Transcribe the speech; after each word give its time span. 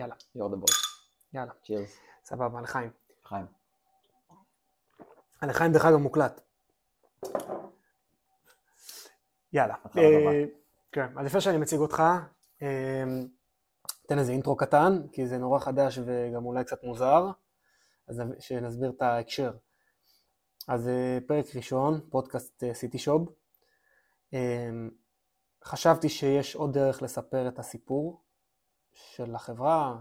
יאללה. 0.00 0.14
you're 0.36 0.52
the 0.52 0.56
boss. 0.56 0.74
יאללה. 1.32 1.52
צ'ירס. 1.64 1.96
סבבה, 2.24 2.60
לחיים. 2.60 2.90
חיים. 3.24 3.46
הלחיים 5.40 5.72
דרך 5.72 5.84
אגב 5.84 5.96
מוקלט. 5.96 6.40
יאללה. 9.52 9.74
אה, 9.96 10.44
כן, 10.92 11.18
אז 11.18 11.26
לפני 11.26 11.40
שאני 11.40 11.58
מציג 11.58 11.78
אותך, 11.78 12.02
אה, 12.62 13.04
אתן 14.06 14.18
איזה 14.18 14.32
אינטרו 14.32 14.56
קטן, 14.56 15.02
כי 15.12 15.26
זה 15.26 15.38
נורא 15.38 15.58
חדש 15.58 15.98
וגם 15.98 16.44
אולי 16.44 16.64
קצת 16.64 16.84
מוזר, 16.84 17.30
אז 18.08 18.22
שנסביר 18.38 18.90
את 18.90 19.02
ההקשר. 19.02 19.52
אז 20.68 20.88
אה, 20.88 21.18
פרק 21.26 21.56
ראשון, 21.56 22.00
פודקאסט 22.10 22.64
אה, 22.64 22.74
סיטי 22.74 22.98
שוב. 22.98 23.32
אה, 24.34 24.70
חשבתי 25.64 26.08
שיש 26.08 26.54
עוד 26.54 26.72
דרך 26.72 27.02
לספר 27.02 27.48
את 27.48 27.58
הסיפור 27.58 28.29
של 28.92 29.34
החברה, 29.34 29.96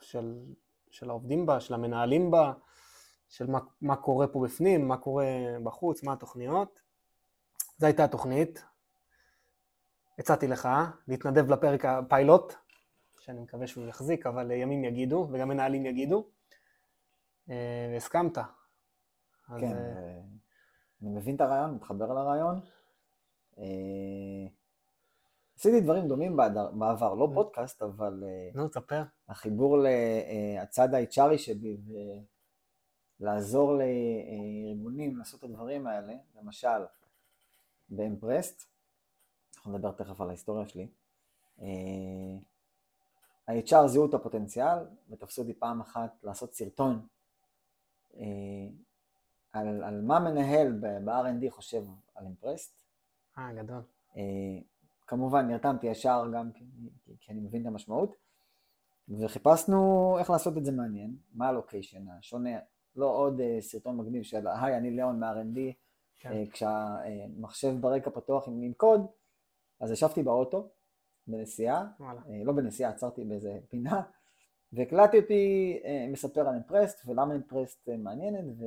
של, 0.00 0.44
של 0.90 1.10
העובדים 1.10 1.46
בה, 1.46 1.60
של 1.60 1.74
המנהלים 1.74 2.30
בה, 2.30 2.52
של 3.28 3.46
מה, 3.46 3.58
מה 3.80 3.96
קורה 3.96 4.26
פה 4.26 4.40
בפנים, 4.44 4.88
מה 4.88 4.96
קורה 4.96 5.26
בחוץ, 5.64 6.02
מה 6.02 6.12
התוכניות. 6.12 6.80
זו 7.78 7.86
הייתה 7.86 8.04
התוכנית. 8.04 8.64
הצעתי 10.18 10.46
לך 10.46 10.68
להתנדב 11.08 11.50
לפרק 11.52 11.84
הפיילוט, 11.84 12.54
שאני 13.20 13.40
מקווה 13.40 13.66
שהוא 13.66 13.86
יחזיק, 13.86 14.26
אבל 14.26 14.50
ימים 14.50 14.84
יגידו, 14.84 15.28
וגם 15.32 15.48
מנהלים 15.48 15.86
יגידו. 15.86 16.26
אה, 17.50 17.90
והסכמת. 17.92 18.38
אז, 18.38 19.60
כן, 19.60 19.66
אה, 19.66 19.72
אה, 19.72 20.20
אני 21.02 21.10
מבין 21.10 21.36
את 21.36 21.40
הרעיון, 21.40 21.74
מתחבר 21.74 22.12
לרעיון. 22.12 22.60
אה, 25.66 25.70
עשיתי 25.70 25.80
דברים 25.80 26.08
דומים 26.08 26.36
בעבר, 26.72 27.14
לא 27.14 27.28
Mm. 27.30 27.34
פודקאסט, 27.34 27.82
אבל 27.82 28.24
אה, 28.26 28.50
נו, 28.54 28.68
תספר. 28.68 29.02
החיבור 29.28 29.78
לצד 29.78 30.94
ה-HRי 30.94 31.38
שבי 31.38 31.76
ולעזור 33.20 33.72
לארגונים 33.72 35.16
לעשות 35.16 35.40
את 35.40 35.44
הדברים 35.44 35.86
האלה, 35.86 36.14
למשל 36.34 36.84
באמפרסט, 37.88 38.68
אנחנו 39.56 39.72
נדבר 39.72 39.92
תכף 39.92 40.20
על 40.20 40.28
ההיסטוריה 40.28 40.68
שלי, 40.68 40.88
אה, 41.62 41.66
ה-HR 43.48 43.86
זיהו 43.86 44.08
את 44.08 44.14
הפוטנציאל 44.14 44.78
ותפסו 45.10 45.42
אותי 45.42 45.54
פעם 45.54 45.80
אחת 45.80 46.24
לעשות 46.24 46.54
סרטון 46.54 47.06
אה, 48.16 48.22
על, 49.52 49.82
על 49.84 50.00
מה 50.02 50.20
מנהל 50.20 50.72
ב-R&D 50.80 51.50
חושב 51.50 51.84
על 52.14 52.26
אמפרסט. 52.26 52.82
אה, 53.38 53.52
גדול. 53.52 53.82
אה, 55.12 55.16
כמובן 55.16 55.46
נרתמתי 55.46 55.86
ישר 55.86 56.24
גם 56.34 56.52
כי, 56.52 56.64
כי, 57.20 57.32
אני 57.32 57.40
מבין 57.40 57.62
את 57.62 57.66
המשמעות 57.66 58.16
וחיפשנו 59.08 60.16
איך 60.18 60.30
לעשות 60.30 60.56
את 60.56 60.64
זה 60.64 60.72
מעניין, 60.72 61.16
מה 61.34 61.48
הלוקיישן 61.48 62.08
השונה, 62.08 62.58
לא 62.96 63.06
עוד 63.06 63.40
אה, 63.40 63.56
סרטון 63.60 63.96
מגניב 63.96 64.22
של 64.22 64.46
היי 64.46 64.76
אני 64.76 64.90
ליאון 64.90 65.20
מ-R&D, 65.20 65.58
כן. 66.18 66.32
אה, 66.32 66.44
כשהמחשב 66.52 67.74
ברקע 67.80 68.10
פתוח 68.10 68.48
עם, 68.48 68.62
עם 68.62 68.72
קוד, 68.72 69.06
אז 69.80 69.90
ישבתי 69.90 70.22
באוטו 70.22 70.68
בנסיעה, 71.26 71.86
וואלה. 72.00 72.20
אה, 72.28 72.44
לא 72.44 72.52
בנסיעה, 72.52 72.90
עצרתי 72.90 73.24
באיזה 73.24 73.58
פינה 73.68 74.02
והקלטתי 74.72 75.18
אותי 75.18 75.78
אה, 75.84 76.06
מספר 76.12 76.40
על 76.40 76.54
אמפרסט 76.54 77.02
ולמה 77.06 77.34
אמפרסט 77.34 77.88
אה, 77.88 77.96
מעניינת 77.96 78.44
ו... 78.58 78.64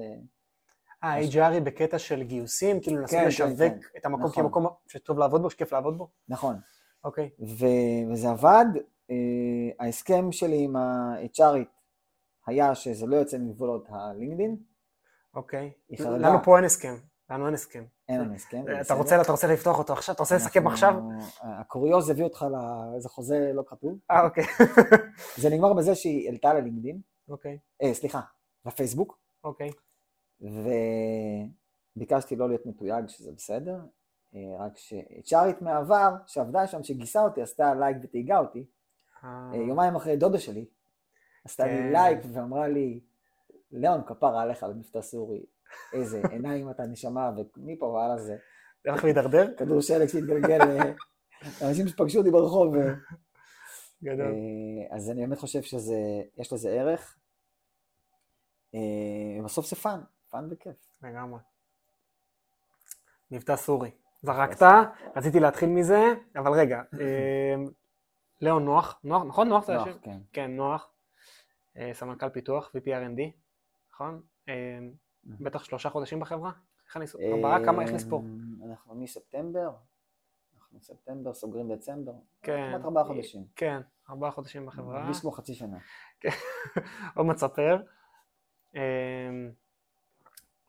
אה, 1.05 1.21
HRי 1.21 1.59
בקטע 1.63 1.99
של 1.99 2.23
גיוסים, 2.23 2.79
כאילו 2.81 2.97
לנסות 2.97 3.15
כן, 3.15 3.21
כן, 3.21 3.27
לשווק 3.27 3.57
כן. 3.59 3.97
את 3.97 4.05
המקום 4.05 4.25
נכון. 4.25 4.43
כמקום 4.43 4.67
שטוב 4.87 5.19
לעבוד 5.19 5.41
בו, 5.41 5.49
שכיף 5.49 5.73
לעבוד 5.73 5.97
בו? 5.97 6.09
נכון. 6.29 6.55
אוקיי. 7.03 7.29
ו- 7.39 8.11
וזה 8.11 8.29
עבד. 8.29 8.65
אה, 9.11 9.85
ההסכם 9.85 10.31
שלי 10.31 10.63
עם 10.63 10.75
ה-HRית 10.75 11.67
היה 12.47 12.75
שזה 12.75 13.05
לא 13.05 13.15
יוצא 13.15 13.37
מגבולות 13.37 13.85
הלינקדין, 13.89 14.57
אוקיי. 15.35 15.71
לנו 15.99 16.43
פה 16.43 16.57
אין 16.57 16.65
הסכם. 16.65 16.95
לנו 17.29 17.45
אין 17.45 17.53
הסכם. 17.53 17.83
אין 18.09 18.21
לנו 18.21 18.33
הסכם. 18.33 18.63
אתה. 18.81 18.93
רוצה, 18.93 19.21
אתה 19.21 19.31
רוצה 19.31 19.47
לפתוח 19.47 19.77
אותו 19.79 19.93
עכשיו? 19.93 20.15
אתה 20.15 20.23
רוצה 20.23 20.35
לסכם 20.35 20.67
עכשיו? 20.67 20.93
הקוריוז 21.41 22.09
הביא 22.09 22.23
אותך 22.23 22.45
לאיזה 22.51 23.09
חוזה 23.09 23.51
לא 23.53 23.63
כתוב. 23.67 23.99
אה, 24.11 24.23
אוקיי. 24.23 24.43
זה 25.41 25.49
נגמר 25.49 25.73
בזה 25.73 25.95
שהיא 25.95 26.29
העלתה 26.29 26.53
ללינקדין, 26.53 27.01
אוקיי, 27.29 27.57
אה, 27.83 27.93
סליחה, 27.93 28.21
לפייסבוק, 28.65 29.17
אוקיי. 29.43 29.69
וביקשתי 30.41 32.35
לא 32.35 32.47
להיות 32.47 32.65
מתויג 32.65 33.07
שזה 33.07 33.31
בסדר, 33.31 33.79
אה, 34.35 34.65
רק 34.65 34.77
ש-HRית 34.77 35.61
מהעבר, 35.61 36.15
שעבדה 36.27 36.67
שם, 36.67 36.83
שגייסה 36.83 37.21
אותי, 37.21 37.41
עשתה 37.41 37.73
לייק 37.75 37.97
ותייגה 38.03 38.39
אותי, 38.39 38.65
אה, 39.23 39.51
אה, 39.53 39.57
יומיים 39.57 39.95
אחרי 39.95 40.17
דודה 40.17 40.39
שלי, 40.39 40.65
עשתה 41.45 41.63
כן. 41.63 41.83
לי 41.83 41.91
לייק 41.91 42.19
ואמרה 42.33 42.67
לי, 42.67 42.99
ליאון, 43.71 44.01
כפרה 44.07 44.41
עליך 44.41 44.63
על 44.63 44.73
מבטא 44.73 45.01
סורי, 45.01 45.45
איזה 45.93 46.21
עיניים 46.31 46.69
אתה 46.69 46.83
נשמה, 46.83 47.31
ומפה 47.57 47.85
והלאה 47.85 48.17
זה 48.17 48.37
זה 48.83 48.91
הולך 48.91 49.03
להידרדר? 49.03 49.53
כדור 49.57 49.81
שלג 49.81 50.07
שהתגלגל, 50.07 50.59
אנשים 51.61 51.87
שפגשו 51.87 52.19
אותי 52.19 52.31
ברחוב. 52.31 52.75
גדול. 54.03 54.33
אז 54.91 55.09
אני 55.09 55.21
באמת 55.21 55.37
חושב 55.37 55.61
שיש 55.61 56.53
לזה 56.53 56.69
ערך. 56.69 57.17
בסוף 59.45 59.69
זה 59.69 59.75
פאן, 59.75 60.01
פאן 60.35 60.47
וכיף. 60.51 60.75
לגמרי. 61.01 61.39
מבטא 63.31 63.55
סורי. 63.55 63.91
זרקת, 64.21 64.65
רציתי 65.15 65.39
להתחיל 65.39 65.69
מזה, 65.69 66.13
אבל 66.35 66.51
רגע. 66.51 66.81
אה, 67.01 67.55
ליאון 68.41 68.65
נוח, 68.65 68.99
נוח, 69.03 69.23
נכון? 69.23 69.49
נוח 69.49 69.65
זה 69.65 69.73
נוח, 69.73 69.87
השם? 69.87 69.99
כן. 69.99 70.17
כן, 70.33 70.51
נוח. 70.51 70.91
אה, 71.77 71.91
סמנכ"ל 71.93 72.29
פיתוח, 72.29 72.71
VP 72.75 72.85
R&D, 72.85 73.21
נכון? 73.93 74.21
אה, 74.49 74.79
בטח 75.25 75.63
שלושה 75.63 75.89
חודשים 75.89 76.19
בחברה? 76.19 76.51
איך 76.87 76.97
אני... 76.97 77.05
ארבעה? 77.33 77.65
כמה? 77.65 77.81
איך 77.83 77.91
נספור? 77.91 78.23
אה, 78.23 78.69
אנחנו 78.69 78.95
מספטמבר, 78.95 79.69
אנחנו 80.57 80.81
ספטמבר, 80.81 81.33
סוגרים 81.33 81.73
דצמבר, 81.73 82.13
כן. 82.41 82.69
כמעט 82.71 82.85
ארבעה 82.85 83.03
חודשים. 83.03 83.45
כן, 83.55 83.81
ארבעה 84.09 84.31
חודשים 84.31 84.65
בחברה. 84.65 85.01
מרגיש 85.01 85.19
כמו 85.21 85.31
חצי 85.31 85.53
שנה. 85.53 85.77
עוד 87.15 87.25
מעט 87.25 87.37
ספר. 87.37 87.81
אמ, 88.75 89.51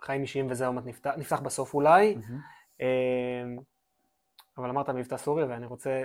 חיים 0.02 0.22
אישיים 0.22 0.46
וזה 0.50 0.66
עוד 0.66 0.86
נפתח, 0.88 1.10
נפתח 1.16 1.40
בסוף 1.40 1.74
אולי. 1.74 2.16
אמ, 2.80 2.86
אבל 4.58 4.68
אמרת 4.70 4.88
מבטא 4.88 5.16
סורי 5.16 5.44
ואני 5.44 5.66
רוצה, 5.66 6.04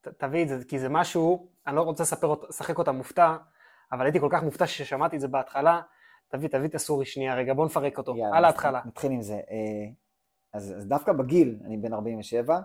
ת- 0.00 0.08
תביא 0.08 0.42
את 0.42 0.48
זה, 0.48 0.58
כי 0.68 0.78
זה 0.78 0.88
משהו, 0.88 1.48
אני 1.66 1.76
לא 1.76 1.82
רוצה 1.82 2.02
לספר, 2.02 2.34
לשחק 2.48 2.78
אותה 2.78 2.92
מופתע, 2.92 3.36
אבל 3.92 4.04
הייתי 4.04 4.20
כל 4.20 4.28
כך 4.32 4.42
מופתע 4.42 4.66
ששמעתי 4.66 5.16
את 5.16 5.20
זה 5.20 5.28
בהתחלה. 5.28 5.80
תביא, 6.28 6.48
תביא 6.48 6.68
את 6.68 6.74
הסורי 6.74 7.06
שנייה 7.06 7.34
רגע, 7.34 7.54
בוא 7.54 7.66
נפרק 7.66 7.98
אותו, 7.98 8.16
יאללה, 8.16 8.36
על 8.36 8.44
ההתחלה. 8.44 8.80
נתחיל 8.86 9.12
עם 9.12 9.22
זה. 9.22 9.34
אה, 9.34 9.90
אז, 10.52 10.74
אז 10.78 10.86
דווקא 10.86 11.12
בגיל, 11.12 11.58
אני 11.64 11.76
בן 11.76 11.92
47, 11.92 12.60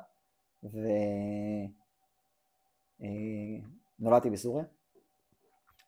ונולדתי 3.99 4.29
בסוריה. 4.29 4.65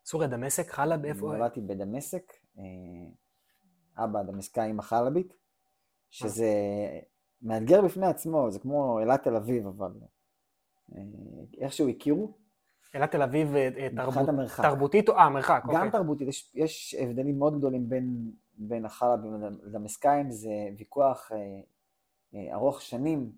סוריה 0.06 0.28
דמשק, 0.28 0.70
חלה 0.72 0.98
באיפה? 0.98 1.20
נולדתי 1.38 1.62
בדמשק, 1.62 2.34
אה, 4.00 4.04
אבא 4.04 4.24
דמשקאי 4.24 4.72
אמא 4.72 4.82
חלבית, 4.82 5.34
שזה 6.10 6.48
מאתגר 7.42 7.82
בפני 7.82 8.08
עצמו, 8.08 8.52
זה 8.52 8.60
כמו 8.60 9.00
אילת 9.00 9.24
תל 9.24 9.36
אביב, 9.36 9.68
אבל 9.68 9.92
אה, 10.96 11.02
איכשהו 11.58 11.90
הכירו, 11.90 12.32
אילת 12.94 13.12
תל 13.12 13.22
אביב 13.22 13.56
אה, 13.56 13.70
אה, 13.78 13.88
תרבות. 13.96 14.30
תרבותית, 14.62 15.10
או- 15.10 15.18
אה, 15.18 15.30
מרחק, 15.30 15.62
גם 15.68 15.76
אוקיי. 15.76 15.92
תרבותית, 15.92 16.28
יש, 16.28 16.52
יש 16.56 16.96
הבדלים 17.00 17.40
מאוד 17.40 17.58
גדולים 17.58 17.90
בין, 17.90 18.32
בין 18.58 18.86
החלבים 18.86 19.34
לדמשקאים, 19.64 20.32
זה 20.32 20.50
ויכוח 20.78 21.32
אה, 21.32 21.38
אה, 22.36 22.54
ארוך 22.54 22.82
שנים 22.82 23.32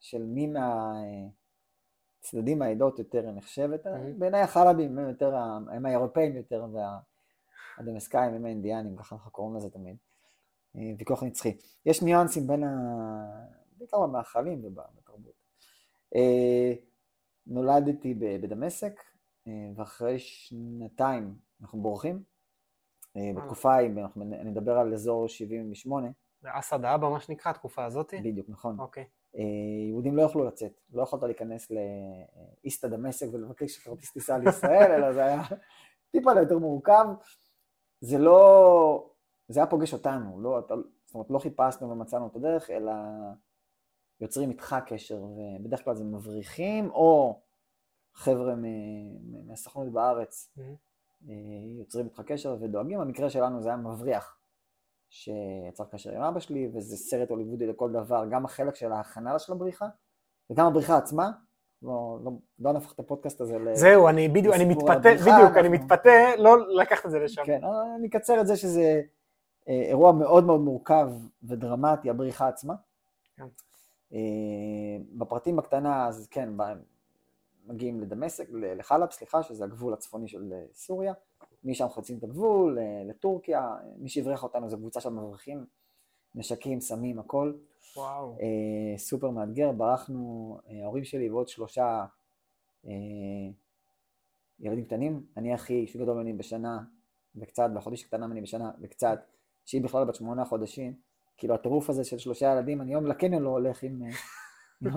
של 0.00 0.22
מי 0.22 0.52
מהצדדים 2.22 2.62
העדות 2.62 2.98
יותר 2.98 3.30
נחשבת. 3.30 3.86
מהמם. 3.86 4.18
בעיניי 4.18 4.40
החלבים 4.40 4.98
הם 4.98 5.08
יותר, 5.08 5.34
הם 5.70 5.86
האירופאים 5.86 6.36
יותר, 6.36 6.66
והדמשקאים 7.78 8.34
הם 8.34 8.44
האינדיאנים, 8.44 8.96
ככה 8.96 9.14
אנחנו 9.14 9.30
קוראים 9.30 9.56
לזה 9.56 9.70
תמיד. 9.70 9.96
אה, 10.76 10.80
ויכוח 10.98 11.22
נצחי. 11.22 11.56
יש 11.86 12.02
ניואנסים 12.02 12.46
בין 12.46 12.64
ה... 12.64 12.68
בעיקר 13.76 14.00
במאכלים 14.00 14.64
ובתרבות. 14.64 15.32
אה, 16.14 16.72
נולדתי 17.46 18.14
בדמשק, 18.14 19.00
אה, 19.46 19.52
ואחרי 19.76 20.18
שנתיים 20.18 21.34
אנחנו 21.60 21.82
בורחים. 21.82 22.22
בתקופה 23.36 23.74
ההיא, 23.74 23.90
אנחנו- 24.02 24.22
אני 24.22 24.50
מדבר 24.50 24.78
על 24.78 24.92
אזור 24.94 25.28
78, 25.28 26.08
זה 26.40 26.48
אסד 26.52 26.84
האבא, 26.84 27.08
מה 27.08 27.20
שנקרא, 27.20 27.50
התקופה 27.50 27.84
הזאת? 27.84 28.14
בדיוק, 28.24 28.48
נכון. 28.48 28.80
אוקיי. 28.80 29.04
יהודים 29.88 30.16
לא 30.16 30.22
יכלו 30.22 30.44
לצאת, 30.44 30.80
לא 30.92 31.02
יכולת 31.02 31.22
להיכנס 31.22 31.68
לאיסתא 31.70 32.88
דמשק 32.88 33.26
ולבקש 33.32 33.78
כרטיס 33.78 34.12
טיסה 34.12 34.38
לישראל, 34.38 34.90
אלא 34.96 35.12
זה 35.12 35.24
היה 35.24 35.42
טיפה 36.10 36.30
יותר 36.40 36.58
מורכב. 36.58 37.06
זה 38.00 38.18
לא, 38.18 39.10
זה 39.48 39.60
היה 39.60 39.66
פוגש 39.70 39.92
אותנו, 39.92 40.40
לא, 40.40 40.58
אתה, 40.58 40.74
זאת 41.06 41.14
אומרת 41.14 41.30
לא 41.30 41.38
חיפשנו 41.38 41.90
ומצאנו 41.90 42.26
את 42.26 42.36
הדרך, 42.36 42.70
אלא 42.70 42.92
יוצרים 44.20 44.50
איתך 44.50 44.76
קשר, 44.86 45.22
ובדרך 45.22 45.84
כלל 45.84 45.94
זה 45.94 46.04
מבריחים 46.04 46.90
או 46.90 47.40
חבר'ה 48.14 48.54
מהסוכנות 49.46 49.92
בארץ 49.92 50.54
Mhm. 50.56 50.60
אה, 51.28 51.34
יוצרים 51.78 52.06
איתך 52.06 52.20
קשר 52.26 52.56
ודואגים. 52.60 53.00
המקרה 53.00 53.30
שלנו 53.30 53.62
זה 53.62 53.68
היה 53.68 53.76
מבריח, 53.76 54.38
שיצר 55.10 55.84
קשר 55.84 56.16
עם 56.16 56.22
אבא 56.22 56.40
שלי, 56.40 56.70
וזה 56.74 56.96
סרט 56.96 57.30
הוליוודי 57.30 57.66
לכל 57.66 57.92
דבר, 57.92 58.24
גם 58.30 58.44
החלק 58.44 58.74
של 58.74 58.92
ההכנה 58.92 59.38
של 59.38 59.52
הבריחה, 59.52 59.88
וגם 60.50 60.66
הבריחה 60.66 60.96
עצמה. 60.96 61.30
לא, 61.82 62.18
לא, 62.24 62.30
לא 62.58 62.72
נהפוך 62.72 62.92
את 62.92 62.98
הפודקאסט 62.98 63.40
הזה 63.40 63.58
ל... 63.58 63.74
זהו, 63.74 64.08
אני 64.08 64.28
בדיוק, 64.28 64.54
אני 64.54 64.64
לסיפור 64.64 64.90
מתפתה, 64.90 65.08
בדיוק, 65.14 65.28
אני 65.56 65.68
אנחנו- 65.68 65.70
מתפתה 65.70 66.36
לא 66.38 66.68
לקחת 66.74 67.06
את 67.06 67.10
זה 67.10 67.18
לשם. 67.18 67.42
כן, 67.44 67.64
אבל 67.64 67.74
אני 67.98 68.08
אקצר 68.08 68.40
את 68.40 68.46
זה 68.46 68.56
שזה 68.56 69.02
אה, 69.68 69.82
אירוע 69.88 70.12
מאוד 70.12 70.44
מאוד 70.44 70.60
מורכב 70.60 71.10
ודרמטי, 71.42 72.10
הבריחה 72.10 72.48
עצמה. 72.48 72.74
כן. 73.36 73.46
אה, 74.12 74.18
בפרטים 75.12 75.56
בקטנה, 75.56 76.06
אז 76.06 76.28
כן, 76.30 76.48
מגיעים 77.66 78.00
לדמשק, 78.00 78.44
לחלב, 78.52 79.10
סליחה, 79.10 79.42
שזה 79.42 79.64
הגבול 79.64 79.92
הצפוני 79.92 80.28
של 80.28 80.52
אה, 80.52 80.62
סוריה. 80.74 81.12
משם 81.64 81.88
חוצים 81.88 82.18
את 82.18 82.24
הגבול 82.24 82.78
אה, 82.78 83.02
לטורקיה, 83.04 83.76
מי 83.98 84.08
שהבריח 84.08 84.42
אותנו 84.42 84.68
זו 84.68 84.76
קבוצה 84.76 85.00
של 85.00 85.08
מבריחים, 85.08 85.64
נשקים, 86.34 86.80
סמים, 86.80 87.18
הכל. 87.18 87.52
וואו. 87.96 88.36
אה, 88.40 88.98
סופר 88.98 89.30
מאתגר, 89.30 89.72
ברחנו, 89.72 90.58
אה, 90.68 90.82
ההורים 90.82 91.04
שלי 91.04 91.30
ועוד 91.30 91.48
שלושה 91.48 92.04
אה, 92.86 92.92
ילדים 94.60 94.84
קטנים, 94.84 95.26
אני 95.36 95.54
הכי, 95.54 95.86
שהוא 95.86 96.02
גדול 96.02 96.16
ממני 96.16 96.32
בשנה 96.32 96.78
וקצת, 97.36 97.70
והחודש 97.74 98.02
קטנה 98.02 98.26
ממני 98.26 98.40
בשנה 98.40 98.70
וקצת, 98.82 99.18
שהיא 99.64 99.82
בכלל 99.82 100.04
בת 100.04 100.14
שמונה 100.14 100.44
חודשים, 100.44 100.94
כאילו 101.36 101.54
הטירוף 101.54 101.90
הזה 101.90 102.04
של 102.04 102.18
שלושה 102.18 102.52
ילדים, 102.52 102.80
אני 102.80 102.92
יום 102.92 103.06
לקניון 103.06 103.42
לא 103.42 103.48
הולך 103.48 103.82
עם, 103.82 104.02
אה, 104.02 104.10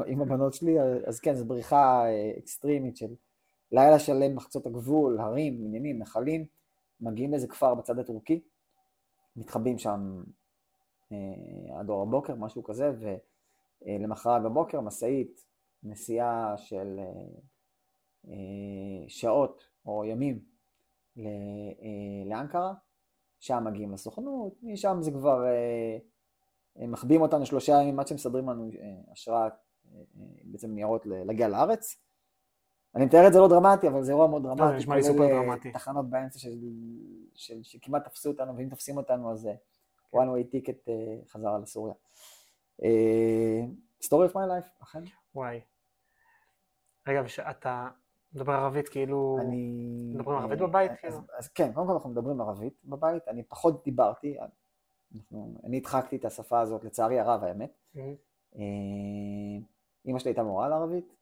עם, 0.08 0.22
הבנות 0.22 0.54
שלי, 0.54 0.76
אז 1.06 1.20
כן, 1.20 1.36
זו 1.36 1.46
בריחה 1.46 2.06
אה, 2.06 2.32
אקסטרימית 2.38 2.98
של 2.98 3.16
לילה 3.72 4.00
שלם 4.00 4.36
מחצות 4.36 4.66
הגבול, 4.66 5.20
הרים, 5.20 5.54
עניינים, 5.66 6.00
נחלים, 6.00 6.46
מגיעים 7.02 7.32
לאיזה 7.32 7.48
כפר 7.48 7.76
בצד 7.76 8.00
הטורקי, 8.00 8.42
מתחבאים 9.36 9.78
שם 9.78 10.24
עד 11.80 11.90
אור 11.90 12.02
הבוקר, 12.02 12.36
משהו 12.36 12.64
כזה, 12.64 12.92
ולמחרת 13.82 14.44
בבוקר 14.44 14.82
משאית, 14.82 15.46
נסיעה 15.84 16.54
של 16.58 17.00
אה, 17.00 17.06
אה, 18.28 19.04
שעות 19.08 19.68
או 19.86 20.06
ימים 20.06 20.40
אה, 21.18 21.24
לאנקרה, 22.26 22.74
שם 23.40 23.64
מגיעים 23.66 23.92
לסוכנות, 23.92 24.54
משם 24.64 24.98
זה 25.02 25.12
כבר, 25.12 25.46
אה, 25.46 25.98
הם 26.76 26.92
מחביאים 26.92 27.22
אותנו 27.22 27.46
שלושה 27.46 27.72
ימים 27.82 28.00
עד 28.00 28.08
שמסדרים 28.08 28.50
לנו 28.50 28.70
אה, 28.80 29.14
אשרה, 29.14 29.44
אה, 29.44 29.48
אה, 29.94 30.26
בעצם 30.44 30.74
ניירות 30.74 31.06
להגיע 31.06 31.48
לארץ. 31.48 31.98
אני 32.96 33.06
מתאר 33.06 33.28
את 33.28 33.34
זה 33.34 33.40
לא 33.40 33.48
דרמטי, 33.48 33.88
אבל 33.88 34.04
זה 34.04 34.12
אירוע 34.12 34.28
מאוד 34.28 34.44
לא, 34.44 34.50
זה 34.50 34.56
דרמטי. 34.56 34.78
נשמע 34.78 34.96
לי 34.96 35.04
סופר 35.04 35.24
אה, 35.24 35.30
דרמטי. 35.30 35.72
תחנות 35.72 36.10
באמצע 36.10 36.40
של, 36.40 36.58
של, 37.36 37.64
שכמעט 37.64 38.06
תפסו 38.06 38.30
אותנו, 38.30 38.58
ואם 38.58 38.70
תופסים 38.70 38.98
אותנו 38.98 39.32
אז 39.32 39.48
אה, 39.48 39.54
one 40.16 40.28
way 40.28 40.56
ticket 40.56 40.90
אה, 40.90 41.18
חזרה 41.28 41.60
לסוריה. 41.60 41.94
אה, 42.84 43.62
story 44.04 44.32
of 44.32 44.34
my 44.34 44.36
life, 44.36 44.84
אכן. 44.84 45.04
וואי. 45.36 45.62
רגע, 47.08 47.22
ואתה 47.48 47.90
מדבר 48.34 48.54
ערבית 48.54 48.90
כאילו... 48.90 49.38
אני... 49.42 50.14
מדברים 50.16 50.38
ערבית 50.38 50.60
בבית, 50.60 50.92
אז, 50.92 50.98
כאילו? 50.98 51.18
אז 51.38 51.48
כן, 51.48 51.74
קודם 51.74 51.88
כל 51.88 51.94
אנחנו 51.94 52.10
מדברים 52.10 52.42
ערבית 52.42 52.74
בבית, 52.84 53.28
אני 53.28 53.44
פחות 53.44 53.84
דיברתי, 53.84 54.38
אנחנו, 54.40 55.56
אני 55.64 55.78
הדחקתי 55.78 56.16
את 56.16 56.26
השפה 56.26 56.60
הזאת 56.60 56.84
לצערי 56.84 57.20
הרב 57.20 57.44
האמת. 57.44 57.78
מהמם. 57.96 58.16
אה, 58.56 58.62
אימא 60.06 60.20
שלי 60.20 60.30
הייתה 60.30 60.44
מורה 60.44 60.70
לערבית. 60.70 61.22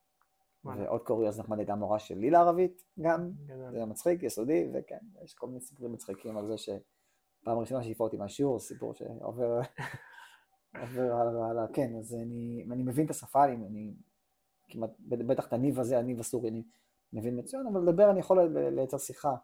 ועוד 0.66 1.02
קוריוז 1.02 1.40
נחמד 1.40 1.58
הייתה 1.58 1.76
מורה 1.76 2.00
שלי 2.00 2.30
לערבית 2.30 2.84
גם. 3.02 3.32
זה 3.72 3.86
מצחיק, 3.86 4.24
יסודי, 4.24 4.68
וכן, 4.74 4.98
יש 5.24 5.34
כל 5.34 5.48
מיני 5.48 5.62
סיפורים 5.62 5.94
מצחיקים 5.94 6.38
על 6.38 6.48
זה 6.48 6.58
שפעם 7.42 7.58
ראשונה 7.60 7.84
שהעיפה 7.84 8.04
אותי 8.04 8.18
מהשיעור, 8.18 8.60
סיפור 8.60 8.94
שעובר 8.94 9.60
עובר 10.82 11.12
הלאה, 11.52 11.68
כן, 11.74 11.92
אז 12.00 12.14
אני, 12.16 12.66
אני 12.72 12.84
מבין 12.84 13.06
את 13.06 13.10
השפה, 13.10 13.46
אני, 13.46 13.56
אני 13.68 13.94
כמעט, 14.70 14.90
בטח 15.00 15.48
את 15.48 15.54
הניב 15.54 15.80
הזה, 15.80 15.98
הניב 16.00 16.20
הסורי, 16.20 16.50
אני 16.50 16.64
מבין 17.14 17.40
מצוין, 17.40 17.68
אבל 17.68 17.82
לדבר 17.82 18.12
אני 18.12 18.20
יכול 18.20 18.42
לייצר 18.76 18.98
שיחה 18.98 19.36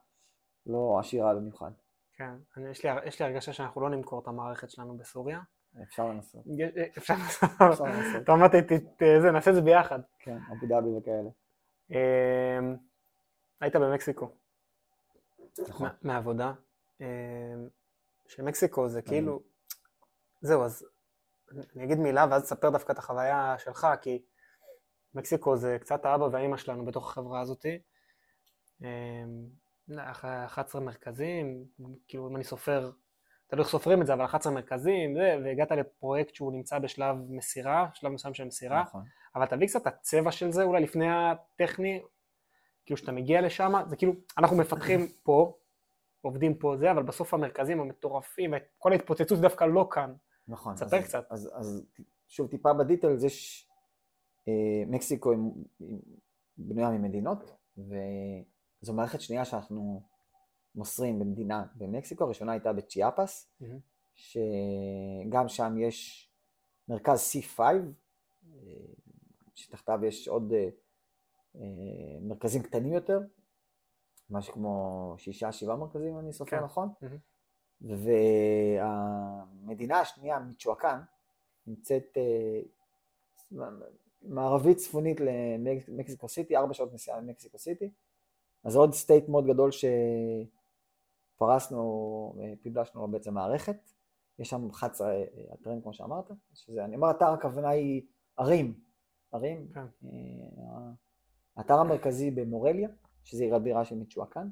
לא 0.65 0.97
עשירה 0.99 1.35
במיוחד, 1.35 1.71
כן, 2.17 2.31
אני- 2.57 2.69
יש 2.69 2.85
לי- 2.85 2.91
יש 3.05 3.19
לי 3.21 3.25
הרגשה 3.25 3.53
שאנחנו 3.53 3.81
לא 3.81 3.89
נמכור 3.89 4.19
את 4.21 4.27
המערכת 4.27 4.69
שלנו 4.69 4.97
בסוריה. 4.97 5.39
אפשר 5.83 6.05
לנסות, 6.09 6.45
אפשר 6.97 7.13
אפשר 7.71 7.83
לנסות, 7.83 8.21
אתה 8.23 8.33
אמרת, 8.33 8.51
נעשה 9.33 9.49
את 9.51 9.55
זה 9.55 9.61
ביחד. 9.61 9.99
כן, 10.19 10.37
אבו 10.51 10.67
דאבי 10.67 10.97
וכאלה, 10.97 11.29
אמ, 11.91 12.75
היית 13.61 13.75
במקסיקו, 13.75 14.29
נכון, 15.69 15.87
מה- 15.87 15.95
אמ, 18.25 18.29
שמקסיקו 18.29 18.89
זה 18.89 19.01
כאילו, 19.01 19.39
זהו, 20.41 20.63
אז 20.63 20.85
אני 21.75 21.83
אגיד 21.83 21.97
מילה 21.99 22.25
ואז 22.31 22.43
תספר 22.43 22.69
דווקא 22.69 22.91
את 22.91 22.97
החוויה 22.97 23.55
שלך, 23.59 23.87
כי 24.01 24.21
מקסיקו 25.13 25.57
זה 25.57 25.77
קצת 25.81 26.05
האבא 26.05 26.23
והאימא 26.31 26.57
שלנו 26.57 26.85
בתוך 26.85 27.11
החברה 27.11 27.41
הזאתי. 27.41 27.79
אמ, 28.81 28.87
אח- 29.99 30.25
11 30.25 30.81
מרכזים, 30.81 31.65
כאילו 32.07 32.27
אם 32.29 32.35
אני 32.35 32.43
סופר, 32.43 32.91
תלוי 33.47 33.61
איך 33.63 33.69
סופרים 33.71 34.01
את 34.01 34.07
זה, 34.07 34.13
אבל 34.13 34.25
11 34.25 34.53
מרכזים, 34.53 35.15
זה, 35.15 35.37
והגעת 35.43 35.71
לפרויקט 35.71 36.35
שהוא 36.35 36.51
נמצא 36.53 36.79
בשלב 36.79 37.15
מסירה, 37.29 37.89
שלב 37.93 38.11
מסוים 38.11 38.33
של 38.33 38.43
מסירה, 38.43 38.81
נכון, 38.81 39.03
אבל 39.35 39.45
תביא 39.45 39.67
קצת 39.67 39.81
את 39.81 39.87
הצבע 39.87 40.31
של 40.31 40.51
זה 40.51 40.63
אולי 40.63 40.83
לפני 40.83 41.07
הטכני, 41.09 42.01
כאילו 42.85 42.97
שאתה 42.97 43.11
מגיע 43.11 43.41
לשם, 43.41 43.73
זה 43.87 43.95
כאילו, 43.95 44.13
אנחנו 44.37 44.57
מפתחים 44.57 45.07
פה, 45.23 45.57
עובדים 46.25 46.55
פה 46.57 46.77
זה, 46.77 46.91
אבל 46.91 47.03
בסוף 47.03 47.33
המרכזים 47.33 47.79
המטורפים, 47.79 48.53
כל 48.77 48.91
ההתפוצצות 48.91 49.39
דווקא 49.39 49.63
לא 49.63 49.87
כאן. 49.91 50.13
נכון, 50.47 50.77
ספר 50.77 50.97
אז- 50.97 51.03
קצת. 51.03 51.25
אז, 51.29 51.49
אז 51.53 51.85
שוב 52.27 52.47
טיפה 52.47 52.73
בדיטלס, 52.73 53.23
יש 53.23 53.69
אה, 54.47 54.53
מקסיקו 54.87 55.31
עם, 55.31 55.51
עם, 55.79 55.97
בנויה 56.57 56.89
ממדינות, 56.89 57.51
וזו 57.77 58.93
מערכת 58.93 59.21
שנייה 59.21 59.45
שאנחנו 59.45 60.01
מוסרים 60.75 61.19
במדינה 61.19 61.65
במקסיקו, 61.75 62.23
הראשונה 62.23 62.51
הייתה 62.51 62.73
בצ'יאפס, 62.73 63.51
מהמם. 63.59 63.79
שגם 64.13 65.47
שם 65.47 65.75
יש 65.79 66.29
מרכז 66.87 67.31
C5, 67.33 67.59
אה, 67.59 67.71
שתחתיו 69.55 69.99
יש 70.05 70.27
עוד 70.27 70.53
אה, 70.53 70.69
אה, 71.55 71.61
מרכזים 72.21 72.63
קטנים 72.63 72.93
יותר, 72.93 73.19
משהו 74.29 74.53
כמו 74.53 75.15
שישה, 75.17 75.51
שבעה 75.51 75.75
מרכזים, 75.75 76.13
אם 76.13 76.19
אני 76.19 76.33
סופר 76.33 76.57
כן. 76.57 76.63
נכון. 76.63 76.89
מהמם. 77.01 77.17
והמדינה 79.61 79.99
השנייה, 79.99 80.39
מיצ'ואקן, 80.39 80.99
נמצאת 81.67 82.17
אה, 82.17 82.59
מערבית 84.21 84.77
צפונית 84.77 85.17
למקסיקו 85.87 86.29
סיטי, 86.29 86.57
ארבע 86.57 86.73
שעות 86.73 86.93
נסיעה 86.93 87.17
למקסיקו 87.17 87.57
סיטי. 87.57 87.91
אז 88.63 88.75
עוד 88.75 88.93
state 88.93 89.29
מאוד 89.29 89.47
גדול 89.47 89.69
שפרסנו, 91.35 92.35
אה, 92.41 92.53
פיבלשנו 92.61 93.01
לו 93.01 93.07
בעצם 93.07 93.33
מערכת. 93.33 93.77
יש 94.39 94.49
שם 94.49 94.69
11 94.69 95.11
אה, 95.11 95.25
אתרים 95.53 95.81
כמו 95.81 95.93
שאמרת, 95.93 96.31
שזה, 96.53 96.85
אני 96.85 96.95
אומר 96.95 97.11
אתר 97.11 97.27
הכוונה 97.27 97.69
היא 97.69 98.01
ערים, 98.37 98.79
ערים. 99.31 99.67
כן. 99.73 99.85
האתר 101.57 101.73
המרכזי 101.73 102.31
במורליה, 102.31 102.89
שזה 103.25 103.43
עיר 103.43 103.55
הבירה 103.55 103.85
של 103.85 103.95
מיצ'ואקן. 103.95 104.47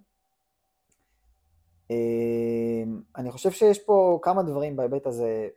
אה, 1.91 2.83
אני 3.15 3.31
חושב 3.31 3.51
שיש 3.51 3.85
פה 3.85 4.19
כמה 4.21 4.43
דברים 4.43 4.75
בהיבט 4.75 5.05
הזה, 5.05 5.49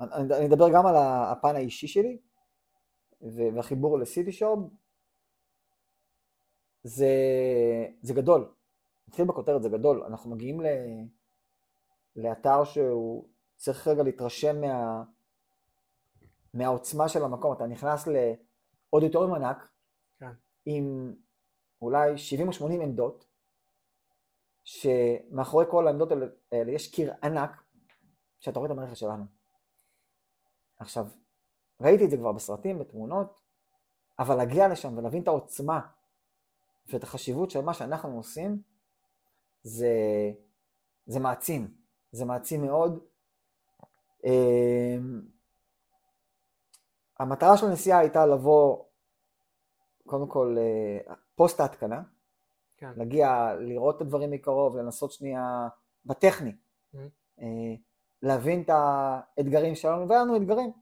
אני 0.00 0.36
אני 0.36 0.46
אדבר 0.46 0.72
גם 0.72 0.86
על 0.86 0.94
הפן 0.96 1.56
האישי 1.56 1.88
שלי 1.88 2.18
והחיבור 3.22 3.98
לסיטי 3.98 4.32
שוב, 4.32 4.70
זה, 6.82 7.08
זה 8.02 8.14
גדול, 8.14 8.52
נתחיל 9.08 9.24
בכותרת, 9.24 9.62
זה 9.62 9.68
גדול, 9.68 10.04
אנחנו 10.04 10.30
מגיעים 10.30 10.60
ל, 10.60 10.66
לאתר 12.16 12.64
שהוא 12.64 13.28
צריך 13.56 13.88
רגע 13.88 14.02
להתרשם 14.02 14.60
מה, 14.60 15.04
מהעוצמה 16.54 17.08
של 17.08 17.24
המקום, 17.24 17.52
אתה 17.52 17.66
נכנס 17.66 18.08
לאודיטוריום 18.92 19.34
ענק, 19.34 19.68
כן. 20.18 20.30
עם 20.66 21.14
אולי 21.84 22.18
70 22.18 22.48
או 22.48 22.52
80 22.52 22.80
עמדות, 22.80 23.26
שמאחורי 24.64 25.64
כל 25.70 25.86
העמדות 25.86 26.08
האלה 26.52 26.72
יש 26.72 26.94
קיר 26.94 27.14
ענק, 27.22 27.62
שאתה 28.40 28.58
רואה 28.58 28.70
את 28.70 28.76
המערכת 28.76 28.96
שלנו. 28.96 29.24
עכשיו, 30.78 31.06
ראיתי 31.80 32.04
את 32.04 32.10
זה 32.10 32.16
כבר 32.16 32.32
בסרטים, 32.32 32.78
בתמונות, 32.78 33.38
אבל 34.18 34.34
להגיע 34.34 34.68
לשם 34.68 34.98
ולהבין 34.98 35.22
את 35.22 35.28
העוצמה 35.28 35.80
ואת 36.86 37.02
החשיבות 37.02 37.50
של 37.50 37.60
מה 37.60 37.74
שאנחנו 37.74 38.16
עושים, 38.16 38.62
זה, 39.62 39.92
זה 41.06 41.20
מעצים. 41.20 41.74
זה 42.12 42.24
מעצים 42.24 42.62
מאוד. 42.62 43.04
אמ, 44.24 45.22
המטרה 47.18 47.56
של 47.56 47.66
הנסיעה 47.66 47.98
הייתה 47.98 48.26
לבוא, 48.26 48.84
קודם 50.06 50.28
כל, 50.28 50.56
אה, 50.58 51.14
פוסט 51.34 51.60
ההתקנה, 51.60 52.02
כן. 52.76 52.90
להגיע, 52.96 53.54
לראות 53.60 53.96
את 53.96 54.00
הדברים 54.00 54.30
מקרוב, 54.30 54.76
לנסות 54.76 55.12
שנייה 55.12 55.68
בטכני, 56.04 56.52
Mhm. 56.94 56.98
אה, 57.40 57.46
להבין 58.22 58.62
את 58.62 58.70
האתגרים 58.72 59.74
שלנו, 59.74 60.08
והיה 60.08 60.22
לנו 60.22 60.36
אתגרים. 60.36 60.72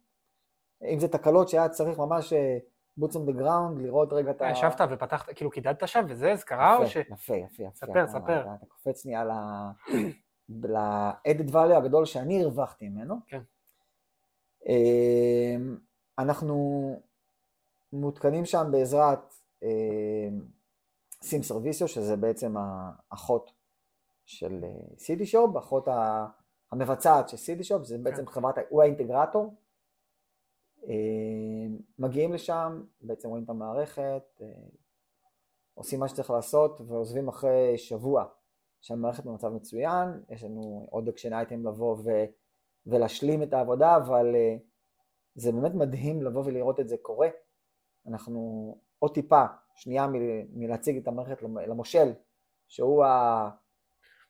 אם 0.92 0.98
זה 1.00 1.08
תקלות 1.08 1.48
שהיה 1.48 1.68
צריך 1.68 1.98
ממש 1.98 2.32
אה, 2.32 2.58
boots 3.00 3.12
on 3.12 3.30
the 3.30 3.40
ground, 3.40 3.80
לראות 3.82 4.12
רגע 4.12 4.30
את 4.30 4.42
ה... 4.42 4.50
ישבת 4.50 4.80
ופתחת, 4.90 5.28
כאילו 5.36 5.50
קידדת 5.50 5.88
שם 5.88 6.04
וזה, 6.08 6.36
זה 6.36 6.44
קרה 6.44 6.76
או 6.76 6.86
ש... 6.86 6.96
יפה, 6.96 7.34
יפה, 7.36 7.62
יפה. 7.62 7.74
ספר, 7.86 8.06
ספר. 8.06 8.40
אתה- 8.42 8.66
קופץ 8.68 9.02
שנייה 9.02 9.24
ל- 9.24 9.32
ל-added 10.48 11.50
value 11.52 11.76
הגדול 11.76 12.04
שאני 12.04 12.42
הרווחתי 12.42 12.88
ממנו. 12.88 13.14
כן. 13.26 13.42
אמ, 14.68 15.76
אנחנו 16.18 17.00
מותקנים 17.92 18.44
שם 18.44 18.68
בעזרת 18.72 19.34
סים 21.22 21.42
סרוויסיו, 21.42 21.88
שזה 21.88 22.16
בעצם 22.16 22.54
האחות 22.56 23.52
של 24.24 24.64
סידי 24.98 25.26
שופ, 25.26 25.56
אחות 25.56 25.88
המבצעת 26.72 27.28
של 27.28 27.36
CD 27.36 27.64
שופ, 27.64 27.84
זה 27.84 27.98
בעצם 27.98 28.26
חברת, 28.26 28.58
ה- 28.58 28.62
הוא 28.68 28.82
האינטגרטור. 28.82 29.54
אמ, 30.86 31.78
מגיעים 31.98 32.32
לשם, 32.32 32.84
בעצם 33.00 33.28
רואים 33.28 33.44
את 33.44 33.48
המערכת, 33.50 34.22
אה, 34.42 34.46
עושים 35.74 36.00
מה 36.00 36.08
שצריך 36.08 36.30
לעשות 36.30 36.80
ועוזבים 36.80 37.28
אחרי 37.28 37.78
שבוע 37.78 38.24
שהמערכת 38.80 39.24
במצב 39.24 39.48
מצוין, 39.48 40.08
יש 40.28 40.44
לנו 40.44 40.86
עוד 40.90 41.08
action 41.08 41.32
item 41.32 41.66
לבוא 41.66 41.96
ו, 42.04 42.10
ולהשלים 42.86 43.42
את 43.42 43.52
העבודה, 43.52 43.96
אבל 43.96 44.34
אה, 44.34 44.56
זה 45.34 45.52
באמת 45.52 45.74
מדהים 45.74 46.22
לבוא 46.22 46.42
ולראות 46.44 46.80
את 46.80 46.88
זה 46.88 46.96
קורה. 47.02 47.28
אנחנו 48.06 48.74
עוד 49.02 49.14
טיפה, 49.14 49.44
שנייה 49.74 50.06
מ- 50.06 50.60
מלהציג 50.60 50.96
את 50.96 51.08
המערכת 51.08 51.42
למ- 51.42 51.58
למושל, 51.58 52.12
שהוא 52.68 53.04
ה- 53.04 53.50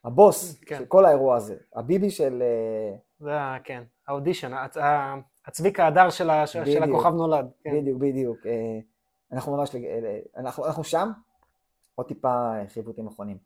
הבוס 0.03 0.59
כן. 0.65 0.77
של 0.77 0.85
כל 0.85 1.05
האירוע 1.05 1.35
הזה, 1.35 1.55
הביבי 1.75 2.09
של... 2.11 2.41
אה, 2.41 2.95
זה 3.19 3.35
ה... 3.39 3.57
כן, 3.63 3.83
האודישן, 4.07 4.53
הצ- 4.53 4.79
ה- 4.79 5.15
הצביקה 5.45 5.87
הדר 5.87 6.09
של 6.09 6.29
ה- 6.29 6.47
של. 6.47 6.63
הכוכב 6.83 7.13
נולד. 7.13 7.51
כן. 7.63 7.71
בדיוק, 7.81 7.97
בדיוק. 8.01 8.37
אה, 8.45 8.79
אנחנו 9.31 9.57
ממש, 9.57 9.75
אה, 9.75 10.19
אנחנו, 10.37 10.65
אנחנו 10.65 10.83
שם, 10.83 11.11
עוד 11.95 12.07
טיפה 12.07 12.51
חיווטים 12.67 13.07
אחרונים. 13.07 13.37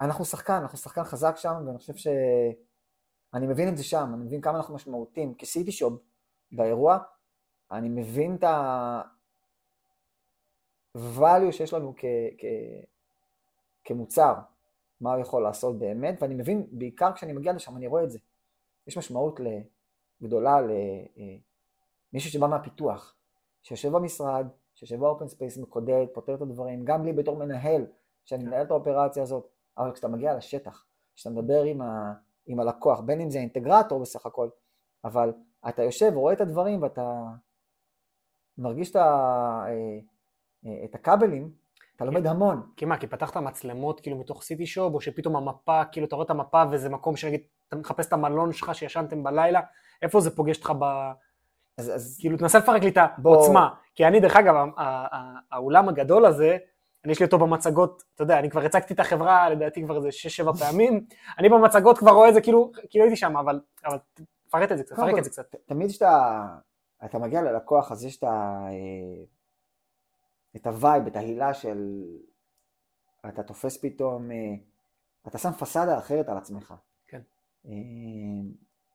אנחנו 0.00 0.24
שחקן, 0.24 0.52
אנחנו 0.52 0.78
שחקן 0.78 1.04
חזק 1.04 1.36
שם, 1.36 1.54
ואני 1.66 1.78
חושב 1.78 1.94
ש... 1.96 2.06
אני 3.34 3.46
מבין 3.46 3.68
את 3.68 3.76
זה 3.76 3.84
שם, 3.84 4.10
אני 4.14 4.24
מבין 4.24 4.40
כמה 4.40 4.56
אנחנו 4.56 4.74
משמעותיים. 4.74 5.34
כסיטי 5.34 5.72
שופ 5.72 5.92
באירוע, 6.52 6.98
אני 7.78 7.88
מבין 7.88 8.34
את 8.34 8.44
ה-value 8.44 9.02
שיש 11.52 11.72
לנו 11.72 11.94
כ... 11.96 12.04
כ... 12.38 12.44
כמוצר, 13.84 14.34
מה 15.00 15.14
הוא 15.14 15.22
יכול 15.22 15.42
לעשות 15.42 15.78
באמת, 15.78 16.22
ואני 16.22 16.34
מבין, 16.34 16.66
בעיקר 16.72 17.12
כשאני 17.12 17.32
מגיע 17.32 17.52
לשם, 17.52 17.76
אני 17.76 17.86
רואה 17.86 18.04
את 18.04 18.10
זה. 18.10 18.18
יש 18.86 18.98
משמעות. 18.98 19.40
גדולה 20.22 20.60
למישהו 22.12 22.30
שבא 22.30 22.46
מהפיתוח, 22.46 23.14
שיושב 23.62 23.92
במשרד, 23.92 24.46
שיושב 24.74 24.96
ב-open 24.96 25.28
space, 25.28 25.58
מקודד, 25.58 26.06
פותר 26.12 26.34
את 26.34 26.40
הדברים, 26.40 26.84
גם 26.84 27.04
לי 27.04 27.12
בתור 27.12 27.36
מנהל, 27.36 27.86
שאני 28.24 28.44
מנהל 28.44 28.62
את 28.62 28.70
האופרציה 28.70 29.22
הזאת, 29.22 29.48
אבל 29.78 29.92
כשאתה 29.92 30.08
מגיע 30.08 30.36
לשטח, 30.36 30.86
כשאתה 31.14 31.34
מדבר 31.34 31.62
עם, 31.62 31.82
ה... 31.82 32.14
עם 32.46 32.60
הלקוח, 32.60 33.00
בין 33.00 33.20
אם 33.20 33.30
זה 33.30 33.38
אינטגרטור 33.38 34.00
בסך 34.00 34.26
הכל, 34.26 34.48
אבל 35.04 35.32
אתה 35.68 35.82
יושב 35.82 36.12
ורואה 36.14 36.32
את 36.32 36.40
הדברים 36.40 36.82
ואתה 36.82 37.22
מרגיש 38.58 38.90
את, 38.90 38.96
ה... 38.96 39.00
אה, 39.66 39.72
אה, 40.66 40.84
את 40.84 40.94
הכבלים, 40.94 41.50
אתה 41.96 42.04
לומד 42.04 42.26
המון. 42.26 42.62
כי 42.76 42.84
מה, 42.84 42.96
כי 42.96 43.06
פתחת 43.06 43.36
מצלמות 43.36 44.00
כאילו 44.00 44.16
מתוך 44.18 44.42
סיטי 44.42 44.66
שופ, 44.66 44.94
או 44.94 45.00
שפתאום 45.00 45.36
המפה, 45.36 45.84
כאילו 45.84 46.06
אתה 46.06 46.16
רואה 46.16 46.24
את 46.24 46.30
המפה 46.30 46.62
וזה 46.70 46.88
מקום 46.88 47.16
שנגיד, 47.16 47.40
אתה 47.68 47.76
מחפש 47.76 48.06
את 48.06 48.12
המלון 48.12 48.52
שלך 48.52 48.74
שישנתם 48.74 49.22
בלילה, 49.22 49.60
איפה 50.02 50.20
זה 50.20 50.36
פוגש 50.36 50.56
אותך 50.56 50.72
ב... 50.78 50.84
אז, 51.78 51.94
אז 51.94 52.16
כאילו 52.20 52.36
תנסה 52.38 52.58
לפרק 52.58 52.82
לי 52.82 52.88
את 52.88 52.96
בוא- 53.18 53.36
העוצמה. 53.36 53.74
כי 53.94 54.06
אני, 54.06 54.20
דרך 54.20 54.36
אגב, 54.36 54.54
האולם 55.52 55.88
הגדול 55.88 56.26
הזה, 56.26 56.56
אני 57.04 57.12
יש 57.12 57.20
לי 57.20 57.26
אותו 57.26 57.38
במצגות, 57.38 58.02
אתה 58.14 58.22
יודע, 58.22 58.38
אני 58.38 58.50
כבר 58.50 58.64
הצגתי 58.64 58.94
את 58.94 59.00
החברה 59.00 59.50
לדעתי 59.50 59.82
כבר 59.84 59.96
איזה 59.96 60.08
6-7 60.44 60.52
פעמים, 60.64 61.04
אני 61.38 61.48
במצגות 61.48 61.98
כבר 61.98 62.10
רואה 62.10 62.28
את 62.28 62.34
זה 62.34 62.40
כאילו, 62.40 62.72
כאילו 62.90 63.04
הייתי 63.04 63.16
שם, 63.16 63.36
אבל, 63.36 63.60
אבל 63.86 63.98
תפרט 64.46 64.72
את 64.72 64.76
זה 64.78 64.84
קצת, 64.84 64.94
תפרק 64.94 65.18
את 65.18 65.24
זה 65.24 65.30
קצת. 65.30 65.54
תמיד 65.66 65.90
כשאתה 65.90 66.44
אתה 67.04 67.18
מגיע 67.18 67.42
ללקוח, 67.42 67.92
אז 67.92 68.04
יש 68.04 68.18
את 68.18 68.24
ה... 68.24 68.66
אה, 68.68 69.24
את 70.56 70.66
ה-vibe, 70.66 71.06
את 71.06 71.16
ההילה 71.16 71.54
של... 71.54 72.04
אתה 73.28 73.42
תופס 73.42 73.76
פתאום... 73.76 74.30
אה, 74.30 74.54
אתה 75.28 75.38
שם 75.38 75.50
פסאדה 75.52 75.98
אחרת 75.98 76.28
על 76.28 76.36
עצמך. 76.36 76.74
כן. 77.06 77.20
אה, 77.66 77.72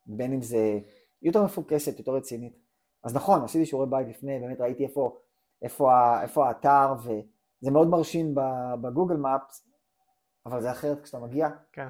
בין 0.06 0.34
אם 0.34 0.42
זה 0.42 0.80
יותר 1.22 1.44
מפוקסת, 1.44 2.00
יותר 2.00 2.12
רצינית. 2.12 2.60
אז 3.04 3.16
נכון, 3.16 3.44
עשיתי 3.44 3.66
שיעורי 3.66 3.90
בית 3.90 4.08
לפני, 4.08 4.40
באמת 4.40 4.62
ראיתי 4.62 4.84
איפה, 4.84 5.18
איפה, 5.62 6.22
איפה 6.22 6.48
האתר, 6.48 6.94
וזה 7.04 7.72
מאוד 7.72 7.88
מרשים 7.88 8.36
בגוגל 8.82 9.16
מפס, 9.16 9.70
אבל 10.46 10.62
זה 10.62 10.72
אחרת 10.72 11.02
כשאתה 11.02 11.20
מגיע. 11.20 11.50
כן. 11.72 11.88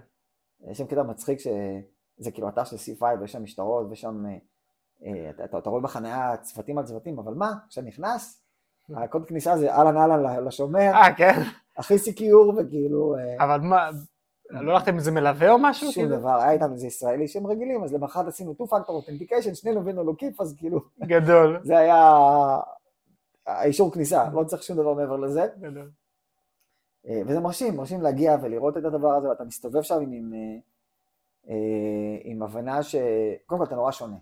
יש 0.71 0.77
שם 0.77 0.87
קטע 0.87 1.03
מצחיק 1.03 1.39
שזה 1.39 2.31
כאילו 2.33 2.49
אתר 2.49 2.63
של 2.63 2.75
C5 2.75 3.03
ויש 3.19 3.31
שם 3.31 3.43
משטרות 3.43 3.85
אה, 3.85 4.09
אה, 4.25 4.37
אתה, 5.01 5.45
אתה, 5.45 5.57
אתה 5.57 5.69
רואה 5.69 5.81
בחניה 5.81 6.37
צוותים 6.41 6.77
על 6.77 6.85
צוותים, 6.85 7.19
אבל 7.19 7.33
מה, 7.33 7.53
כשאתה 7.69 7.87
נכנס, 7.87 8.43
הקוד 8.95 9.25
כניסה 9.25 9.57
זה 9.57 9.73
אהלן 9.73 9.97
אהלן 9.97 10.45
לשומר, 10.45 10.91
אה, 10.93 11.15
כן, 11.17 11.41
הכי 11.77 11.97
סיקיור 11.97 12.53
וכאילו 12.57 13.15
אה, 13.15 13.43
אבל 13.45 13.59
מה, 13.59 13.89
לא 14.49 14.71
הלכתם 14.71 14.95
איזה 14.95 15.11
מלווה 15.11 15.51
או 15.51 15.57
משהו? 15.61 15.91
שום 15.91 16.03
כאילו? 16.03 16.17
דבר, 16.17 16.41
היה 16.41 16.51
איתנו 16.51 16.73
איזה 16.73 16.87
ישראלי 16.87 17.27
שהם 17.27 17.47
רגילים, 17.47 17.83
אז 17.83 17.93
למחרת 17.93 18.27
עשינו 18.27 18.53
2 18.53 18.69
factor 18.69 18.89
authentication, 18.89 19.55
שנינו 19.55 19.79
הבאנו 19.79 20.03
לו 20.03 20.15
קיפ, 20.15 20.41
אז 20.41 20.55
כאילו 20.57 20.79
גדול. 20.99 21.59
זה 21.63 21.77
היה 21.77 22.15
האישור 23.47 23.91
כניסה, 23.93 24.29
לא 24.33 24.43
צריך 24.43 24.63
שום 24.63 24.77
דבר 24.77 24.93
מעבר 24.93 25.17
לזה. 25.17 25.47
גדול. 25.59 25.91
אה, 27.07 27.21
וזה 27.27 27.39
מרשים, 27.39 27.77
מרשים 27.77 28.01
להגיע 28.01 28.37
ולראות 28.41 28.77
את 28.77 28.85
הדבר 28.85 29.13
הזה, 29.13 29.29
ואתה 29.29 29.43
מסתובב 29.43 29.81
שם 29.81 29.95
עם, 29.95 30.11
עם, 30.11 30.33
אה, 30.33 30.57
אה, 31.49 32.17
עם 32.23 32.43
הבנה 32.43 32.83
ש... 32.83 32.95
קודם 33.45 33.59
כל 33.59 33.67
אתה 33.67 33.75
נורא 33.75 33.91
שונה. 33.91 34.17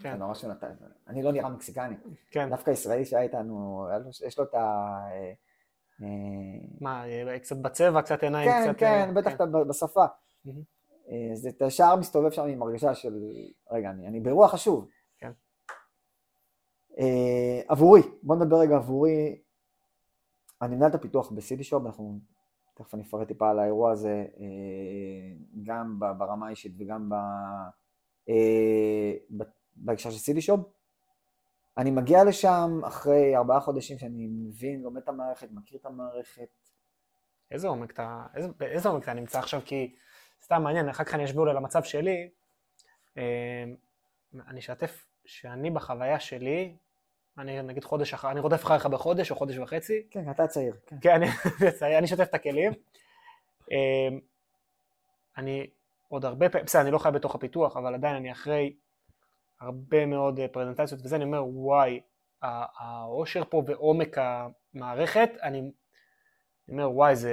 כן, 0.00 0.16
נורא 0.18 0.34
שונה. 0.34 0.54
אתה- 0.54 0.66
אני 1.08 1.22
לא 1.22 1.32
נראה 1.32 1.48
מקסיקני. 1.48 1.94
כן. 2.30 2.50
דווקא 2.50 2.70
ישראלי 2.70 3.04
שהיה 3.04 3.22
איתנו, 3.22 3.86
יש 4.26 4.38
לו 4.38 4.44
את 4.44 4.54
ה... 4.54 4.58
אה, 5.10 5.32
אה, 6.02 6.06
מה, 6.80 7.04
אה, 7.08 7.38
קצת 7.38 7.56
בצבע, 7.56 8.02
קצת 8.02 8.22
עיניים, 8.22 8.50
כן, 8.50 8.70
קצת... 8.72 8.80
כן, 8.80 9.14
בטח 9.14 9.34
אתה 9.34 9.46
ב- 9.46 9.68
בשפה. 9.68 10.04
אז 11.32 11.46
אתה 11.46 11.64
ישר 11.64 11.96
מסתובב 11.96 12.30
שם 12.30 12.46
עם 12.46 12.62
הרגשה 12.62 12.94
של, 12.94 13.22
רגע, 13.70 13.90
אני 13.90 14.08
אני 14.08 14.20
באירוע 14.20 14.48
חשוב. 14.48 14.88
כן. 15.18 15.30
עבורי, 17.68 18.02
בוא 18.22 18.36
נדבר 18.36 18.60
רגע 18.60 18.76
עבורי. 18.76 19.38
אני 20.62 20.76
מנהל 20.76 20.90
את 20.90 20.94
הפיתוח 20.94 21.30
בסיטי 21.32 21.64
שופ, 21.64 21.86
אנחנו, 21.86 22.18
תכף 22.74 22.94
אני 22.94 23.02
אפרט 23.02 23.28
טיפה 23.28 23.50
על 23.50 23.58
האירוע 23.58 23.92
הזה, 23.92 24.26
גם 25.62 25.96
ברמה 26.18 26.46
האישית 26.46 26.72
וגם 26.78 27.08
ב- 27.08 28.34
בהקשר 29.76 30.10
של 30.10 30.18
סיטי 30.18 30.40
שופ. 30.40 30.60
אני 31.78 31.90
מגיע 31.90 32.24
לשם 32.24 32.80
אחרי 32.86 33.36
ארבעה 33.36 33.60
חודשים 33.60 33.98
שאני 33.98 34.26
מבין, 34.26 34.82
לומד 34.82 35.02
את 35.02 35.08
המערכת, 35.08 35.48
מכיר 35.50 35.78
את 35.78 35.86
המערכת, 35.86 36.48
איזה 37.50 37.68
עומק 37.68 37.90
אתה, 37.90 38.26
איזה, 38.34 38.48
באיזה 38.58 38.88
עומק 38.88 39.02
אתה 39.02 39.12
נמצא 39.12 39.38
עכשיו? 39.38 39.60
כי 39.64 39.94
סתם 40.42 40.62
מעניין, 40.62 40.88
אחר 40.88 41.04
כך 41.04 41.14
אני 41.14 41.24
אשביר 41.24 41.42
על 41.42 41.56
המצב 41.56 41.82
שלי. 41.82 42.30
אה, 43.18 43.64
אני 44.48 44.60
אשתף 44.60 45.06
שאני 45.24 45.70
בחוויה 45.70 46.20
שלי, 46.20 46.76
אני 47.38 47.62
נגיד 47.62 47.84
חודש 47.84 48.14
אחר, 48.14 48.30
אני 48.30 48.40
רודף 48.40 48.64
אחריך 48.64 48.86
בחודש 48.86 49.30
או 49.30 49.36
חודש 49.36 49.58
וחצי, 49.58 50.06
כן, 50.10 50.30
אתה 50.30 50.46
צעיר, 50.46 50.74
כן. 50.86 50.96
כן, 51.00 51.10
אני, 51.10 51.26
אני 51.98 52.04
אשתף 52.04 52.28
את 52.28 52.34
הכלים. 52.34 52.72
אה, 53.72 54.18
אני 55.36 55.70
עוד 56.08 56.24
הרבה 56.24 56.48
פעמים, 56.48 56.64
בסדר, 56.64 56.82
אני 56.82 56.90
לא 56.90 56.98
חי 56.98 57.10
בתוך 57.14 57.34
הפיתוח, 57.34 57.76
אבל 57.76 57.94
עדיין 57.94 58.16
אני 58.16 58.32
אחרי 58.32 58.76
הרבה 59.60 60.06
מאוד 60.06 60.40
אה, 60.40 60.48
פרזנטציות 60.48 61.00
וזה, 61.04 61.16
אני 61.16 61.24
אומר, 61.24 61.44
וואי, 61.46 62.00
העושר 62.42 63.42
פה 63.50 63.62
ועומק 63.66 64.16
המערכת, 64.18 65.30
אני, 65.42 65.58
אני 65.58 65.72
אומר, 66.68 66.90
וואי, 66.90 67.16
זה, 67.16 67.32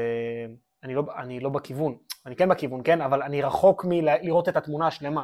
אני 0.83 0.95
לא, 0.95 1.03
אני 1.17 1.39
לא 1.39 1.49
בכיוון, 1.49 1.97
אני 2.25 2.35
כן 2.35 2.49
בכיוון, 2.49 2.81
כן, 2.83 3.01
אבל 3.01 3.23
אני 3.23 3.41
רחוק 3.41 3.85
מלראות 3.85 4.49
את 4.49 4.55
התמונה 4.55 4.87
השלמה. 4.87 5.23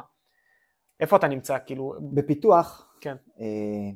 איפה 1.00 1.16
אתה 1.16 1.28
נמצא, 1.28 1.58
כאילו, 1.66 1.94
בפיתוח, 2.14 2.94
כן. 3.00 3.16
אה, 3.40 3.90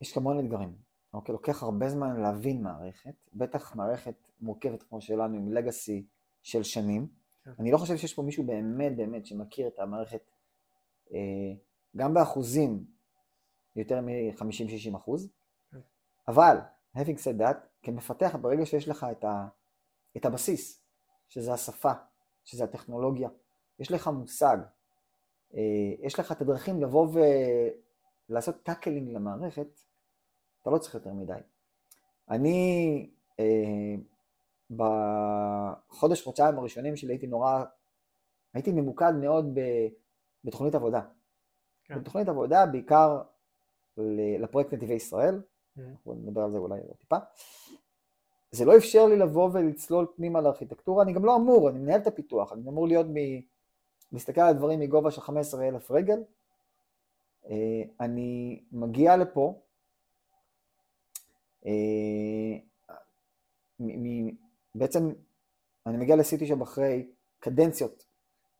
יש 0.00 0.16
המון 0.16 0.38
אתגרים. 0.38 0.74
אוקיי, 1.14 1.32
לוקח 1.32 1.62
הרבה 1.62 1.88
זמן 1.88 2.20
להבין 2.20 2.62
מערכת, 2.62 3.14
בטח 3.32 3.76
מערכת 3.76 4.14
מורכבת 4.40 4.82
כמו 4.82 5.00
שלנו 5.00 5.36
עם 5.36 5.52
לגאסי 5.52 6.06
של 6.42 6.62
שנים. 6.62 7.08
כן. 7.44 7.50
אני 7.58 7.70
לא 7.70 7.78
חושב 7.78 7.96
שיש 7.96 8.14
פה 8.14 8.22
מישהו 8.22 8.44
באמת 8.44 8.96
באמת 8.96 9.26
שמכיר 9.26 9.68
את 9.68 9.78
המערכת 9.78 10.30
אה, 11.12 11.54
גם 11.96 12.14
באחוזים 12.14 12.84
יותר 13.76 14.00
מ-50-60 14.00 14.96
אחוז, 14.96 15.30
כן. 15.70 15.78
אבל 16.28 16.56
having 16.96 17.18
said 17.18 17.40
that, 17.40 17.56
כמפתח, 17.82 18.36
ברגע 18.40 18.66
שיש 18.66 18.88
לך 18.88 19.06
את, 19.10 19.24
ה, 19.24 19.46
את 20.16 20.24
הבסיס, 20.24 20.82
שזה 21.28 21.52
השפה, 21.52 21.92
שזה 22.44 22.64
הטכנולוגיה, 22.64 23.28
יש 23.78 23.92
לך 23.92 24.08
מושג, 24.08 24.56
אה, 25.54 25.60
יש 25.98 26.18
לך 26.18 26.32
את 26.32 26.40
הדרכים 26.40 26.82
לבוא 26.82 27.08
ולעשות 28.28 28.62
tackling 28.62 29.10
למערכת, 29.10 29.80
אתה 30.62 30.70
לא 30.70 30.78
צריך 30.78 30.94
יותר 30.94 31.12
מדי. 31.12 31.40
אני 32.30 33.10
אה, 33.40 33.94
בחודש, 34.70 36.22
חודשיים 36.22 36.58
הראשונים 36.58 36.96
שלי 36.96 37.12
הייתי 37.12 37.26
נורא, 37.26 37.64
הייתי 38.54 38.72
ממוקד 38.72 39.12
מאוד 39.20 39.58
בתוכנית 40.44 40.74
עבודה. 40.74 41.00
כן. 41.94 42.00
בתוכנית 42.00 42.28
עבודה 42.28 42.66
בעיקר 42.66 43.22
לפרויקט 44.38 44.72
נתיבי 44.72 44.94
ישראל, 44.94 45.40
mm-hmm. 45.40 45.80
בוא 46.06 46.14
נדבר 46.14 46.42
על 46.42 46.52
זה 46.52 46.58
אולי 46.58 46.80
עוד 46.80 46.96
טיפה. 46.96 47.16
זה 48.50 48.64
לא 48.64 48.76
אפשר 48.76 49.06
לי 49.06 49.16
לבוא 49.16 49.50
ולצלול 49.52 50.06
פנימה 50.16 50.40
לארכיטקטורה, 50.40 51.02
אני 51.02 51.12
גם 51.12 51.24
לא 51.24 51.36
אמור, 51.36 51.70
אני 51.70 51.78
מנהל 51.78 52.00
את 52.00 52.06
הפיתוח, 52.06 52.52
אני 52.52 52.68
אמור 52.68 52.88
להיות 52.88 53.06
מ... 53.06 53.14
להסתכל 54.12 54.40
על 54.40 54.48
הדברים 54.48 54.80
מגובה 54.80 55.10
של 55.10 55.20
15 55.20 55.68
אלף 55.68 55.90
רגל. 55.90 56.22
אה, 57.50 57.82
אני 58.00 58.62
מגיע 58.72 59.16
לפה, 59.16 59.60
אה, 61.66 61.72
בעצם 64.74 65.10
אני 65.86 65.96
מגיע 65.96 66.16
לסיטי 66.16 66.46
שופ 66.46 66.62
אחרי 66.62 67.06
קדנציות 67.40 68.09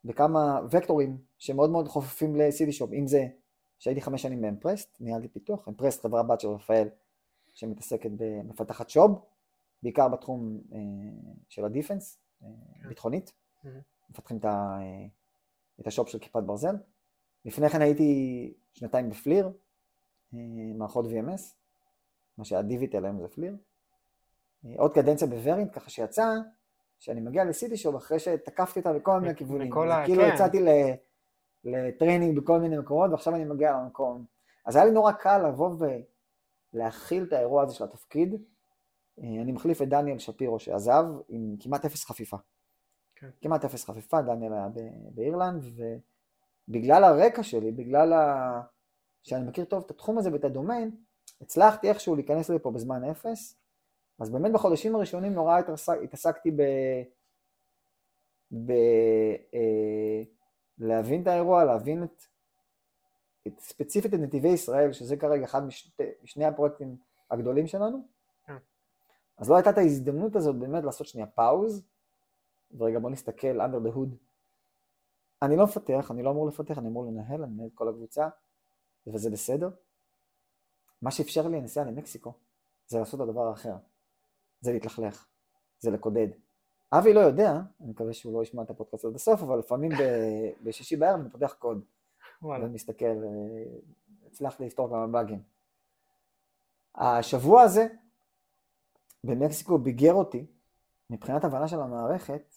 וכמה 0.04 0.60
וקטורים 0.70 1.18
שמאוד 1.38 1.70
מאוד 1.70 1.88
חופפים 1.88 2.36
שופ, 2.70 2.92
אם 2.92 3.06
זה 3.06 3.26
שהייתי 3.78 4.00
חמש 4.00 4.22
שנים 4.22 4.40
באמפרסט, 4.40 4.96
ניהלתי 5.00 5.28
פיתוח, 5.28 5.68
אמפרסט 5.68 6.02
חברה 6.02 6.22
בת 6.22 6.40
של 6.40 6.48
רפאל 6.48 6.88
שמתעסקת 7.54 8.10
במפתחת 8.16 8.90
שוב, 8.90 9.24
בעיקר 9.82 10.08
בתחום 10.08 10.60
אה, 10.72 10.78
של 11.48 11.64
הדיפנס, 11.64 12.18
אה, 12.42 12.48
כן. 12.82 12.88
ביטחונית, 12.88 13.32
mm-hmm. 13.32 13.68
מפתחים 14.10 14.36
את, 14.36 14.44
ה, 14.44 14.78
אה, 14.80 15.06
את 15.80 15.86
השופ 15.86 16.08
של 16.08 16.18
כיפת 16.18 16.42
ברזל. 16.42 16.76
לפני 17.44 17.68
כן 17.68 17.82
הייתי 17.82 18.54
שנתיים 18.74 19.10
בפליר, 19.10 19.52
מערכות 20.74 21.04
VMS, 21.04 21.54
מה 22.38 22.44
שהיה 22.44 22.62
דיוויטל 22.62 23.04
היום 23.04 23.20
זה 23.20 23.28
פליר. 23.28 23.56
עוד 24.76 24.94
קדנציה 24.94 25.26
בוורינט, 25.26 25.72
ככה 25.74 25.90
שיצא 25.90 26.34
שאני 27.00 27.20
מגיע 27.20 27.44
לסיטי 27.44 27.76
שוב 27.76 27.96
אחרי 27.96 28.18
שתקפתי 28.18 28.78
אותה 28.78 28.92
בכל 28.92 29.20
מיני 29.20 29.36
כיוונים. 29.36 29.70
כאילו 30.04 30.22
כן. 30.22 30.30
יצאתי 30.34 30.64
ל-training 31.64 32.38
בכל 32.38 32.58
מיני 32.60 32.78
מקומות, 32.78 33.10
ועכשיו 33.10 33.34
אני 33.34 33.44
מגיע 33.44 33.72
למקום. 33.72 34.24
אז 34.66 34.76
היה 34.76 34.84
לי 34.84 34.90
נורא 34.90 35.12
קל 35.12 35.48
לבוא 35.48 35.76
ולהכיל 36.74 37.22
את 37.22 37.32
האירוע 37.32 37.62
הזה 37.62 37.74
של 37.74 37.84
התפקיד. 37.84 38.34
אה, 39.18 39.42
אני 39.42 39.52
מחליף 39.52 39.82
את 39.82 39.88
דניאל 39.88 40.18
שפירו 40.18 40.58
שעזב 40.58 41.04
עם 41.28 41.56
כמעט 41.60 41.84
אפס 41.84 42.04
חפיפה. 42.04 42.36
כן. 43.16 43.28
כמעט 43.40 43.64
אפס 43.64 43.84
חפיפה, 43.84 44.22
דניאל 44.22 44.52
היה 44.52 44.68
באירלנד, 45.14 45.64
ובגלל 46.68 47.04
הרקע 47.04 47.42
שלי, 47.42 47.72
בגלל 47.72 48.12
ה... 48.12 48.62
שאני 49.22 49.48
מכיר 49.48 49.64
טוב 49.64 49.84
את 49.84 49.90
התחום 49.90 50.18
הזה 50.18 50.32
ואת 50.32 50.44
הדומיין, 50.44 50.90
הצלחתי 51.40 51.88
איכשהו 51.88 52.14
להיכנס 52.14 52.50
לפה 52.50 52.70
בזמן 52.70 53.04
אפס, 53.04 53.59
אז 54.20 54.30
באמת 54.30 54.52
בחודשים 54.52 54.96
הראשונים 54.96 55.32
נורא 55.32 55.60
התעסקתי 56.04 56.50
ב... 56.50 56.62
ב... 58.52 58.70
אה, 59.54 60.22
להבין 60.78 61.22
את 61.22 61.26
האירוע, 61.26 61.64
להבין 61.64 62.04
את, 62.04 62.22
את 63.46 63.60
ספציפית 63.60 64.14
את 64.14 64.18
נתיבי 64.18 64.48
ישראל, 64.48 64.92
שזה 64.92 65.16
כרגע 65.16 65.44
אחד 65.44 65.64
משני, 65.64 65.92
משני 66.22 66.44
הפרויקטים 66.44 66.96
הגדולים 67.30 67.66
שלנו. 67.66 68.06
כן. 68.44 68.56
אז 69.38 69.50
לא 69.50 69.56
הייתה 69.56 69.70
את 69.70 69.78
ההזדמנות 69.78 70.36
הזאת 70.36 70.56
באמת 70.56 70.84
לעשות 70.84 71.06
שנייה 71.06 71.26
פאוז, 71.26 71.82
ורגע 72.78 72.98
בוא 72.98 73.10
נסתכל 73.10 73.60
under 73.60 73.88
the 73.88 73.96
hood. 73.96 74.14
אני 75.42 75.56
לא 75.56 75.64
מפתח, 75.64 76.10
אני 76.10 76.22
לא 76.22 76.30
אמור 76.30 76.48
לפתח, 76.48 76.78
אני 76.78 76.88
אמור 76.88 77.06
לנהל, 77.06 77.42
אני 77.42 77.52
מנהל 77.52 77.66
את 77.66 77.74
כל 77.74 77.88
הקבוצה, 77.88 78.28
וזה 79.06 79.30
בסדר. 79.30 79.70
מה 81.02 81.10
שאפשר 81.10 81.48
לי 81.48 81.56
הנסיעה 81.56 81.84
למקסיקו, 81.84 82.32
זה 82.86 82.98
לעשות 82.98 83.20
את 83.20 83.28
הדבר 83.28 83.48
האחר. 83.48 83.76
זה 84.60 84.72
להתלכלך, 84.72 85.26
זה 85.80 85.90
לקודד. 85.90 86.28
אבי 86.92 87.12
לא 87.12 87.20
יודע, 87.20 87.52
אני 87.80 87.90
מקווה 87.90 88.12
שהוא 88.12 88.34
לא 88.34 88.42
ישמע 88.42 88.62
את 88.62 88.70
הפודקאסט 88.70 89.04
עד 89.04 89.14
הסוף, 89.14 89.42
אבל 89.42 89.58
לפעמים 89.58 89.92
בשישי 90.64 90.96
בערב 90.96 91.20
אני 91.20 91.30
פותח 91.30 91.56
קוד. 91.58 91.84
ומסתכל, 92.42 93.04
אה, 93.04 93.64
הצלחתי 94.26 94.66
לפתור 94.66 94.88
כמה 94.88 95.06
באגים. 95.06 95.42
השבוע 96.94 97.62
הזה 97.62 97.86
במקסיקו 99.24 99.78
ביגר 99.78 100.12
אותי, 100.12 100.46
מבחינת 101.10 101.44
הבנה 101.44 101.68
של 101.68 101.80
המערכת, 101.80 102.56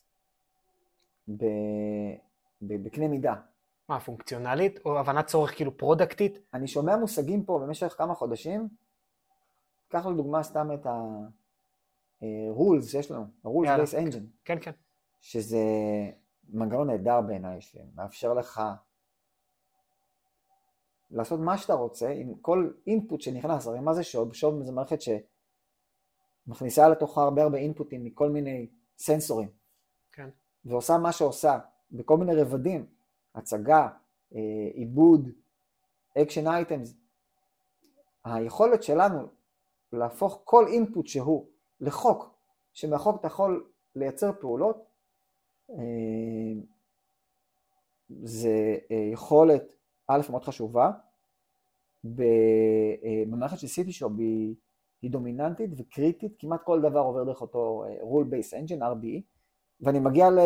בקנה 2.61 3.07
מידה. 3.07 3.35
מה, 3.89 3.99
פונקציונלית 3.99 4.79
או 4.85 4.99
הבנת 4.99 5.27
צורך 5.27 5.55
כאילו 5.55 5.77
פרודקטית? 5.77 6.39
אני 6.53 6.67
שומע 6.67 6.97
מושגים 6.97 7.45
פה 7.45 7.59
במשך 7.59 7.95
כמה 7.97 8.15
חודשים, 8.15 8.67
קח 9.87 10.05
לדוגמה 10.05 10.43
סתם 10.43 10.69
את 10.73 10.85
ה... 10.85 11.01
rules 12.57 12.85
שיש 12.87 13.11
לנו, 13.11 13.25
ה-rules 13.43 13.67
based 13.67 13.93
engine. 13.93 14.25
כן, 14.45 14.57
כן. 14.61 14.71
שזה 15.21 15.57
מנגנון 16.49 16.87
נהדר 16.87 17.21
בעיניי, 17.21 17.61
שמאפשר 17.61 18.33
לך 18.33 18.61
לעשות 21.11 21.39
מה 21.39 21.57
שאתה 21.57 21.73
רוצה 21.73 22.09
עם 22.09 22.35
כל 22.35 22.71
אינפוט 22.87 23.21
שנכנס, 23.21 23.67
הרי 23.67 23.79
מה 23.79 23.93
זה 23.93 24.03
שוב? 24.03 24.33
שוב 24.33 24.63
זה 24.63 24.71
מערכת 24.71 24.99
שמכניסה 26.47 26.89
לתוכה 26.89 27.23
הרבה 27.23 27.43
הרבה 27.43 27.57
אינפוטים 27.57 28.03
מכל 28.03 28.29
מיני 28.29 28.67
סנסורים. 28.97 29.49
כן. 30.11 30.29
ועושה 30.65 30.97
מה 30.97 31.11
שעושה 31.11 31.59
בכל 31.91 32.17
מיני 32.17 32.35
רבדים, 32.35 32.85
הצגה, 33.35 33.89
אה, 34.35 34.39
עיבוד, 34.73 35.29
action 36.17 36.47
items. 36.47 36.93
היכולת 38.25 38.83
שלנו 38.83 39.27
להפוך 39.93 40.41
כל 40.43 40.67
אינפוט 40.67 41.07
שהוא 41.07 41.47
לחוק, 41.83 42.35
שמהחוק 42.73 43.19
אתה 43.19 43.27
יכול 43.27 43.69
לייצר 43.95 44.31
פעולות, 44.41 44.85
אה, 45.69 46.61
זה 48.23 48.77
אה, 48.91 49.09
יכולת, 49.11 49.75
א', 50.07 50.21
מאוד 50.29 50.43
חשובה, 50.43 50.91
אה, 52.05 53.23
במערכת 53.29 53.59
של 53.59 53.67
שופ 53.67 54.13
היא, 54.17 54.55
היא 55.01 55.11
דומיננטית 55.11 55.69
וקריטית, 55.77 56.35
כמעט 56.39 56.63
כל 56.63 56.81
דבר 56.81 56.99
עובר 56.99 57.23
דרך 57.23 57.41
אותו 57.41 57.83
rule 58.01 58.33
base 58.33 58.53
engine, 58.53 58.81
RBE, 58.81 59.21
ואני 59.81 59.99
מגיע 59.99 60.29
ל... 60.29 60.39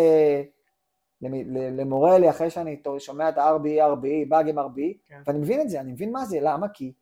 למורה 1.52 2.18
לי 2.18 2.30
אחרי 2.30 2.50
שאני 2.50 2.82
שומע 3.00 3.30
את 3.30 3.38
ה-RBE, 3.38 3.96
RBE, 3.96 4.30
באג 4.30 4.50
עם 4.50 4.60
RBE, 4.60 4.98
כן. 5.08 5.22
ואני 5.26 5.40
מבין 5.40 5.62
את 5.62 5.70
זה, 5.70 5.80
אני 5.80 5.92
מבין 5.92 6.12
מה 6.12 6.26
זה, 6.26 6.38
למה? 6.42 6.70
כי, 6.70 6.94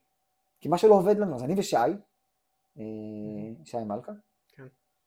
כי 0.59 0.69
משהו 0.71 0.89
לא 0.89 0.95
עובד 0.95 1.17
לנו, 1.17 1.35
אז 1.35 1.43
אני 1.43 1.53
ושי, 1.57 1.77
שי 3.63 3.77
מלכה. 3.85 4.11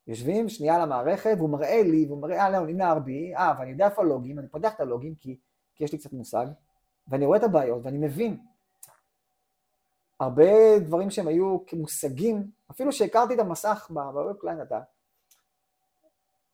יושבים 0.09 0.49
שנייה 0.49 0.75
על 0.75 0.81
המערכת 0.81 1.35
והוא 1.37 1.49
מראה 1.49 1.83
לי, 1.83 2.05
והוא 2.05 2.21
מראה, 2.21 2.45
אה, 2.45 2.49
לא, 2.49 2.57
הנה 2.57 2.93
RB, 2.93 3.37
אה, 3.37 3.53
ואני 3.59 3.71
יודע 3.71 3.85
איפה 3.85 4.01
הלוגים, 4.01 4.39
אני 4.39 4.47
פותח 4.47 4.73
את 4.75 4.79
הלוגים 4.79 5.15
כי, 5.15 5.39
כי 5.75 5.83
יש 5.83 5.91
לי 5.91 5.97
קצת 5.97 6.13
מושג, 6.13 6.45
ואני 7.07 7.25
רואה 7.25 7.37
את 7.37 7.43
הבעיות 7.43 7.81
ואני 7.83 7.97
מבין. 7.97 8.37
הרבה 10.19 10.79
דברים 10.79 11.09
שהם 11.09 11.27
היו 11.27 11.65
כמושגים, 11.65 12.51
אפילו 12.71 12.91
שהכרתי 12.91 13.33
את 13.33 13.39
המסך 13.39 13.87
בוובקליין, 13.93 14.61
אתה, 14.61 14.81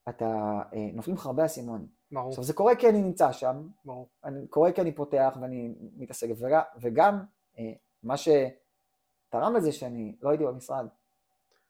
אתה, 0.10 0.62
אה, 0.74 0.89
נופלים 0.94 1.15
לך 1.15 1.26
הרבה 1.26 1.46
אסימונים. 1.46 1.88
ברור. 2.12 2.30
עכשיו 2.30 2.44
זה 2.44 2.54
קורה 2.54 2.76
כי 2.76 2.89
אני 2.89 3.02
נמצא 3.02 3.32
שם, 3.32 3.68
ברור. 3.86 4.10
אני, 4.24 4.48
קורה 4.48 4.72
כי 4.72 4.82
אני 4.82 4.96
פותח 4.96 5.38
ואני 5.41 5.76
מתעסק, 5.98 6.28
וגם, 6.38 6.62
וגם 6.82 7.24
אה, 7.60 7.74
מה 8.04 8.15
שתרם 8.18 9.56
לזה 9.56 9.72
שאני 9.72 10.15
לא 10.22 10.30
הייתי 10.30 10.46
במשרד, 10.46 10.88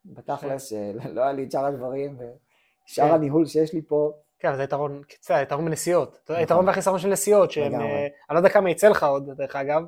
בתכלס, 0.05 0.69
שלא 0.69 1.21
היה 1.21 1.31
לי 1.33 1.43
את 1.43 1.51
שאר 1.51 1.65
הדברים, 1.65 2.17
ושאר 2.17 3.07
כן. 3.07 3.13
הניהול 3.13 3.45
שיש 3.45 3.73
לי 3.73 3.81
פה. 3.81 4.11
כן, 4.39 4.55
זה 4.55 4.63
יתרון, 4.63 5.01
זה 5.21 5.33
יתרון 5.33 5.65
בנסיעות. 5.65 6.19
נכון. 6.29 6.43
יתרון 6.43 6.67
והחיסרון 6.67 6.99
של 6.99 7.07
נסיעות, 7.07 7.51
שהם, 7.51 7.73
אה, 7.73 8.01
אני 8.01 8.33
לא 8.33 8.37
יודע 8.37 8.49
כמה 8.49 8.69
יצא 8.69 8.89
לך 8.89 9.03
עוד, 9.03 9.31
דרך 9.31 9.55
אגב, 9.55 9.83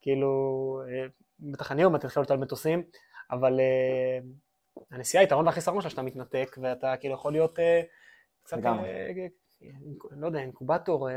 כאילו, 0.00 0.30
אה, 0.88 1.06
בטח 1.40 1.72
אני 1.72 1.82
עוד 1.82 1.92
מעט 1.92 2.04
התחיל 2.04 2.22
על 2.28 2.36
מטוסים, 2.36 2.82
אבל 3.30 3.60
אה, 3.60 4.18
הנסיעה, 4.90 5.24
יתרון 5.24 5.46
והחיסרון 5.46 5.80
שלה 5.80 5.90
שאתה 5.90 6.02
מתנתק, 6.02 6.56
ואתה 6.62 6.96
כאילו 6.96 7.14
יכול 7.14 7.32
להיות 7.32 7.58
קצת, 8.42 8.56
לא 10.10 10.26
יודע, 10.26 10.38
אינקובטור, 10.38 11.08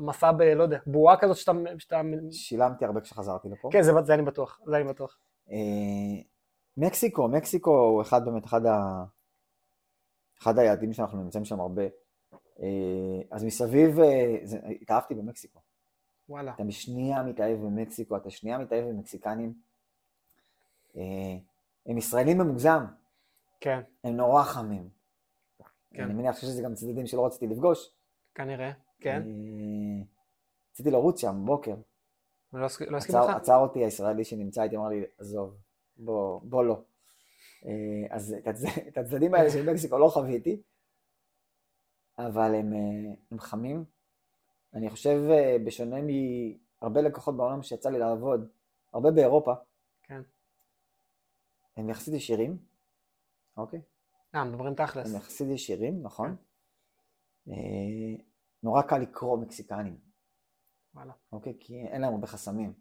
מסע 0.00 0.32
ב, 0.32 0.42
לא 0.42 0.62
יודע, 0.62 0.78
בועה 0.86 1.16
כזאת 1.16 1.36
שאתה... 1.36 2.00
שילמתי 2.30 2.84
הרבה 2.84 3.00
כשחזרתי 3.00 3.48
לפה. 3.48 3.68
כן, 3.72 3.82
זה 3.82 4.14
אני 4.14 4.22
בטוח, 4.22 4.60
זה 4.66 4.76
אני 4.76 4.84
בטוח. 4.84 5.18
מקסיקו, 6.76 7.28
מקסיקו 7.28 7.70
הוא 7.70 8.02
אחד 8.02 8.24
באמת, 8.24 8.44
אחד, 8.44 8.66
ה... 8.66 9.04
אחד 10.42 10.58
היעדים 10.58 10.92
שאנחנו 10.92 11.22
נמצאים 11.22 11.44
שם 11.44 11.60
הרבה. 11.60 11.82
אה, 12.60 12.66
אז 13.30 13.44
מסביב, 13.44 13.98
אה, 14.00 14.36
זה... 14.42 14.58
התאהבתי 14.80 15.14
במקסיקו. 15.14 15.60
וואלה. 16.28 16.52
אתה 16.54 16.64
בשנייה 16.64 17.22
מתאהב 17.22 17.58
במקסיקו, 17.58 18.16
אתה 18.16 18.30
שנייה 18.30 18.58
מתאהב 18.58 18.84
במקסיקנים. 18.84 19.54
אה, 20.96 21.02
הם 21.86 21.98
ישראלים 21.98 22.38
במוגזם, 22.38 22.84
כן, 23.60 23.80
הם 24.04 24.16
נורא 24.16 24.42
חמים. 24.42 24.88
כן. 25.94 26.02
אני 26.04 26.14
מניח 26.14 26.36
שזה 26.36 26.62
גם 26.62 26.74
צדדים 26.74 27.06
שלא 27.06 27.26
רציתי 27.26 27.46
לפגוש. 27.46 27.94
כנראה, 28.34 28.72
כן. 29.00 29.22
רציתי 30.72 30.90
לרוץ 30.90 31.20
שם 31.20 31.36
בבוקר. 31.42 31.74
לא 32.52 32.66
הסכ- 32.66 32.90
לא 32.90 32.96
הסכים 32.96 33.16
עצר, 33.16 33.28
לך? 33.30 33.36
עצר 33.36 33.56
אותי 33.56 33.84
הישראלי 33.84 34.24
שנמצא 34.24 34.62
איתי, 34.62 34.76
אמר 34.76 34.88
לי, 34.88 35.02
עזוב, 35.18 35.56
בוא, 36.04 36.40
בוא 36.44 36.64
לא. 36.64 36.82
אה, 37.64 38.16
אז 38.16 38.34
את 38.38 38.46
הצ- 38.46 38.88
את 38.88 38.98
הצדדים 38.98 39.34
האלה 39.34 39.50
של 39.50 39.70
מקסיקו 39.70 39.98
לא 39.98 40.08
חוויתי, 40.08 40.62
אבל 42.18 42.54
הם, 42.54 42.72
אה, 42.72 43.14
הם 43.30 43.38
חמים. 43.38 43.84
אני 44.74 44.90
חושב, 44.90 45.18
אה, 45.30 45.56
בשונה 45.66 45.96
מהרבה 46.02 47.02
לקוחות 47.02 47.36
בעולם 47.36 47.62
שיצא 47.62 47.90
לי 47.90 47.98
לעבוד, 47.98 48.48
הרבה 48.92 49.10
באירופה, 49.10 49.52
כן. 50.02 50.22
הם 51.76 51.90
יחסית 51.90 52.14
ישירים, 52.14 52.58
אוקיי? 53.56 53.80
אה, 54.34 54.44
מדברים 54.44 54.74
תכלס. 54.74 55.10
הם 55.10 55.16
יחסית 55.16 55.48
ישירים, 55.50 56.02
נכון? 56.02 56.36
אה, 57.48 57.54
נורא 58.62 58.82
קל 58.82 58.98
לקרוא 58.98 59.38
מקסיקנים, 59.38 59.98
וואלה. 60.94 61.12
אוקיי? 61.32 61.56
כי 61.60 61.74
אין 61.86 62.00
להם 62.00 62.14
הרבה 62.14 62.26
חסמים. 62.26 62.72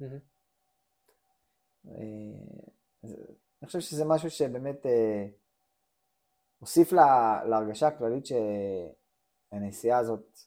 מהמם. 0.00 0.35
אה, 1.88 1.94
אז 3.02 3.14
אני 3.62 3.66
חושב 3.66 3.80
שזה 3.80 4.04
משהו 4.04 4.30
שבאמת 4.30 4.86
אה, 4.86 5.26
הוסיף 6.58 6.92
לה, 6.92 7.40
להרגשה 7.44 7.86
הכללית 7.88 8.24
שהנסיעה 9.52 9.98
הזאת, 9.98 10.38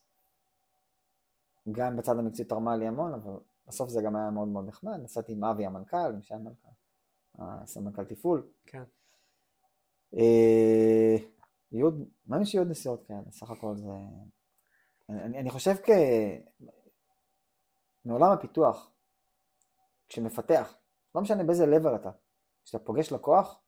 גם 1.72 1.98
בצד 1.98 2.20
המקצועי 2.20 2.48
תרמה 2.48 2.76
לי 2.78 2.88
המון, 2.88 3.14
אבל 3.14 3.32
בסוף 3.68 3.90
זה 3.90 4.02
גם 4.06 4.16
היה 4.16 4.30
מאוד 4.30 4.48
מאוד 4.48 4.68
נחמד. 4.68 5.00
נסעתי 5.04 5.32
עם 5.32 5.44
אבי 5.44 5.66
המנכ"ל, 5.66 5.98
עם 6.14 6.22
שי 6.22 6.34
המנכ"ל, 6.34 6.68
הסמנכ"ל 7.40 8.06
תפעול. 8.06 8.48
כן. 8.66 8.84
אה, 10.18 11.16
יהיו 11.72 11.90
מה 12.26 12.38
אם 12.38 12.46
שיהיו 12.46 12.62
עוד 12.64 12.72
נסיעות 12.72 13.04
כאלה? 13.08 13.32
סך 13.32 13.50
הכל 13.52 13.76
זה... 13.78 13.90
אני- 15.10 15.40
אני 15.40 15.50
חושב 15.50 15.76
כ... 15.84 15.90
מעולם 18.06 18.32
הפיתוח, 18.32 18.92
כשמפתח, 20.10 20.76
לא 21.16 21.22
משנה 21.22 21.44
באיזה 21.44 21.66
level 21.66 21.96
אתה, 21.96 22.10
כשאתה 22.66 22.84
פוגש 22.84 23.12
לקוח, 23.12 23.62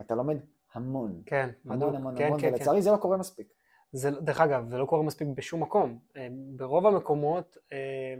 אתה 0.00 0.14
לומד 0.14 0.36
המון. 0.72 1.22
כן, 1.26 1.50
המון 1.64 1.78
בדוק. 1.78 1.94
המון 1.94 2.16
כן, 2.16 2.26
המון, 2.26 2.40
כן, 2.40 2.48
כן. 2.48 2.54
ולצערי 2.54 2.82
זה 2.82 2.90
לא 2.90 2.96
קורה 2.96 3.16
מספיק. 3.16 3.52
זה, 3.92 4.10
דרך 4.10 4.40
אגב, 4.40 4.68
זה 4.68 4.78
לא 4.78 4.86
קורה 4.86 5.02
מספיק 5.02 5.28
בשום 5.34 5.62
מקום. 5.62 5.98
אה, 6.16 6.28
ברוב 6.56 6.86
המקומות 6.86 7.56
אה, 7.72 8.14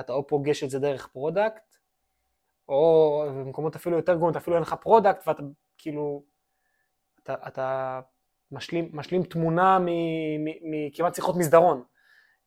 אתה 0.00 0.12
או 0.12 0.26
פוגש 0.26 0.64
את 0.64 0.70
זה 0.70 0.78
דרך 0.78 1.06
product, 1.06 1.76
או 2.68 3.24
במקומות 3.28 3.76
אפילו 3.76 3.96
יותר 3.96 4.16
גרועים, 4.16 4.36
אפילו 4.36 4.56
אין 4.56 4.62
לך 4.62 4.74
product, 4.74 5.28
ואתה 5.28 5.42
כאילו, 5.78 6.22
אתה, 7.22 7.34
אתה 7.46 8.00
משלים, 8.52 8.90
משלים 8.92 9.22
תמונה 9.22 9.78
מכמעט 10.62 11.14
שיחות 11.14 11.36
מסדרון. 11.36 11.82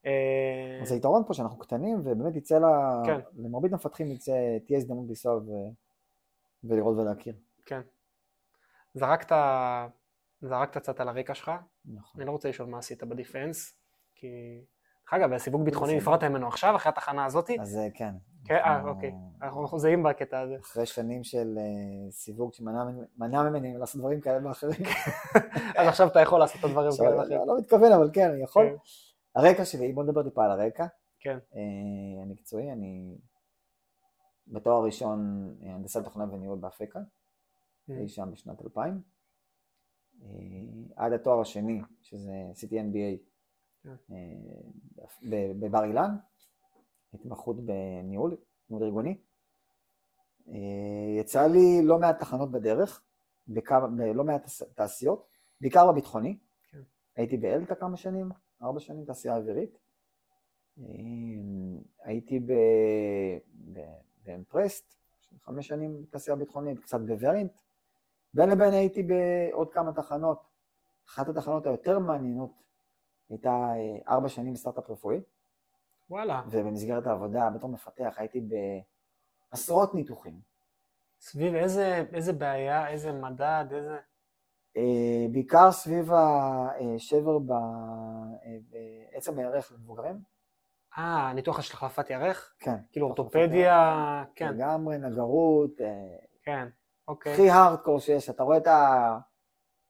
אה, 0.06 0.80
אז 0.82 0.92
היתרון 0.92 1.24
פה 1.28 1.34
שאנחנו 1.34 1.60
קטנים, 1.60 2.00
ובאמת 2.04 2.36
יצא 2.36 2.60
לה... 2.60 3.02
כן. 3.06 3.20
למרבית 3.38 3.72
המפתחים 3.72 4.12
יצא, 4.12 4.58
תהיה 4.66 4.78
הזדמנות 4.78 5.06
לנסוע 5.10 5.36
ו... 5.36 5.52
ולראות 6.64 6.98
ולהכיר. 6.98 7.34
כן. 7.66 7.82
זרקת, 8.94 9.36
זרקת 10.42 10.78
קצת 10.78 11.00
על 11.00 11.10
הרקע 11.10 11.34
שלך, 11.34 11.52
נכון. 11.86 12.22
אני 12.22 12.28
לא 12.28 12.32
רוצה 12.32 12.50
לשאול 12.50 12.70
מה 12.70 12.78
עשית 12.78 13.04
בדיפנס, 13.04 13.74
כי... 14.16 14.28
דרך 15.04 15.14
אגב, 15.14 15.34
הסיווג 15.34 15.66
ביטחוני. 15.66 15.98
נפרדת 15.98 16.24
ממנו 16.24 16.48
עכשיו, 16.48 16.76
אחרי 16.76 16.90
התחנה 16.90 17.26
הזאתי. 17.26 17.58
אז 17.62 17.80
כן. 17.94 18.14
כן, 18.46 18.56
אה, 18.56 18.84
אוקיי. 18.84 19.12
אנחנו 19.42 19.80
זהים 19.80 20.04
בקטע 20.04 20.40
הזה. 20.40 20.56
אחרי 20.62 20.86
שנים 20.86 21.24
של 21.24 21.58
אה, 21.58 22.12
סיווג 22.12 22.54
שמנע 22.54 22.84
ממני- 23.50 23.78
לעשות 23.78 24.02
דברים 24.02 24.22
כאלה 24.22 24.48
ואחרים. 24.48 24.80
אז 25.78 25.88
עכשיו 25.88 26.08
אתה 26.08 26.22
יכול 26.22 26.40
לעשות 26.40 26.60
את 26.60 26.64
הדברים 26.66 26.92
כאלה 26.98 27.18
ואחרים. 27.18 27.48
לא 27.48 27.58
מתכוון, 27.60 27.92
אבל 27.92 28.10
כן, 28.14 28.30
אני 28.32 28.44
יכול. 28.44 28.78
הרקע 29.36 29.66
שלי, 29.66 29.94
בוא 29.94 30.04
נדבר 30.04 30.24
טיפה 30.24 30.46
על 30.46 30.52
הרקע. 30.52 30.86
כן. 31.20 31.38
אה, 31.56 32.22
המקצועי, 32.22 32.72
אני 32.72 33.18
בתואר 34.48 34.86
ראשון 34.86 35.20
אה, 35.64 35.76
הנדסת 35.76 36.04
תוכנה 36.04 36.34
וניהול 36.34 36.60
Mm. 37.90 37.94
אי 38.02 38.10
שם 38.10 38.30
בשנת 38.32 38.62
2000. 38.62 39.02
אה, 40.22 40.28
עד 40.96 41.14
התואר 41.14 41.42
השני, 41.42 41.82
שזה 42.02 42.32
עשיתי 42.52 42.80
MBA 42.80 43.18
כן. 43.84 43.96
בבר 45.60 45.84
אילן, 45.84 46.16
התמחות 47.14 47.66
בניהול, 47.66 48.38
ניהול 48.70 48.84
ארגוני. 48.86 49.18
יצא 51.20 51.48
לי 51.48 51.82
לא 51.84 52.00
מעט 52.00 52.20
תחנות 52.20 52.52
בדרך, 52.52 53.04
בלא 53.98 54.24
מעט 54.24 54.44
תעש- 54.46 54.74
תעשיות, 54.76 55.28
בעיקר 55.62 55.92
בביטחוני. 55.92 56.38
כן. 56.72 56.82
הייתי 57.16 57.38
באלתא 57.38 57.76
כמה 57.76 57.98
שנים, 57.98 58.30
ארבע 58.64 58.80
שנים 58.80 59.06
תעשייה 59.06 59.36
אווירית. 59.38 59.78
אה, 60.80 60.86
הייתי 62.04 62.40
באמפרסט, 64.24 64.98
חמש 65.42 65.68
שנים 65.68 66.06
תעשייה 66.10 66.36
ביטחונית, 66.36 66.80
קצת 66.80 67.00
בוורינט. 67.02 67.52
בין 68.34 68.50
לבין 68.50 68.74
הייתי 68.74 69.04
בעוד 69.04 69.74
כמה 69.74 69.94
תחנות. 69.94 70.54
אחת 71.10 71.30
התחנות 71.30 71.66
היותר 71.66 72.00
מעניינות 72.00 72.64
הייתה 73.30 73.50
אה, 73.50 74.14
ארבע 74.14 74.30
שנים 74.30 74.54
בסטארט-אפ 74.54 74.90
רפואי, 74.90 75.22
וואלה, 76.10 76.42
ובמסגרת 76.50 77.08
העבודה 77.08 77.50
בתור 77.50 77.70
מפתח 77.70 78.14
הייתי 78.18 78.42
בעשרות 79.52 79.96
ניתוחים. 79.96 80.40
סביב 81.20 81.54
איזה, 81.54 82.06
איזה 82.14 82.34
בעיה, 82.34 82.88
איזה 82.88 83.12
מדד, 83.12 83.66
איזה... 83.72 83.98
אה, 84.78 85.26
בעיקר 85.32 85.72
סביב 85.72 86.12
השבר 86.14 87.40
ב- 87.40 87.52
אה, 87.52 88.58
בעצם 89.12 89.40
הירך 89.40 89.72
למבוגרים. 89.72 90.20
אה, 90.98 91.34
ניתוח 91.34 91.62
של 91.62 91.74
החלפת 91.74 92.10
ירך? 92.10 92.54
כן. 92.60 92.76
כאילו 92.92 93.08
אורתופדיה, 93.08 94.24
כן, 94.36 94.54
לגמרי, 94.54 94.98
נגרות, 94.98 95.82
אה, 95.82 96.16
כן, 96.44 96.68
אוקיי. 97.08 97.34
הכי 97.34 97.50
הארדקור 97.50 98.00
שיש, 98.00 98.30
אתה 98.30 98.44
רואה 98.44 98.58
את 98.58 98.68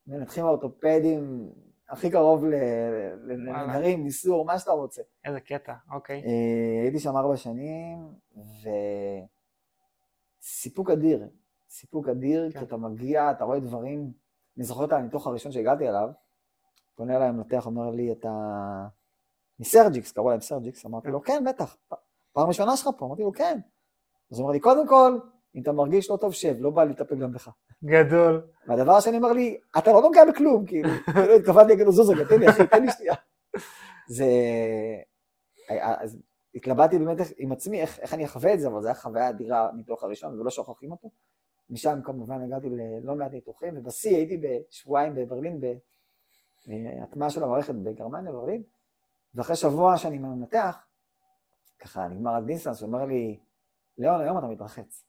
המנתחים 0.08 0.46
האורתופדים 0.46 1.52
הכי 1.90 2.12
קרוב. 2.12 2.46
לנגרים, 3.24 4.04
ניסור, 4.04 4.46
מה 4.46 4.60
שאתה 4.60 4.72
רוצה. 4.72 5.02
איזה 5.26 5.40
קטע, 5.40 5.74
אוקיי. 5.92 6.24
אה, 6.26 6.82
הייתי 6.84 7.00
שם 7.00 7.18
ארבע 7.18 7.38
שנים, 7.38 8.08
וסיפוק 10.42 10.90
אדיר, 10.90 11.28
סיפוק 11.70 12.08
אדיר, 12.10 12.52
כן. 12.52 12.60
כי 12.60 12.66
אתה 12.66 12.78
מגיע, 12.78 13.32
אתה 13.32 13.44
רואה 13.44 13.60
דברים, 13.60 14.12
אני 14.58 14.66
זוכר 14.66 14.86
את 14.86 14.92
הניתוח 14.92 15.28
הראשון 15.28 15.52
שהגעתי 15.52 15.90
אליו, 15.90 16.10
פונה 16.96 17.16
אליי 17.16 17.28
המנתח, 17.28 17.66
אומר 17.66 17.90
לי, 17.90 18.12
אתה 18.12 18.30
מ 19.60 19.66
Surgix, 19.66 20.12
קראו 20.12 20.30
להם 20.30 20.40
Surgix, 20.40 20.86
אמרתי 20.86 21.08
לו, 21.08 21.22
כן, 21.22 21.44
בטח, 21.48 21.78
פעם 22.34 22.48
ראשונה 22.48 22.78
שלך 22.78 22.90
פה, 22.98 23.06
אמרתי 23.06 23.22
לו, 23.22 23.34
כן. 23.34 23.60
אז 24.32 24.38
הוא 24.38 24.44
אומר 24.44 24.54
לי, 24.54 24.60
קודם 24.60 24.88
כל, 24.88 25.20
אם 25.56 25.62
אתה 25.62 25.72
מרגיש 25.72 26.10
לא 26.10 26.18
טוב, 26.18 26.34
שב, 26.34 26.56
לא 26.60 26.70
בא 26.70 26.84
לי 26.84 26.92
לטפל 26.92 27.16
גם 27.16 27.32
בך. 27.32 27.50
גדול. 27.84 28.48
והדבר 28.68 28.92
השני 28.92 29.18
אומר 29.18 29.32
לי, 29.32 29.58
אתה 29.78 29.92
לא 29.92 30.02
נוגע 30.02 30.26
בכלום, 30.26 30.66
כאילו, 30.66 30.90
כאילו 31.06 31.36
התכוונתי 31.40 31.70
להגיד 31.70 31.86
לו, 31.86 31.92
זוז 31.92 32.10
רגע, 32.10 32.24
תן 32.30 32.40
לי, 32.40 32.50
אחי, 32.50 32.68
תן 32.68 32.86
לי 32.86 32.92
שנייה. 32.92 33.14
זה... 34.18 34.26
אז 35.82 36.18
התלבטתי 36.56 36.98
באמת 37.00 37.18
עם 37.38 37.52
עצמי, 37.52 37.82
איך, 37.82 38.00
איך 38.00 38.14
אני 38.14 38.26
אחווה 38.26 38.54
את 38.54 38.60
זה, 38.60 38.68
אבל 38.68 38.82
זו 38.82 38.88
הייתה 38.88 39.02
חוויה 39.02 39.30
אדירה 39.30 39.70
ניתוח 39.76 40.04
הראשון, 40.04 40.40
ולא 40.40 40.50
שוכחים 40.50 40.92
אותו. 40.92 41.10
משם 41.74 42.00
כמובן 42.04 42.42
הגעתי 42.42 42.70
ללא 42.70 43.16
מעט 43.16 43.32
ניתוחים, 43.32 43.78
ובשיא 43.78 44.16
הייתי 44.16 44.38
בשבועיים 44.38 45.16
בברלין, 45.16 45.62
בהטמעה 46.68 47.30
של 47.30 47.44
המערכת 47.44 47.76
בגרמניה, 47.76 48.32
ברלין, 48.32 48.64
ואחרי 49.36 49.56
שבוע 49.56 49.98
שאני 49.98 50.18
מנתח, 50.18 50.78
ככה 51.80 52.08
נגמר 52.08 52.36
ה 52.36 52.40
distance, 52.40 52.82
הוא 52.82 52.88
אומר 52.88 53.06
לי, 53.06 53.40
ליאון, 53.98 54.22
היום 54.22 54.38
אתה 54.38 54.48
מתרחץ. 54.48 55.06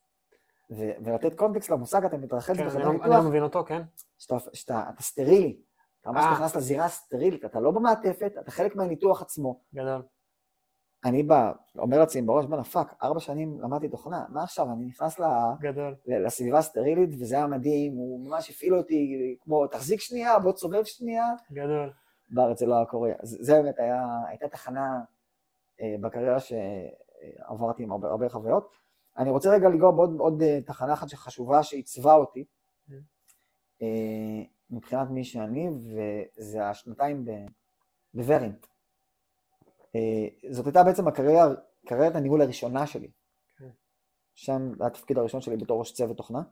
ו- 0.71 0.93
ולתת 1.05 1.35
context 1.35 1.71
למושג, 1.71 2.05
אתה 2.05 2.17
מתרחץ 2.17 2.57
כן, 2.57 2.63
אני 2.63 2.69
בחדר 2.69 2.81
לא- 2.85 2.91
אני 2.91 2.99
ניתוח, 2.99 3.09
לא 3.09 3.29
מבין 3.29 3.43
אותו, 3.43 3.65
כן? 3.65 3.83
שאתה, 4.19 4.37
שאתה 4.53 4.85
אתה 4.95 5.03
סטרילי, 5.03 5.61
אתה 6.01 6.11
ממש 6.11 6.25
אה. 6.25 6.33
נכנס 6.33 6.57
לזירה 6.57 6.85
הסטרילית, 6.85 7.45
אתה 7.45 7.61
לא 7.61 7.71
במעטפת, 7.71 8.33
אתה 8.41 8.51
חלק 8.51 8.77
מהניתוח 8.77 9.23
עצמו. 9.23 9.61
גדול. 9.75 10.03
אני 11.05 11.23
בא, 11.23 11.53
אומר 11.79 11.99
לעצמי 11.99 12.23
בראש, 12.23 12.47
בואנה 12.47 12.65
fuck, 12.65 12.95
ארבע 13.03 13.21
שנים 13.21 13.61
למדתי 13.61 13.89
תוכנה, 13.89 14.25
מה 14.29 14.43
עכשיו, 14.43 14.73
אני 14.73 14.85
נכנס 14.87 15.21
ל, 15.21 15.25
גדול. 15.61 15.95
לסביבה 16.07 16.59
הסטרילית, 16.59 17.11
וזה 17.21 17.37
היה 17.37 17.47
מדהים, 17.47 17.93
הוא 17.97 18.29
ממש 18.29 18.51
הפעיל 18.51 18.75
אותי 18.75 19.37
כמו, 19.41 19.67
תחזיק 19.67 20.01
שנייה, 20.01 20.39
בוא 20.39 20.53
תסובב 20.53 20.85
שנייה, 20.85 21.27
גדול. 21.53 21.93
בארץ 22.31 22.59
זה 22.59 22.67
לא 22.67 22.75
היה 22.75 22.85
קורה. 22.85 23.11
זה 23.23 23.63
באמת 23.63 23.79
היה, 23.79 24.07
הייתה 24.29 24.49
תחנה 24.49 25.01
אה, 25.81 25.95
בקריירה 26.01 26.39
שעברתי 26.41 27.83
עם 27.83 27.93
הרבה, 27.93 28.09
הרבה 28.09 28.29
חוויות. 28.29 28.71
אני 29.19 29.31
רוצה 29.31 29.51
רגע 29.51 29.69
לגוע 29.69 29.91
בעוד 29.91 30.17
עוד, 30.19 30.43
אה, 30.43 30.59
תחנה 30.67 30.93
אחת 30.93 31.09
שחשובה, 31.09 31.63
שעיצבה 31.63 32.15
אותי, 32.15 32.45
Mm. 32.89 32.93
אה, 33.83 34.43
מבחינת 34.71 35.11
מי 35.11 35.25
שאני, 35.25 35.69
וזה 35.69 36.69
השנתיים 36.69 37.25
בוורינט. 38.15 38.67
אה, 39.95 40.51
זאת 40.53 40.67
הייתה 40.67 40.85
בעצם 40.85 41.09
הקריירה, 41.09 41.55
קריירת 41.87 42.17
הניהול 42.17 42.43
הראשונה 42.43 42.87
שלי. 42.87 43.11
כן. 43.59 43.69
שם 44.35 44.73
התפקיד 44.87 45.19
הראשון 45.19 45.41
שלי 45.41 45.57
בתור 45.57 45.79
ראש 45.79 45.93
צוות 45.93 46.17
תוכנה. 46.17 46.43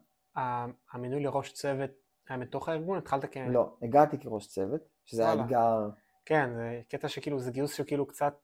המינוי 0.92 1.22
לראש 1.22 1.52
צוות 1.52 1.90
היה 2.28 2.38
מתוך 2.38 2.68
הארגון? 2.68 2.98
התחלת 2.98 3.24
כ... 3.24 3.36
לא, 3.36 3.76
הגעתי 3.82 4.18
כראש 4.18 4.46
צוות, 4.46 4.80
שזה 5.04 5.22
היה. 5.22 5.34
אתגר, 5.34 5.88
כן, 6.26 6.50
זה 6.54 6.80
קטע 6.88 7.08
שכאילו, 7.08 7.38
זה 7.38 7.50
גיוס 7.50 7.74
שכאילו 7.74 8.06
קצת, 8.06 8.34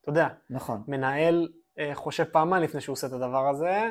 אתה 0.00 0.10
יודע, 0.10 0.28
נכון, 0.50 0.82
מנהל 0.88 1.48
אה, 1.78 1.94
חושב 1.94 2.24
פעמיים 2.24 2.62
לפני 2.62 2.80
שהוא 2.80 2.92
עושה 2.92 3.06
את 3.06 3.12
הדבר 3.12 3.48
הזה, 3.48 3.90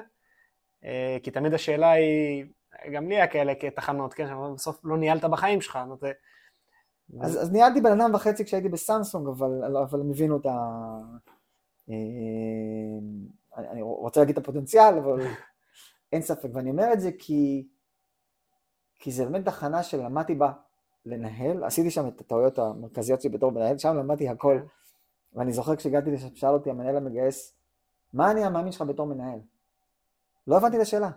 אה, 0.84 1.17
כי 1.23 1.32
תמיד 1.32 1.54
השאלה 1.54 1.91
היא, 1.91 2.45
גם 2.93 3.10
לי 3.10 3.15
היה 3.15 3.28
כאלה 3.28 3.56
כתחנות, 3.56 4.13
כן, 4.13 4.28
שאומרים, 4.28 4.54
בסוף 4.54 4.80
לא 4.84 4.97
ניהלת 4.97 5.23
בחיים 5.23 5.62
שלך, 5.62 5.80
זאת 5.88 6.04
אומרת, 6.04 6.15
אז, 7.21 7.41
אז 7.41 7.51
ניהלתי 7.51 7.81
בן 7.81 8.01
אדם 8.01 8.13
וחצי 8.13 8.45
כשהייתי 8.45 8.69
בסמסונג, 8.69 9.27
אבל, 9.27 9.77
אבל 9.77 10.01
הם 10.01 10.09
הבינו 10.09 10.37
את 10.37 10.45
ה... 10.45 10.49
אה, 11.89 11.95
אני 13.57 13.81
רוצה 13.81 14.19
להגיד 14.19 14.37
את 14.37 14.43
הפוטנציאל, 14.43 14.97
אבל 14.97 15.27
אין 16.13 16.21
ספק, 16.21 16.49
ואני 16.53 16.69
אומר 16.69 16.93
את 16.93 17.01
זה 17.01 17.11
כי, 17.19 17.67
כי 18.99 19.11
זה 19.11 19.25
באמת 19.25 19.45
תחנה 19.45 19.83
שלמדתי 19.83 20.35
בה 20.35 20.51
לנהל, 21.05 21.63
עשיתי 21.63 21.91
שם 21.91 22.07
את 22.07 22.21
הטעויות 22.21 22.59
המרכזיות 22.59 23.21
שלי 23.21 23.29
בתור 23.29 23.51
מנהל, 23.51 23.77
שם 23.77 23.95
למדתי 23.95 24.29
הכל, 24.29 24.59
ואני 25.33 25.53
זוכר 25.53 25.75
כשהגעתי 25.75 26.11
לשם, 26.11 26.35
שאל 26.35 26.49
אותי 26.49 26.69
המנהל 26.69 26.97
המגייס, 26.97 27.53
מה 28.13 28.31
אני 28.31 28.45
המאמין 28.45 28.71
שלך 28.71 28.81
בתור 28.81 29.07
מנהל? 29.07 29.39
לא 30.47 30.57
הבנתי 30.57 30.77
את 30.77 30.81
השאלה. 30.81 31.09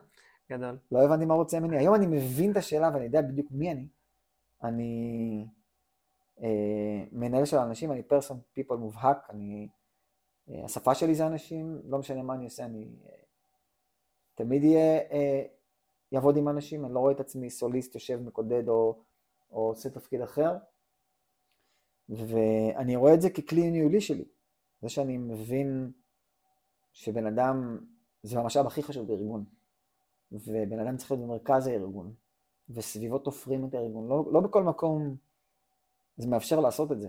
גדול. 0.51 0.79
לא 0.93 1.03
הבנתי 1.05 1.25
מה 1.25 1.35
רוצה 1.35 1.61
ממני. 1.61 1.79
היום 1.79 1.95
אני 1.95 2.07
מבין 2.07 2.51
את 2.51 2.57
השאלה 2.57 2.91
ואני 2.95 3.05
יודע 3.05 3.23
בדיוק 3.23 3.49
מי 3.51 3.73
אני. 3.73 3.87
אני 4.63 5.47
מנהל 7.13 7.45
של 7.45 7.57
אנשים, 7.57 7.93
אני 7.93 8.03
פרסון 8.03 8.41
פיפול 8.53 8.79
מובהק, 8.79 9.31
אני, 9.31 9.69
אה, 10.49 10.65
השפה 10.65 10.95
שלי 10.95 11.15
זה 11.15 11.27
אנשים, 11.27 11.83
לא 11.85 11.99
משנה 11.99 12.23
מה 12.23 12.35
אני 12.35 12.45
עושה, 12.45 12.65
אני 12.65 12.89
אה, 13.07 13.15
תמיד 14.35 14.65
אהיה, 14.65 14.99
אה, 15.11 15.43
יעבוד 16.13 16.37
עם 16.37 16.49
אנשים, 16.49 16.85
אני 16.85 16.95
לא 16.95 17.01
רואה 17.01 17.13
את 17.13 17.21
עצמי 17.21 17.51
סוליסט, 17.51 17.95
יושב, 17.95 18.21
מקודד 18.21 18.69
או, 18.69 19.03
או 19.51 19.69
עושה 19.69 19.91
תפקיד 19.91 20.21
אחר. 20.21 20.57
ואני 22.09 22.97
רואה 22.97 23.15
את 23.15 23.21
זה 23.21 23.31
ככלי 23.31 23.71
ניהולי 23.71 24.01
שלי. 24.01 24.25
זה 24.83 24.89
שאני 24.89 25.19
מבין 25.19 25.93
שבן 26.93 27.27
אדם 27.27 27.79
זה 28.23 28.39
המשאב 28.41 28.67
הכי 28.67 28.83
חשוב 28.83 29.09
בארגון. 29.09 29.45
ובן 30.33 30.79
אדם 30.79 30.97
צריך 30.97 31.11
להיות 31.11 31.25
במרכז 31.25 31.67
הארגון, 31.67 32.15
וסביבו 32.71 33.19
תופרים 33.19 33.69
את 33.69 33.75
הארגון. 33.75 34.09
לא, 34.09 34.25
לא 34.33 34.41
בכל 34.41 34.63
מקום 34.63 35.17
זה 36.17 36.29
מאפשר 36.29 36.61
לעשות 36.61 36.93
את 36.93 37.01
זה. 37.01 37.09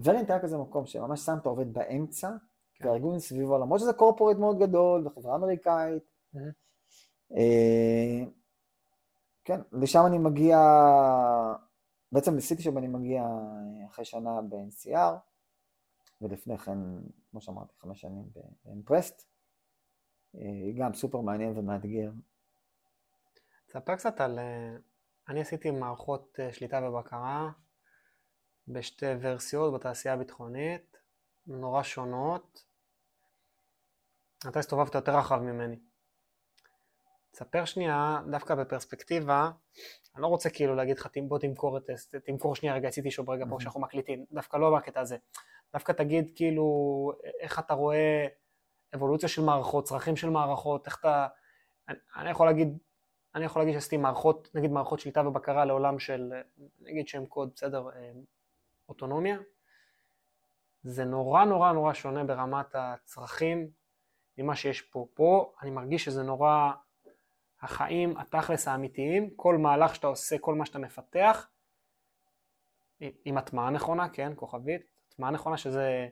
ורינט 0.00 0.30
היה 0.30 0.42
כזה 0.42 0.58
מקום 0.58 0.86
שממש 0.86 1.20
שם 1.20 1.36
את 1.40 1.46
העובד 1.46 1.72
באמצע, 1.72 2.30
כן. 2.74 2.88
והארגון 2.88 3.18
סביבו, 3.18 3.58
למרות 3.58 3.80
שזה 3.80 3.92
קורפורט 3.92 4.36
מאוד 4.36 4.58
גדול, 4.58 5.06
וחברה 5.06 5.36
אמריקאית. 5.36 6.02
אה, 7.36 8.24
כן, 9.44 9.60
לשם 9.72 10.06
אני 10.06 10.18
מגיע, 10.18 10.58
בעצם 12.12 12.36
לסיטי 12.36 12.62
שוב 12.62 12.76
אני 12.76 12.88
מגיע 12.88 13.22
אה, 13.22 13.86
אחרי 13.86 14.04
שנה 14.04 14.42
ב-NCR, 14.48 15.14
ולפני 16.20 16.58
כן, 16.58 16.78
כמו 17.30 17.40
שאמרתי, 17.40 17.74
חמש 17.78 18.00
שנים 18.00 18.24
באמפרסט. 18.64 19.28
אה, 20.34 20.72
גם 20.78 20.94
סופר 20.94 21.20
מעניין 21.20 21.58
ומאתגר. 21.58 22.10
תספר 23.66 23.96
קצת 23.96 24.20
על... 24.20 24.38
אני 25.28 25.40
עשיתי 25.40 25.70
מערכות 25.70 26.38
שליטה 26.52 26.88
ובקרה 26.88 27.50
בשתי 28.68 29.06
ורסיות 29.20 29.74
בתעשייה 29.74 30.14
הביטחונית, 30.14 30.96
נורא 31.46 31.82
שונות. 31.82 32.64
אתה 34.48 34.58
הסתובבת 34.58 34.94
יותר 34.94 35.16
רחב 35.16 35.40
ממני. 35.40 35.76
תספר 37.30 37.64
שנייה, 37.64 38.20
דווקא 38.30 38.54
בפרספקטיבה, 38.54 39.50
אני 40.14 40.22
לא 40.22 40.26
רוצה 40.26 40.50
כאילו 40.50 40.74
להגיד 40.74 40.98
לך, 40.98 41.06
"תמ- 41.06 41.28
בוא 41.28 41.38
תמכור 41.38 41.78
את, 41.78 41.90
תמכור 42.24 42.56
שנייה 42.56 42.74
רגע, 42.74 42.88
עשיתי 42.88 43.10
שוב 43.10 43.30
רגע 43.30 43.44
פה 43.44 43.48
מהמם. 43.48 43.58
כשאנחנו 43.58 43.80
מקליטים, 43.80 44.24
דווקא 44.32 44.56
לא 44.56 44.76
בקטע 44.76 45.00
הזה. 45.00 45.16
דווקא 45.72 45.92
תגיד 45.92 46.32
כאילו, 46.34 46.64
איך 47.40 47.58
אתה 47.58 47.74
רואה 47.74 48.26
אבולוציה 48.94 49.28
של 49.28 49.42
מערכות, 49.42 49.84
צרכים 49.84 50.16
של 50.16 50.30
מערכות, 50.30 50.86
איך 50.86 51.00
אתה... 51.00 51.26
אני, 51.88 51.98
אני 52.16 52.30
יכול 52.30 52.46
להגיד, 52.46 52.78
אני 53.34 53.44
יכול 53.44 53.62
להגיד 53.62 53.74
שעשיתי 53.74 53.96
מערכות, 53.96 54.48
נגיד 54.54 54.70
מערכות 54.70 55.00
שליטה 55.00 55.28
ובקרה 55.28 55.64
לעולם 55.64 55.98
של, 55.98 56.32
נגיד 56.80 57.08
שם 57.08 57.26
קוד, 57.26 57.50
בסדר, 57.54 57.88
אה, 57.96 58.12
אוטונומיה. 58.88 59.38
זה 60.82 61.04
נורא 61.04 61.44
נורא 61.44 61.72
נורא 61.72 61.94
שונה 61.94 62.24
ברמת 62.24 62.74
הצרכים 62.74 63.70
ממה 64.38 64.56
שיש 64.56 64.82
פה. 64.82 65.06
פה 65.14 65.52
אני 65.62 65.70
מרגיש 65.70 66.04
שזה 66.04 66.22
נורא 66.22 66.72
החיים, 67.62 68.16
התכלס 68.16 68.68
האמיתיים, 68.68 69.30
כל 69.36 69.58
מהלך 69.58 69.94
שאתה 69.94 70.06
עושה, 70.06 70.38
כל 70.38 70.54
מה 70.54 70.66
שאתה 70.66 70.78
מפתח, 70.78 71.48
עם 73.24 73.38
הטמעה 73.38 73.70
נכונה, 73.70 74.08
כן, 74.08 74.32
כוכבית, 74.36 74.82
הטמעה 75.08 75.30
נכונה 75.30 75.56
שזה, 75.56 76.08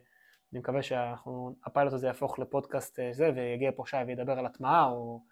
אני 0.51 0.59
מקווה 0.59 0.81
שהפיילוט 0.83 1.93
הזה 1.93 2.07
יהפוך 2.07 2.39
לפודקאסט 2.39 2.99
אה, 2.99 3.13
זה, 3.13 3.31
ויגיע 3.35 3.71
פה 3.75 3.83
שי 3.85 3.97
וידבר 4.07 4.39
על 4.39 4.45
הטמעה, 4.45 4.85
או, 4.85 5.23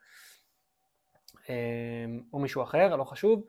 אה, 1.49 2.05
או 2.33 2.39
מישהו 2.39 2.63
אחר, 2.63 2.95
לא 2.95 3.03
חשוב. 3.03 3.43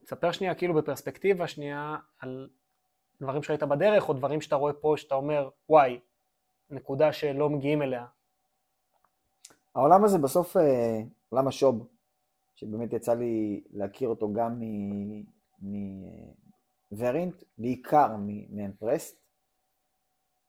אה, 0.00 0.06
תספר 0.06 0.32
שנייה, 0.32 0.54
כאילו 0.54 0.74
בפרספקטיבה 0.74 1.46
שנייה, 1.48 1.96
על 2.18 2.50
דברים 3.20 3.42
שראית 3.42 3.62
בדרך, 3.62 4.08
או 4.08 4.14
דברים 4.14 4.40
שאתה 4.40 4.56
רואה 4.56 4.72
פה, 4.72 4.94
שאתה 4.96 5.14
אומר, 5.14 5.48
וואי, 5.68 6.00
נקודה 6.70 7.12
שלא 7.12 7.50
מגיעים 7.50 7.82
אליה. 7.82 8.06
העולם 9.74 10.04
הזה 10.04 10.18
בסוף, 10.18 10.56
אה, 10.56 11.00
עולם 11.28 11.48
השוב, 11.48 11.88
שבאמת 12.54 12.92
יצא 12.92 13.14
לי 13.14 13.64
להכיר 13.70 14.08
אותו 14.08 14.32
גם 14.32 14.60
מוורינט, 16.92 17.42
בעיקר 17.58 18.16
מ- 18.16 18.56
מאמפרסט, 18.56 19.20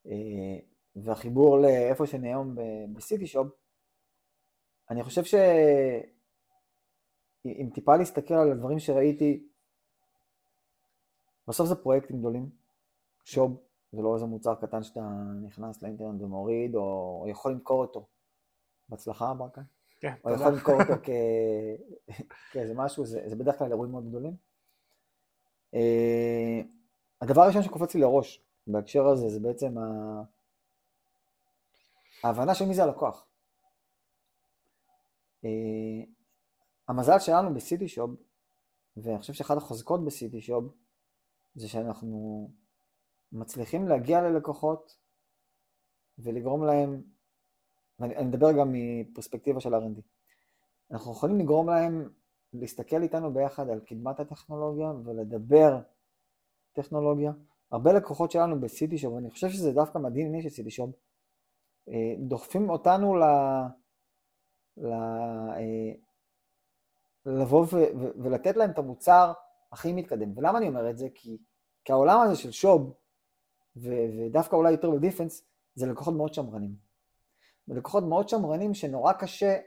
אה, 0.05 0.59
והחיבור 0.95 1.57
לאיפה 1.57 2.05
שאני 2.07 2.27
היום 2.27 2.55
בסיטי 2.93 3.27
שוב, 3.27 3.49
אני 4.89 5.03
חושב 5.03 5.23
שאם 7.43 7.69
טיפה 7.73 7.97
להסתכל 7.97 8.33
על 8.33 8.51
הדברים 8.51 8.79
שראיתי, 8.79 9.47
בסוף 11.47 11.67
זה 11.67 11.75
פרויקטים 11.75 12.19
גדולים, 12.19 12.49
שוב, 13.23 13.61
זה 13.91 14.01
לא 14.01 14.15
איזה 14.15 14.25
מוצר 14.25 14.55
קטן 14.55 14.83
שאתה 14.83 15.01
נכנס 15.41 15.83
לאינטרנט 15.83 16.21
ומוריד, 16.21 16.75
או, 16.75 16.81
או 17.21 17.27
יכול 17.27 17.51
למכור 17.51 17.81
אותו. 17.81 18.07
בהצלחה, 18.89 19.33
ברקה. 19.33 19.61
כן, 19.99 20.13
או 20.25 20.29
תודה. 20.29 20.35
יכול 20.35 20.53
למכור 20.53 20.81
אותו 20.81 20.93
כ... 21.03 21.09
כאיזה 22.51 22.73
משהו, 22.75 23.05
זה, 23.05 23.21
זה 23.25 23.35
בדרך 23.35 23.59
כלל 23.59 23.67
אירועים 23.67 23.91
מאוד 23.91 24.09
גדולים. 24.09 24.35
Uh, 25.75 25.77
הדבר 27.21 27.41
הראשון 27.41 27.63
שקופץ 27.63 27.95
לי 27.95 28.01
לראש 28.01 28.43
בהקשר 28.67 29.07
הזה 29.07 29.29
זה 29.29 29.39
בעצם 29.39 29.77
ה... 29.77 29.83
ההבנה 32.23 32.55
של 32.55 32.65
מי 32.65 32.73
זה 32.73 32.83
הלקוח. 32.83 33.25
Uh, 35.45 35.47
המזל 36.91 37.19
שלנו 37.19 37.53
בסיטי 37.53 37.87
שוב, 37.87 38.15
ואני 38.97 39.19
חושב 39.19 39.33
שאחת 39.33 39.57
החוזקות 39.57 40.05
בסיטי 40.05 40.41
שוב, 40.41 40.73
זה 41.55 41.67
שאנחנו 41.67 42.49
מצליחים 43.31 43.87
להגיע 43.87 44.21
ללקוחות 44.21 44.97
ולגרום 46.17 46.63
להם 46.63 47.01
ואני 47.99 48.15
אני 48.15 48.25
מדבר 48.25 48.51
גם 48.59 48.69
מפרספקטיבה 48.73 49.59
של 49.59 49.73
R&D. 49.73 50.01
אנחנו 50.91 51.11
יכולים 51.11 51.39
לגרום 51.39 51.69
להם 51.69 52.09
להסתכל 52.53 53.01
איתנו 53.01 53.33
ביחד 53.33 53.69
על 53.69 53.79
קדמת 53.79 54.19
הטכנולוגיה 54.19 54.91
ולדבר 55.05 55.79
טכנולוגיה. 56.73 57.31
הרבה 57.71 57.93
לקוחות 57.93 58.31
שלנו 58.31 58.61
בסיטי 58.61 58.97
שוב, 58.97 59.13
ואני 59.13 59.29
חושב 59.29 59.49
שזה 59.49 59.71
דווקא 59.73 59.97
מה-DNA 59.97 60.43
של 60.43 60.49
סיטי 60.49 60.71
שוב, 60.71 60.91
אה, 61.89 62.15
דוחפים 62.27 62.69
אותנו 62.69 63.15
ל... 63.15 63.23
ל... 64.77 64.91
לבוא 67.25 67.61
ו... 67.61 67.75
ו... 67.75 68.23
ולתת 68.23 68.57
להם 68.57 68.71
את 68.71 68.77
המוצר 68.77 69.33
הכי 69.71 69.93
מתקדם. 69.93 70.37
ולמה 70.37 70.57
אני 70.57 70.67
אומר 70.67 70.89
את 70.89 70.97
זה? 70.97 71.07
כי, 71.15 71.37
כי 71.85 71.91
העולם 71.91 72.19
הזה 72.19 72.35
של 72.35 72.51
שוב, 72.51 72.93
ו... 73.77 73.89
ודווקא 74.17 74.55
אולי 74.55 74.71
יותר 74.71 74.91
בדיפנס, 74.91 75.47
זה 75.75 75.87
לקוחות 75.87 76.13
מאוד 76.13 76.33
שמרנים. 76.33 76.75
ולקוחות 77.67 78.03
מאוד 78.03 78.29
שמרנים 78.29 78.73
שנורא 78.73 79.13
קשה 79.13 79.57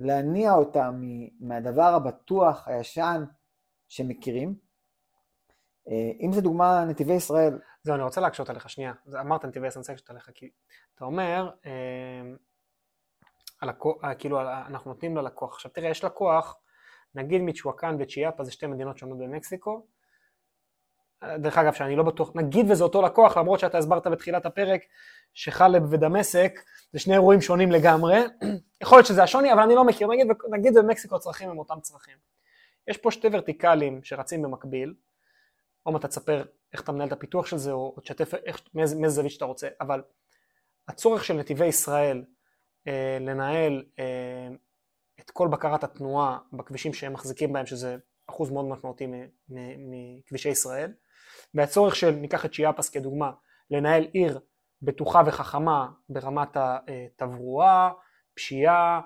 להניע 0.00 0.52
אותם 0.52 1.02
מהדבר 1.40 1.94
הבטוח, 1.94 2.68
הישן, 2.68 3.24
שמכירים. 3.88 4.54
אה, 5.88 6.10
אם 6.20 6.32
זה 6.32 6.40
דוגמה 6.40 6.84
נתיבי 6.84 7.14
ישראל, 7.14 7.58
זהו, 7.82 7.94
אני 7.94 8.02
רוצה 8.02 8.20
להקשות 8.20 8.50
עליך 8.50 8.70
שנייה. 8.70 8.92
אמרת 9.20 9.44
נתיבי 9.44 9.68
אסנסה 9.68 9.92
להקשות 9.92 10.10
עליך, 10.10 10.30
כי 10.34 10.50
אתה 10.94 11.04
אומר, 11.04 11.50
אה, 11.66 12.22
הלקוח, 13.62 14.04
אה, 14.04 14.14
כאילו 14.14 14.40
אנחנו 14.40 14.92
נותנים 14.92 15.16
ללקוח. 15.16 15.54
עכשיו 15.54 15.70
תראה, 15.70 15.90
יש 15.90 16.04
לקוח, 16.04 16.56
נגיד 17.14 17.42
מיצ'ואקן 17.42 17.96
וצ'יאפה 17.98 18.44
זה 18.44 18.50
שתי 18.50 18.66
מדינות 18.66 18.98
שונות 18.98 19.18
במקסיקו, 19.18 19.86
דרך 21.38 21.58
אגב, 21.58 21.72
שאני 21.72 21.96
לא 21.96 22.02
בטוח, 22.02 22.30
נגיד 22.34 22.70
וזה 22.70 22.84
אותו 22.84 23.02
לקוח, 23.02 23.36
למרות 23.36 23.60
שאתה 23.60 23.78
הסברת 23.78 24.06
בתחילת 24.06 24.46
הפרק 24.46 24.80
שחלב 25.34 25.92
ודמשק 25.92 26.60
זה 26.92 26.98
שני 26.98 27.14
אירועים 27.14 27.40
שונים 27.40 27.72
לגמרי. 27.72 28.16
יכול 28.82 28.98
להיות 28.98 29.06
שזה 29.06 29.22
השוני, 29.22 29.52
אבל 29.52 29.62
אני 29.62 29.74
לא 29.74 29.84
מכיר. 29.84 30.08
נגיד, 30.08 30.26
נגיד 30.50 30.74
במקסיקו 30.74 31.16
הצרכים 31.16 31.50
הם 31.50 31.58
אותם 31.58 31.80
צרכים. 31.80 32.16
יש 32.88 32.96
פה 32.96 33.10
שתי 33.10 33.28
ורטיקלים 33.32 34.00
שרצים 34.04 34.42
במקביל, 34.42 34.94
עומר 35.82 35.98
אתה 35.98 36.08
תספר 36.08 36.44
איך 36.72 36.82
אתה 36.82 36.92
מנהל 36.92 37.08
את 37.08 37.12
הפיתוח 37.12 37.46
של 37.46 37.56
זה, 37.56 37.72
או 37.72 37.96
תשתף 38.02 38.30
מאיזה 38.74 39.08
זווית 39.08 39.32
שאתה 39.32 39.44
רוצה, 39.44 39.68
אבל 39.80 40.02
הצורך 40.88 41.24
של 41.24 41.34
נתיבי 41.34 41.66
ישראל 41.66 42.24
לנהל 43.20 43.84
אה, 43.98 44.48
את 45.20 45.30
כל 45.30 45.48
בקרת 45.48 45.84
התנועה 45.84 46.38
בכבישים 46.52 46.94
שהם 46.94 47.12
מחזיקים 47.12 47.52
בהם, 47.52 47.66
שזה 47.66 47.96
אחוז 48.26 48.50
מאוד 48.50 48.64
משמעותי 48.64 49.06
מכבישי 49.48 50.48
ישראל, 50.48 50.92
והצורך 51.54 51.96
של, 51.96 52.10
ניקח 52.10 52.44
את 52.44 52.54
שיאפס 52.54 52.90
כדוגמה, 52.90 53.32
לנהל 53.70 54.02
עיר 54.12 54.40
בטוחה 54.82 55.22
וחכמה 55.26 55.88
ברמת 56.08 56.56
התברואה, 56.56 57.90
פשיעה, 58.34 59.00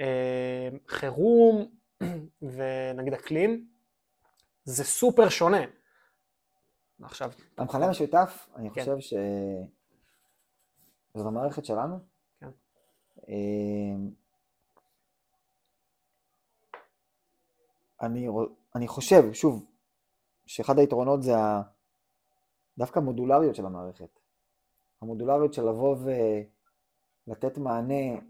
אה, 0.00 0.68
חירום 0.88 1.74
ונגיד 2.54 3.12
אקלים, 3.14 3.68
זה 4.64 4.84
סופר 4.84 5.28
שונה. 5.28 5.64
עכשיו... 7.02 7.32
המכנה 7.58 7.86
המשותף, 7.86 8.48
אני 8.56 8.70
כן. 8.70 8.80
חושב 8.80 9.00
ש... 9.00 9.14
זאת 11.14 11.26
המערכת 11.26 11.64
שלנו. 11.64 12.13
אה, 13.28 13.34
אני, 18.02 18.28
אני 18.74 18.88
חושב, 18.88 19.32
שוב, 19.32 19.64
שאחד 20.46 20.78
היתרונות 20.78 21.22
זה 21.22 21.32
דווקא 22.78 22.98
המודולריות 22.98 23.54
של 23.54 23.66
המערכת. 23.66 24.20
המודולריות 25.02 25.54
של 25.54 25.62
לבוא 25.62 25.96
ולתת 27.26 27.58
מענה 27.58 28.20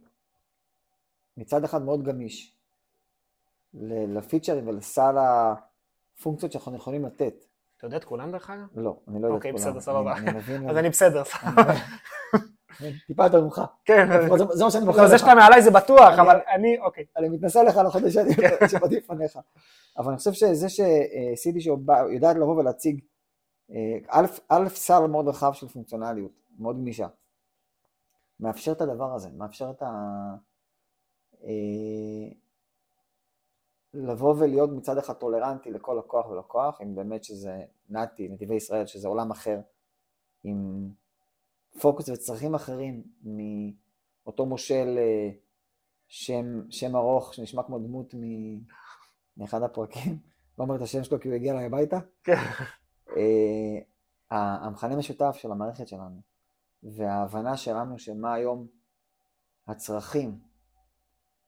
מצד 1.36 1.64
אחד 1.64 1.82
מאוד 1.82 2.02
גמיש 2.02 2.56
לפיצ'רים 4.08 4.68
ולסל 4.68 5.16
הפונקציות 5.18 6.52
שאנחנו 6.52 6.76
יכולים 6.76 7.04
לתת. 7.04 7.34
אתה 7.76 7.86
יודע 7.86 7.96
את 7.96 8.04
כולם 8.04 8.32
דרך 8.32 8.50
אגב? 8.50 8.66
לא, 8.74 9.00
אני 9.08 9.22
לא 9.22 9.26
יודע 9.26 9.28
את 9.28 9.34
אוקיי, 9.34 9.52
כולם. 9.52 9.66
אוקיי, 9.66 9.80
בסדר, 9.80 9.80
סבבה. 9.80 10.14
אז 10.70 10.76
אני 10.76 10.88
בסדר, 10.88 11.22
טיפה 13.06 13.24
יותר 13.24 13.44
ממך. 13.44 13.62
כן. 13.84 14.06
זה 14.52 14.64
מה 14.64 14.70
שאני 14.70 14.84
בוחר 14.84 15.02
לך. 15.02 15.10
זה 15.10 15.18
שאתה 15.18 15.34
מעליי 15.34 15.62
זה 15.62 15.70
בטוח, 15.70 16.18
אבל 16.18 16.40
אני, 16.54 16.78
אוקיי. 16.78 17.04
אני 17.16 17.28
מתנשא 17.28 17.58
לך 17.58 17.76
על 17.76 17.86
החודש. 17.86 18.16
שבאתי 18.70 18.96
לפניך. 18.96 19.38
אבל 19.98 20.08
אני 20.08 20.16
חושב 20.16 20.32
שזה 20.32 20.66
שסידי 20.68 21.60
שיודעת 21.60 22.36
לבוא 22.36 22.56
ולהציג, 22.56 23.00
אה, 23.70 24.26
א', 24.48 24.68
סל 24.68 25.06
מאוד 25.06 25.28
רחב 25.28 25.52
של 25.52 25.68
פונקציונליות, 25.68 26.32
מאוד 26.58 26.76
גמישה. 26.76 27.06
מאפשר 28.40 28.72
את 28.72 28.80
הדבר 28.80 29.14
הזה, 29.14 29.28
מאפשר 29.36 29.70
את 29.70 29.82
ה... 29.82 29.86
אה, 31.44 32.30
לבוא 33.94 34.34
ולהיות 34.38 34.70
מצד 34.70 34.98
אחד 34.98 35.12
טולרנטי 35.12 35.70
לכל 35.70 35.96
לקוח 35.98 36.26
ולקוח, 36.26 36.80
אם 36.82 36.94
באמת 36.94 37.24
שזה 37.24 37.64
נתי, 37.88 38.28
נתיבי 38.28 38.54
ישראל, 38.54 38.86
שזה 38.86 39.08
עולם 39.08 39.30
אחר, 39.30 39.60
עם 40.44 40.88
פוקוס 41.80 42.08
וצרכים 42.08 42.54
אחרים 42.54 43.02
מאותו 43.22 44.46
מושל 44.46 44.98
אה, 44.98 45.30
שם, 46.08 46.70
שם 46.70 46.96
ארוך 46.96 47.34
שנשמע 47.34 47.62
כמו 47.62 47.78
דמות 47.78 48.14
מאחד 49.36 49.62
הפרקים, 49.62 50.18
לא 50.58 50.64
אומר 50.64 50.76
את 50.76 50.80
השם 50.80 51.04
שלו 51.04 51.20
כי 51.20 51.28
הוא 51.28 51.34
הגיע 51.34 51.52
אליי 51.52 51.64
הביתה. 51.64 51.98
כן. 52.24 52.34
אה, 53.16 53.78
המכנה 54.30 54.96
משותף 54.96 55.36
של 55.38 55.52
המערכת 55.52 55.88
שלנו 55.88 56.20
וההבנה 56.82 57.56
שלנו 57.56 57.98
שמה 57.98 58.34
היום 58.34 58.66
הצרכים, 59.68 60.38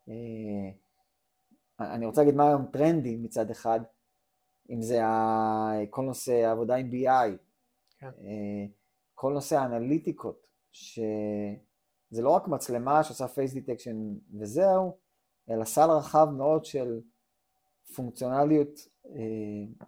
אה, 0.08 0.70
אני 1.80 2.06
רוצה 2.06 2.20
להגיד 2.20 2.34
מה 2.34 2.48
היום 2.48 2.66
טרנדי 2.72 3.16
מצד 3.16 3.50
אחד, 3.50 3.80
אם 4.70 4.82
זה 4.82 5.00
כל 5.90 6.02
נושא 6.02 6.32
העבודה 6.32 6.74
עם 6.74 6.90
BI, 6.90 7.36
כן. 7.98 8.10
כל 9.18 9.33
נושא 9.33 9.57
האנליטיקות, 9.57 10.46
שזה 10.72 12.22
לא 12.22 12.31
רק 12.31 12.48
מצלמה 12.48 13.05
שעושה 13.05 13.29
face 13.29 13.52
detection 13.52 13.96
וזהו, 14.40 14.98
אלא 15.50 15.64
סל 15.64 15.90
רחב 15.90 16.29
מאוד 16.37 16.64
של 16.64 17.00
פונקציונליות 17.94 18.79
אה, 19.07 19.87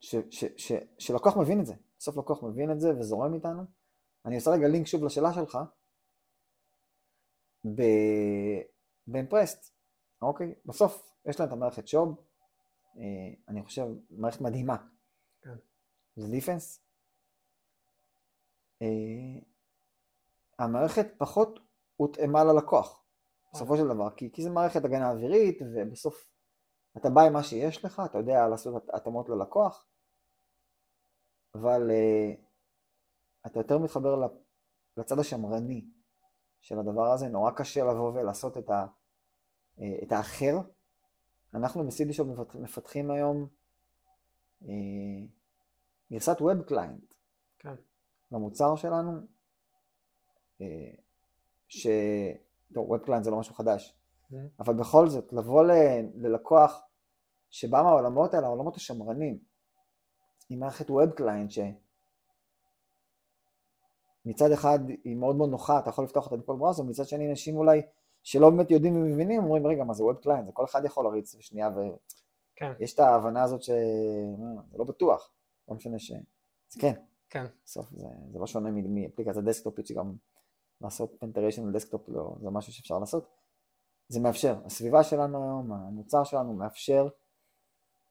ש, 0.00 0.16
ש, 0.30 0.44
ש, 0.56 0.72
שלקוח 0.98 1.36
מבין 1.36 1.60
את 1.60 1.66
זה, 1.66 1.74
בסוף 1.98 2.16
לקוח 2.16 2.42
מבין 2.42 2.70
את 2.70 2.80
זה 2.80 2.98
וזורם 2.98 3.34
איתנו. 3.34 3.62
אני 4.24 4.36
עושה 4.36 4.50
רגע 4.50 4.68
לינק 4.68 4.86
שוב 4.86 5.04
לשאלה 5.04 5.32
שלך, 5.32 5.58
באמפרסט, 9.06 9.74
אוקיי? 10.22 10.54
בסוף 10.66 11.14
יש 11.26 11.40
להם 11.40 11.48
את 11.48 11.52
המערכת 11.52 11.88
שוב, 11.88 12.24
אה, 12.96 13.34
אני 13.48 13.64
חושב 13.64 13.86
מערכת 14.10 14.40
מדהימה. 14.40 14.76
כן. 15.42 15.56
זה 16.16 16.28
דיפנס, 16.30 16.87
המערכת 20.58 21.06
פחות 21.18 21.60
הותאמה 21.96 22.44
ללקוח, 22.44 23.04
בסופו 23.52 23.76
של 23.76 23.88
דבר, 23.88 24.10
כי, 24.10 24.32
כי 24.32 24.42
זה 24.42 24.50
מערכת 24.50 24.84
הגנה 24.84 25.10
אווירית, 25.10 25.58
ובסוף 25.74 26.30
אתה 26.96 27.10
בא 27.10 27.22
עם 27.22 27.32
מה 27.32 27.42
שיש 27.42 27.84
לך, 27.84 28.02
אתה 28.04 28.18
יודע 28.18 28.48
לעשות 28.48 28.88
התאמות 28.92 29.28
ללקוח, 29.28 29.86
אבל 31.54 31.90
uh, 31.90 32.36
אתה 33.46 33.60
יותר 33.60 33.78
מתחבר 33.78 34.28
לצד 34.96 35.18
השמרני 35.18 35.84
של 36.60 36.78
הדבר 36.78 37.12
הזה, 37.12 37.28
נורא 37.28 37.50
קשה 37.50 37.84
לבוא 37.84 38.12
ולעשות 38.12 38.56
את, 38.56 38.70
ה, 38.70 38.86
uh, 39.76 39.82
את 40.02 40.12
האחר. 40.12 40.54
אנחנו 41.54 41.86
ב 41.86 41.91
CityShob 41.91 42.28
מפתחים 42.54 43.10
היום 43.10 43.48
גרסת 46.12 46.36
web 46.40 46.62
client. 46.62 47.14
כן. 47.58 47.74
למוצר 48.32 48.76
שלנו, 48.76 49.12
אה, 50.60 50.90
ש... 51.68 51.86
טוב, 52.74 52.96
client 52.98 53.24
זה 53.24 53.30
לא 53.30 53.38
משהו 53.38 53.54
חדש, 53.54 53.98
mm-hmm. 54.32 54.36
אבל 54.60 54.74
בכל 54.74 55.08
זאת, 55.08 55.32
לבוא 55.32 55.64
ל... 55.64 55.70
ללקוח 56.14 56.82
שבא 57.50 57.82
מהעולמות 57.82 58.34
האלה, 58.34 58.46
העולמות 58.46 58.76
השמרנים, 58.76 59.38
עם 60.50 60.58
מערכת 60.58 60.90
web 60.90 61.10
client 61.10 61.50
שמצד 64.24 64.52
אחד 64.52 64.78
היא 65.04 65.16
מאוד 65.16 65.36
מאוד 65.36 65.50
נוחה, 65.50 65.78
אתה 65.78 65.90
יכול 65.90 66.04
לפתוח 66.04 66.24
אותה 66.24 66.36
בכל 66.36 66.56
browser, 66.56 66.82
מצד 66.82 67.04
שני 67.04 67.30
אנשים 67.30 67.56
אולי 67.56 67.82
שלא 68.22 68.50
באמת 68.50 68.70
יודעים 68.70 68.96
ומבינים, 68.96 69.42
אומרים 69.42 69.66
רגע 69.66 69.84
מה 69.84 69.94
זה 69.94 70.04
web 70.04 70.16
client, 70.16 70.46
זה 70.46 70.52
כל 70.52 70.64
אחד 70.64 70.84
יכול 70.84 71.04
להריץ 71.04 71.34
בשנייה 71.34 71.70
ויש 71.76 71.92
כן. 72.56 72.72
את 72.94 73.00
ההבנה 73.00 73.42
הזאת 73.42 73.62
שזה 73.62 73.76
לא 74.78 74.84
בטוח, 74.84 75.30
לא 75.68 75.74
משנה 75.74 75.98
ש... 75.98 76.12
זה 76.68 76.80
כן. 76.80 76.94
כן. 77.30 77.44
בסוף 77.64 77.90
זה, 77.90 78.06
זה 78.32 78.38
לא 78.38 78.46
שונה 78.46 78.70
מאפליקציה 78.70 79.42
דסקטופית 79.42 79.86
שגם 79.86 80.14
לעשות 80.80 81.16
penetration 81.20 81.66
על 81.66 81.72
desktop 81.72 82.08
לא, 82.08 82.36
זה 82.40 82.50
משהו 82.50 82.72
שאפשר 82.72 82.98
לעשות. 82.98 83.38
זה 84.08 84.20
מאפשר, 84.20 84.56
הסביבה 84.64 85.04
שלנו 85.04 85.44
היום, 85.44 85.72
המוצר 85.72 86.24
שלנו 86.24 86.52
מאפשר. 86.52 87.08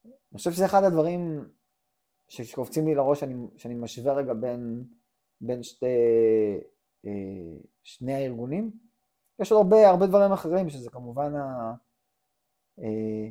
אני 0.05 0.37
חושב 0.37 0.51
שזה 0.51 0.65
אחד 0.65 0.83
הדברים 0.83 1.49
שקופצים 2.27 2.87
לי 2.87 2.95
לראש, 2.95 3.19
שאני, 3.19 3.33
שאני 3.57 3.75
משווה 3.75 4.13
רגע 4.13 4.33
בין, 4.33 4.83
בין 5.41 5.63
שתי, 5.63 5.85
אה, 7.05 7.11
שני 7.83 8.13
הארגונים. 8.13 8.71
יש 9.39 9.51
עוד 9.51 9.65
הרבה, 9.65 9.89
הרבה 9.89 10.07
דברים 10.07 10.31
אחרים, 10.31 10.69
שזה 10.69 10.89
כמובן 10.89 11.35
ה... 11.35 11.73
אה, 12.79 13.29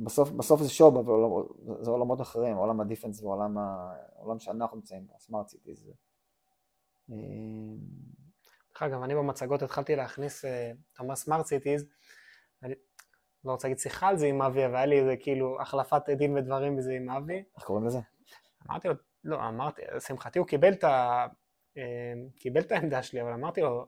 בסוף, 0.00 0.30
בסוף 0.30 0.62
זה 0.62 0.68
שוב, 0.68 0.96
אבל 0.96 1.42
זה 1.80 1.90
עולמות 1.90 2.20
אחרים, 2.20 2.56
עולם 2.56 2.80
הדיפנס 2.80 3.22
ועולם 3.22 3.58
העולם 3.58 4.38
שאנחנו 4.38 4.76
נמצאים 4.76 5.06
בו, 5.06 5.14
הסמארט 5.16 5.48
סיטיז. 5.48 5.90
דרך 7.08 8.82
אגב, 8.82 9.02
אני 9.02 9.14
במצגות 9.14 9.62
התחלתי 9.62 9.96
להכניס, 9.96 10.44
אה, 10.44 10.72
אתה 10.92 11.02
אומר 11.02 11.14
סמארט 11.14 11.46
סיטיז, 11.46 11.86
אני 12.62 12.74
לא 13.44 13.52
רוצה 13.52 13.68
להגיד 13.68 13.78
שיחה 13.78 14.08
על 14.08 14.16
זה 14.16 14.26
עם 14.26 14.42
אבי, 14.42 14.66
אבל 14.66 14.76
היה 14.76 14.86
לי 14.86 15.00
איזה 15.00 15.16
כאילו 15.16 15.60
החלפת 15.60 16.10
דין 16.10 16.38
ודברים 16.38 16.76
בזה 16.76 16.92
עם 16.92 17.10
אבי. 17.10 17.44
איך 17.56 17.64
קוראים 17.64 17.86
לזה? 17.86 17.98
אמרתי 18.70 18.88
לו, 18.88 18.94
לא, 19.24 19.48
אמרתי, 19.48 19.82
שמחתי 20.00 20.38
הוא 20.38 20.46
קיבל 20.46 20.72
את, 20.72 20.84
ה, 20.84 21.26
אה, 21.76 22.12
קיבל 22.36 22.60
את 22.60 22.72
העמדה 22.72 23.02
שלי, 23.02 23.22
אבל 23.22 23.32
אמרתי 23.32 23.60
לו, 23.60 23.86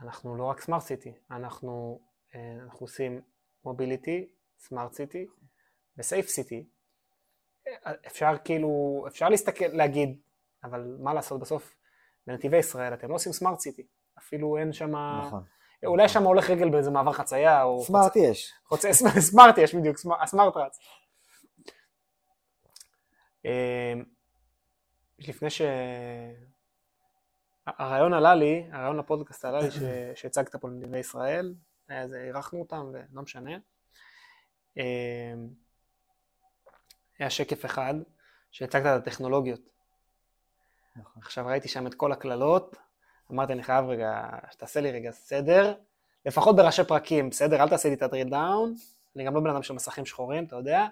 אנחנו 0.00 0.36
לא 0.36 0.44
רק 0.44 0.60
סמארט 0.60 0.82
סיטי, 0.82 1.12
אנחנו, 1.30 2.00
אה, 2.34 2.52
אנחנו 2.62 2.84
עושים 2.84 3.20
מוביליטי, 3.64 4.32
סמארט 4.60 4.92
סיטי 4.92 5.26
וסייף 5.98 6.28
סיטי, 6.28 6.64
אפשר 8.06 8.32
כאילו, 8.44 9.04
אפשר 9.08 9.28
להסתכל, 9.28 9.64
להגיד, 9.66 10.20
אבל 10.64 10.96
מה 11.00 11.14
לעשות 11.14 11.40
בסוף, 11.40 11.74
בנתיבי 12.26 12.56
ישראל 12.56 12.94
אתם 12.94 13.08
לא 13.08 13.14
עושים 13.14 13.32
סמארט 13.32 13.58
סיטי, 13.60 13.86
אפילו 14.18 14.56
אין 14.56 14.72
שם, 14.72 14.90
נכון. 15.26 15.44
אולי 15.86 16.08
שם 16.08 16.22
הולך 16.22 16.50
רגל 16.50 16.70
באיזה 16.70 16.90
מעבר 16.90 17.12
חצייה, 17.12 17.62
או 17.62 17.82
סמארט 17.84 18.16
יש. 18.16 18.52
חוצה, 18.64 18.92
סמארט 19.20 19.58
יש 19.62 19.74
בדיוק, 19.74 19.96
סמארט- 19.98 20.22
הסמארט 20.22 20.56
רץ. 20.56 20.78
אה, 23.46 23.92
לפני 25.18 25.50
ש... 25.50 25.62
הרעיון 27.66 28.14
עלה 28.14 28.34
לי, 28.34 28.68
הרעיון 28.72 28.96
לפודקאסט 28.96 29.44
עלה 29.44 29.60
לי. 29.60 29.68
שהצגת 30.16 30.56
פה 30.56 30.68
לנתיבי 30.68 30.98
ישראל, 30.98 31.54
איזה, 31.90 32.18
אירחנו 32.22 32.58
אותם 32.60 32.90
ולא 32.92 33.22
משנה. 33.22 33.52
אה, 34.78 35.34
היה 37.18 37.30
שקף 37.30 37.64
אחד 37.64 37.94
שהצגת 38.50 38.86
את 38.86 39.06
הטכנולוגיות. 39.06 39.60
נכון. 40.96 41.22
עכשיו 41.22 41.46
ראיתי 41.46 41.68
שם 41.68 41.86
את 41.86 41.94
כל 41.94 42.12
הקללות, 42.12 42.76
אמרתי 43.32 43.52
אני 43.52 43.62
חייב 43.62 43.84
רגע, 43.84 44.28
שתעשה 44.50 44.80
לי 44.80 44.90
רגע 44.90 45.10
סדר, 45.10 45.74
לפחות 46.26 46.56
בראשי 46.56 46.84
פרקים, 46.84 47.30
בסדר? 47.30 47.62
אל 47.62 47.68
תעשה 47.68 47.88
לי 47.88 47.94
את 47.94 48.02
ה 48.02 48.06
drill 48.06 48.28
down, 48.28 48.74
אני 49.16 49.24
גם 49.24 49.34
לא 49.34 49.40
בן 49.40 49.50
אדם 49.50 49.62
של 49.62 49.74
מסכים 49.74 50.06
שחורים, 50.06 50.44
אתה 50.44 50.56
יודע, 50.56 50.86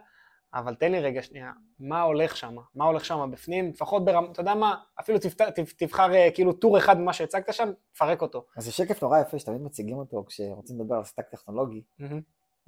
אבל 0.55 0.75
תן 0.75 0.93
לי 0.93 1.01
רגע 1.01 1.23
שנייה, 1.23 1.53
מה 1.79 2.03
הולך 2.03 2.37
שם? 2.37 2.57
מה 2.75 2.85
הולך 2.85 3.05
שם 3.05 3.31
בפנים? 3.33 3.69
לפחות 3.69 4.05
ברמה, 4.05 4.31
אתה 4.33 4.41
יודע 4.41 4.55
מה, 4.55 4.77
אפילו 5.01 5.19
תפת, 5.19 5.41
תב- 5.41 5.73
תבחר 5.77 6.15
אה, 6.15 6.29
כאילו 6.35 6.53
טור 6.53 6.79
אחד 6.79 6.99
ממה 7.01 7.13
שהצגת 7.13 7.55
שם, 7.55 7.73
תפרק 7.93 8.23
אותו. 8.23 8.47
אז 8.57 8.65
זה 8.65 8.73
שקף 8.73 9.03
נורא 9.03 9.19
יפה 9.21 9.39
שתמיד 9.39 9.63
מציגים 9.63 9.97
אותו 9.97 10.25
כשרוצים 10.27 10.81
לדבר 10.81 10.95
על 10.95 11.05
stack 11.05 11.29
טכנולוגי. 11.29 11.83
מהמם. 11.99 12.21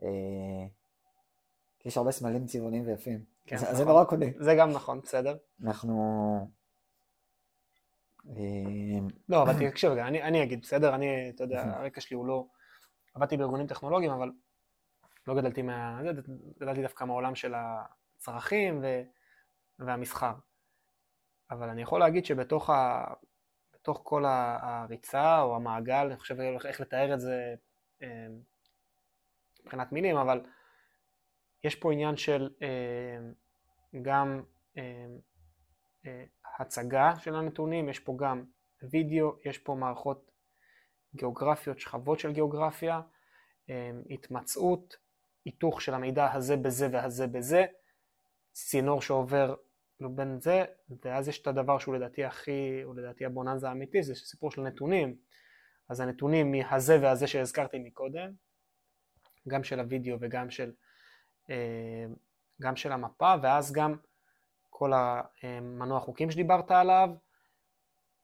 אה, 0.03 0.09
כי 1.81 1.89
יש 1.89 1.97
הרבה 1.97 2.11
סמלים 2.11 2.47
צבעוניים 2.47 2.87
ויפים. 2.87 3.25
כן, 3.47 3.57
אז 3.57 3.63
אז 3.63 3.77
זה 3.77 3.83
נכון. 3.83 3.95
נורא 3.95 4.05
קונה. 4.05 4.27
זה 4.39 4.55
גם 4.59 4.71
נכון, 4.71 5.01
בסדר. 5.01 5.37
אנחנו... 5.65 6.51
אה, 8.29 8.99
לא, 9.29 9.43
אבל 9.43 9.71
תקשיב 9.71 9.91
רגע, 9.91 10.07
אני, 10.07 10.23
אני 10.23 10.43
אגיד, 10.43 10.61
בסדר? 10.63 10.95
אני, 10.95 11.31
אתה 11.31 11.45
יודע. 11.45 11.63
הרקע 11.63 12.01
שלי 12.01 12.17
הוא 12.17 12.27
לא... 12.27 12.47
עבדתי 13.15 13.37
בארגונים 13.37 13.67
טכנולוגיים, 13.67 14.13
אבל 14.13 14.31
לא 15.27 15.35
גדלתי 15.35 15.63
מה... 15.63 16.01
גדלתי 16.61 16.83
דווקא 16.83 17.05
מהעולם 17.05 17.35
של 17.35 17.55
הצרכים 17.55 18.81
ו... 18.83 19.03
והמסחר. 19.79 20.33
אבל 21.51 21.69
אני 21.69 21.83
יכול 21.83 22.01
להגיד 22.01 22.25
שבתוך 22.25 22.71
ה... 22.71 23.05
בתוך 23.75 24.01
כל 24.05 24.25
הריצה 24.27 25.41
או 25.41 25.57
המעגל, 25.57 26.07
אני 26.07 26.17
חושב 26.17 26.41
איך 26.65 26.81
לתאר 26.81 27.15
את 27.15 27.21
זה 27.21 27.55
אה, 28.03 28.27
מבחינת 29.65 29.93
מילים, 29.93 30.17
אבל 30.17 30.41
יש 31.65 31.75
פה 31.75 31.93
עניין 31.93 32.17
של 32.17 32.51
אה, 32.63 33.19
גם 34.03 34.43
אה, 34.77 35.07
אה, 36.07 36.25
הצגה 36.59 37.13
של 37.19 37.35
הנתונים, 37.35 37.89
יש 37.89 37.99
פה 37.99 38.17
גם 38.19 38.45
וידאו, 38.91 39.33
יש 39.45 39.59
פה 39.59 39.75
מערכות 39.75 40.31
גיאוגרפיות, 41.15 41.81
שכבות 41.81 42.19
של 42.19 42.33
גיאוגרפיה, 42.33 43.01
התמצאות, 44.11 44.97
היתוך 45.45 45.83
של 45.83 45.95
המידע 45.95 46.33
הזה 46.33 46.57
בזה 46.57 46.89
והזה 46.93 47.27
בזה, 47.27 47.67
צינור 48.53 49.03
שעובר 49.03 49.55
בין 50.01 50.41
זה, 50.41 50.65
ואז 51.05 51.29
יש 51.29 51.43
את 51.43 51.47
הדבר 51.47 51.79
שהוא 51.79 51.95
לדעתי 51.95 52.25
הכי, 52.25 52.83
הוא 52.85 52.97
לדעתי 52.97 53.25
הבוננזה 53.25 53.69
האמיתי, 53.69 54.03
זה 54.03 54.15
סיפור 54.15 54.51
של 54.51 54.63
נתונים. 54.63 55.17
אז 55.89 56.01
הנתונים 56.01 56.53
מהזה 56.53 56.99
והזה 57.03 57.27
שהזכרתי 57.27 57.79
מקודם, 57.79 58.33
גם 59.49 59.65
של 59.65 59.81
הוידאו 59.81 60.17
וגם 60.21 60.51
של, 60.51 60.73
גם 62.63 62.77
של 62.77 62.93
המפה, 62.93 63.35
ואז 63.43 63.73
גם 63.73 63.97
כל 64.71 64.93
המנוע 65.43 66.01
חוקים 66.01 66.31
שדיברת 66.31 66.71
עליו, 66.71 67.09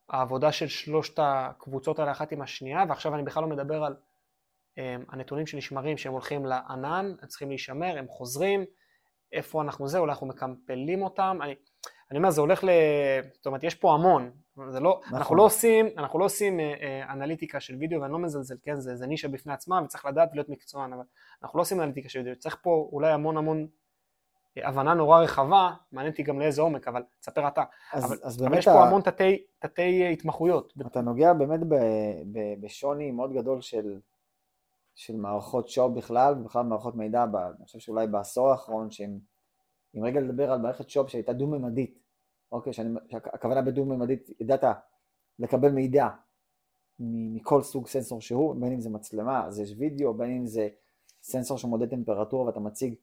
העבודה 0.09 0.51
של 0.51 0.67
שלושת 0.67 1.19
הקבוצות 1.21 1.99
האלה 1.99 2.11
אחת 2.11 2.31
עם 2.31 2.41
השנייה, 2.41 2.83
ועכשיו 2.89 3.15
אני 3.15 3.23
בכלל 3.23 3.43
לא 3.43 3.49
מדבר 3.49 3.83
על 3.83 3.95
אה, 4.77 4.95
הנתונים 5.09 5.47
שנשמרים 5.47 5.97
שהם 5.97 6.13
הולכים 6.13 6.45
לענן, 6.45 7.15
הם 7.21 7.27
צריכים 7.27 7.49
להישמר, 7.49 7.97
הם 7.97 8.07
חוזרים, 8.07 8.65
איפה 9.31 9.61
אנחנו 9.61 9.87
זה, 9.87 9.99
אולי 9.99 10.11
אנחנו 10.11 10.27
מקמפלים 10.27 11.03
אותם, 11.03 11.39
אני, 11.41 11.55
אני 12.11 12.17
אומר 12.17 12.29
זה 12.29 12.41
הולך 12.41 12.63
ל... 12.63 12.69
זאת 13.33 13.45
אומרת 13.45 13.63
יש 13.63 13.75
פה 13.75 13.93
המון, 13.93 14.31
זה 14.69 14.79
לא, 14.79 14.99
נכון. 15.05 15.17
אנחנו 15.17 15.35
לא 15.35 15.43
עושים, 15.45 15.85
אנחנו 15.97 16.19
לא 16.19 16.25
עושים 16.25 16.59
אה, 16.59 16.73
אה, 16.81 17.13
אנליטיקה 17.13 17.59
של 17.59 17.75
וידאו 17.75 18.01
ואני 18.01 18.13
לא 18.13 18.19
מזלזל, 18.19 18.55
כן, 18.63 18.79
זה, 18.79 18.95
זה 18.95 19.07
נישה 19.07 19.27
בפני 19.27 19.53
עצמה 19.53 19.81
וצריך 19.83 20.05
לדעת 20.05 20.29
ולהיות 20.31 20.49
מקצוען, 20.49 20.93
אבל 20.93 21.03
אנחנו 21.43 21.57
לא 21.57 21.61
עושים 21.61 21.81
אנליטיקה 21.81 22.09
של 22.09 22.19
וידאו, 22.19 22.39
צריך 22.39 22.57
פה 22.61 22.89
אולי 22.91 23.11
המון 23.11 23.37
המון 23.37 23.67
אה, 24.57 24.67
הבנה 24.67 24.93
נורא 24.93 25.19
רחבה, 25.19 25.73
מעניין 25.91 26.11
אותי 26.11 26.23
גם 26.23 26.39
לאיזה 26.39 26.61
עומק, 26.61 26.87
אבל 26.87 27.03
תספר 27.19 27.47
אתה, 27.47 27.63
אז, 27.93 28.05
אבל, 28.05 28.17
אז 28.23 28.43
אבל 28.43 28.57
יש 28.57 28.65
פה 28.65 28.71
ה- 28.71 28.87
המון 28.87 29.01
תתי, 29.01 29.43
תתי 29.59 30.03
אה, 30.03 30.09
התמחויות, 30.09 30.73
אתה 30.87 31.01
נוגע 31.01 31.33
באמת 31.33 31.59
ב, 31.59 31.75
ב, 32.31 32.39
בשוני 32.61 33.11
מאוד 33.11 33.33
גדול 33.33 33.61
של, 33.61 33.99
של 34.95 35.15
מערכות 35.15 35.69
שואו 35.69 35.93
בכלל, 35.93 36.33
ובכלל 36.39 36.63
מערכות 36.63 36.95
מידע, 36.95 37.25
ב, 37.25 37.35
אני 37.35 37.65
חושב 37.65 37.79
שאולי 37.79 38.07
בעשור 38.07 38.51
האחרון, 38.51 38.91
שהם, 38.91 39.19
אם 39.95 40.03
רגע 40.03 40.19
לדבר 40.19 40.51
על 40.51 40.59
מערכת 40.59 40.89
שואו 40.89 41.07
שהייתה 41.07 41.33
דו-ממדית, 41.33 42.06
אוקיי, 42.51 42.73
שאני, 42.73 42.99
הכוונה 43.11 43.61
בדו-ממדית, 43.61 44.29
ידעת 44.39 44.63
לקבל 45.39 45.71
מידע 45.71 46.07
מכל 46.99 47.61
סוג 47.61 47.87
סנסור 47.87 48.21
שהוא, 48.21 48.55
בין 48.61 48.73
אם 48.73 48.79
זה 48.79 48.89
מצלמה, 48.89 49.45
אז 49.45 49.59
יש 49.59 49.73
וידאו, 49.77 50.13
בין 50.13 50.37
אם 50.37 50.45
זה 50.45 50.69
סנסור 51.21 51.57
שמודד 51.57 51.89
טמפרטורה 51.89 52.45
ואתה 52.45 52.59
מציג, 52.59 52.95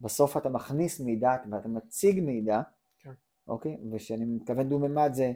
בסוף 0.00 0.36
אתה 0.36 0.48
מכניס 0.48 1.00
מידע 1.00 1.30
ואתה 1.50 1.68
מציג 1.68 2.20
מידע, 2.20 2.60
כן. 2.98 3.12
אוקיי, 3.48 3.76
וכשאני 3.92 4.24
מתכוון 4.24 4.68
דו-ממד 4.68 5.10
זה 5.12 5.32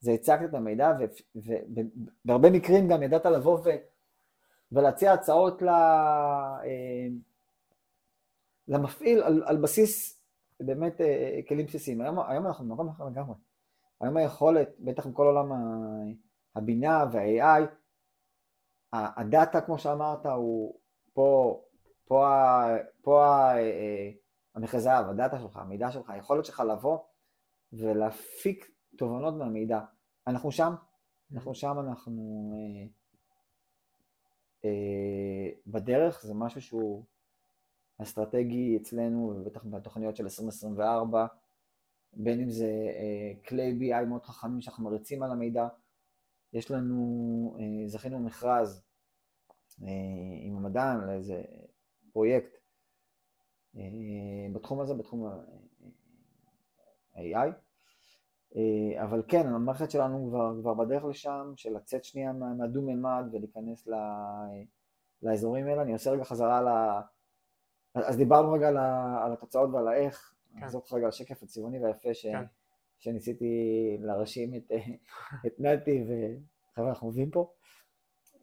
זה 0.00 0.12
הצגת 0.12 0.48
את 0.48 0.54
המידע, 0.54 0.92
ובהרבה 1.34 2.50
מקרים 2.50 2.88
גם 2.88 3.02
ידעת 3.02 3.26
לבוא 3.26 3.58
ו, 3.64 3.68
ולהציע 4.72 5.12
הצעות 5.12 5.62
ל, 5.62 5.68
אה, 5.68 7.06
למפעיל 8.68 9.22
על, 9.22 9.42
על 9.46 9.56
בסיס 9.56 10.15
באמת 10.60 11.00
אה, 11.00 11.40
כלים 11.48 11.66
בסיסיים. 11.66 12.00
היום, 12.00 12.18
היום 12.18 12.46
אנחנו 12.46 12.68
במקום 12.68 12.88
אחר 12.88 13.04
לגמרי. 13.04 13.34
היום 14.00 14.16
היכולת, 14.16 14.68
בטח 14.78 15.06
עם 15.06 15.12
כל 15.12 15.26
עולם 15.26 15.52
הבינה 16.56 17.04
וה-AI, 17.12 17.66
הדאטה, 18.92 19.60
כמו 19.60 19.78
שאמרת, 19.78 20.26
הוא 20.26 20.78
פה, 21.12 21.60
פה, 22.06 22.26
פה 23.02 23.24
אה, 23.54 24.10
המכרה 24.54 24.80
זהב, 24.80 25.08
הדאטה 25.08 25.38
שלך, 25.38 25.56
המידע 25.56 25.90
שלך, 25.90 26.10
היכולת 26.10 26.44
שלך 26.44 26.60
לבוא 26.60 26.98
ולהפיק 27.72 28.70
תובנות 28.98 29.34
מהמידע. 29.34 29.80
אנחנו 30.26 30.52
שם, 30.52 30.74
אנחנו 31.32 31.54
שם, 31.54 31.76
אנחנו 31.78 32.52
אה, 32.54 32.88
אה, 34.64 35.50
בדרך, 35.66 36.22
זה 36.22 36.34
משהו 36.34 36.62
שהוא 36.62 37.04
אסטרטגי 38.02 38.76
אצלנו, 38.76 39.32
ובטח 39.36 39.64
בתוכניות 39.64 40.16
של 40.16 40.24
2024, 40.24 41.26
בין 42.12 42.40
אם 42.40 42.50
זה 42.50 42.66
אה, 42.70 43.32
כלי 43.48 43.78
BI 43.80 44.04
מאוד 44.04 44.24
חכמים 44.24 44.60
שאנחנו 44.60 44.84
מריצים 44.84 45.22
על 45.22 45.30
המידע. 45.30 45.68
יש 46.52 46.70
לנו, 46.70 47.56
אה, 47.60 47.88
זכינו 47.88 48.20
מכרז 48.20 48.82
אה, 49.82 49.88
עם 50.42 50.56
המדען 50.56 51.06
לאיזה 51.06 51.42
פרויקט 52.12 52.56
בתחום 54.54 54.80
הזה, 54.80 54.94
בתחום 54.94 55.26
ה-AI. 55.26 57.48
אבל 59.02 59.22
כן, 59.28 59.46
המערכת 59.46 59.90
שלנו 59.90 60.26
כבר, 60.28 60.60
כבר 60.60 60.74
בדרך 60.74 61.04
לשם, 61.04 61.52
של 61.56 61.76
לצאת 61.76 62.04
שנייה 62.04 62.32
מה- 62.32 62.54
מהדו-ממד 62.54 63.24
ולהיכנס 63.32 63.86
ל, 63.86 63.94
לאזורים 65.22 65.66
האלה. 65.66 65.82
אני 65.82 65.92
עושה 65.92 66.10
רגע 66.10 66.24
חזרה 66.24 66.62
ל... 66.62 66.68
אז 68.04 68.16
דיברנו 68.16 68.52
רגע 68.52 68.68
על, 68.68 68.76
ה, 68.76 69.18
על 69.24 69.32
התוצאות 69.32 69.70
ועל 69.72 69.88
האיך, 69.88 70.34
כן. 70.52 70.58
נחזור 70.58 70.80
אותך 70.80 70.92
רגע 70.92 71.02
על 71.04 71.08
השקף 71.08 71.42
הצבעוני 71.42 71.84
והיפה 71.84 72.14
ש, 72.14 72.26
כן. 72.26 72.44
שניסיתי 72.98 73.46
להרשים 74.00 74.54
את, 74.54 74.72
את 75.46 75.60
נתי 75.60 76.04
וחבר'ה, 76.04 76.88
אנחנו 76.88 77.08
עובדים 77.08 77.30
פה. 77.30 77.52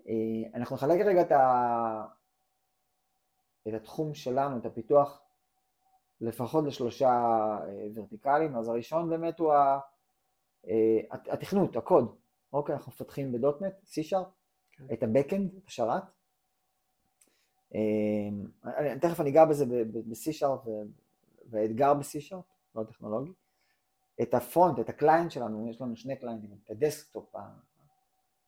אה, 0.08 0.14
אנחנו 0.56 0.76
נחלק 0.76 1.02
רגע 1.06 1.22
את, 1.22 1.32
ה, 1.32 2.06
את 3.68 3.74
התחום 3.74 4.14
שלנו, 4.14 4.58
את 4.58 4.66
הפיתוח, 4.66 5.22
לפחות 6.22 6.66
לשלושה 6.66 7.10
אה, 7.10 7.88
ורטיקלים. 7.96 8.56
אז 8.56 8.70
הראשון 8.70 9.10
באמת 9.10 9.40
הוא 9.40 9.54
ה- 9.54 9.80
אה, 10.68 11.00
הת- 11.12 11.28
התכנות, 11.28 11.76
הקוד. 11.76 12.16
אוקיי, 12.54 12.76
אנחנו 12.76 12.92
מפתחים 12.92 13.32
ב 13.32 13.39
.NET, 13.39 13.74
C-Sharp, 13.84 14.28
כן. 14.72 14.84
את 14.94 15.04
ה-Backend, 15.04 15.68
השרת. 15.68 16.04
אה, 17.76 17.80
אני- 18.66 19.00
תכף 19.00 19.20
אני 19.20 19.30
אגע 19.30 19.46
בזה 19.46 19.66
ב-C-Sharp 19.66 20.68
והאתגר 21.50 21.94
ב-C-Sharp, 21.94 22.44
לא 22.76 22.84
טכנולוגי. 22.84 23.32
את 24.22 24.34
ה 24.34 24.40
front, 24.40 24.80
את 24.80 24.90
ה 24.90 24.96
client 24.96 25.32
שלנו, 25.32 25.70
יש 25.70 25.82
לנו 25.82 25.96
שני 25.96 26.16
קליינטים, 26.16 26.50
את 26.64 26.72
ה 26.72 26.80
desktop 26.80 27.36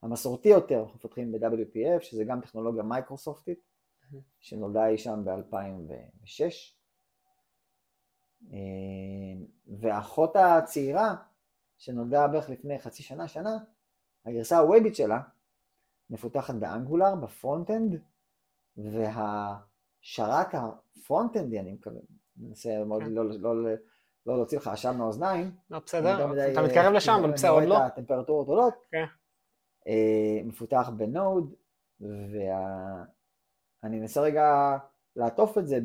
המסורתי 0.02 0.50
יותר, 0.50 0.80
אנחנו 0.80 0.96
מפתחים 0.96 1.32
ב-WPF, 1.32 2.02
שזה 2.02 2.24
גם 2.24 2.42
טכנולוגיה 2.42 2.84
מייקרוסופטית, 2.84 3.60
שנולדה 4.40 4.88
אי 4.88 4.98
שם 4.98 5.24
ב-2006. 5.26 6.76
והאחות 9.80 10.36
הצעירה, 10.36 11.16
שנולדה 11.78 12.28
בערך 12.28 12.50
לפני 12.50 12.80
חצי 12.80 13.04
שנה, 13.04 13.28
שנה, 13.28 13.58
הגרסה 14.26 14.58
הוובית 14.60 14.96
שלה, 14.96 15.22
מפותחת 16.10 16.56
ב 16.56 16.62
Angular, 16.62 17.16
ב 17.16 17.23
front-end, 17.23 18.02
והשרת 18.78 20.48
הפרונט-אנדי, 20.54 21.60
אני 21.60 21.78
מנסה 22.38 22.84
מאוד. 22.84 23.04
לא, 23.04 23.30
לא, 23.30 23.64
לא, 23.64 23.76
לא 24.26 24.36
להוציא 24.36 24.58
לך 24.58 24.68
עשן 24.68 24.98
מהאוזניים, 24.98 25.52
לא, 25.70 25.80
בסדר, 25.86 26.28
מדי, 26.28 26.52
אתה 26.52 26.62
אה, 26.62 26.66
מתקרב 26.66 26.94
לשם, 26.94 27.12
אני 27.12 27.24
אבל 27.24 27.32
בסדר, 27.32 27.50
עוד 27.50 27.64
לא. 27.64 27.78
הטמפרטורות 27.78 28.48
עולות. 28.48 28.74
כן. 28.92 29.06
אה, 29.88 30.42
מפותח 30.46 30.90
ב 30.98 31.07
Node, 31.07 31.54
ואני 32.02 34.02
אנסה 34.02 34.22
רגע 34.22 34.78
לעטוף 35.16 35.58
את 35.58 35.68
זה. 35.68 35.80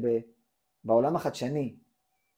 בעולם 0.84 1.16
החדשני, 1.16 1.76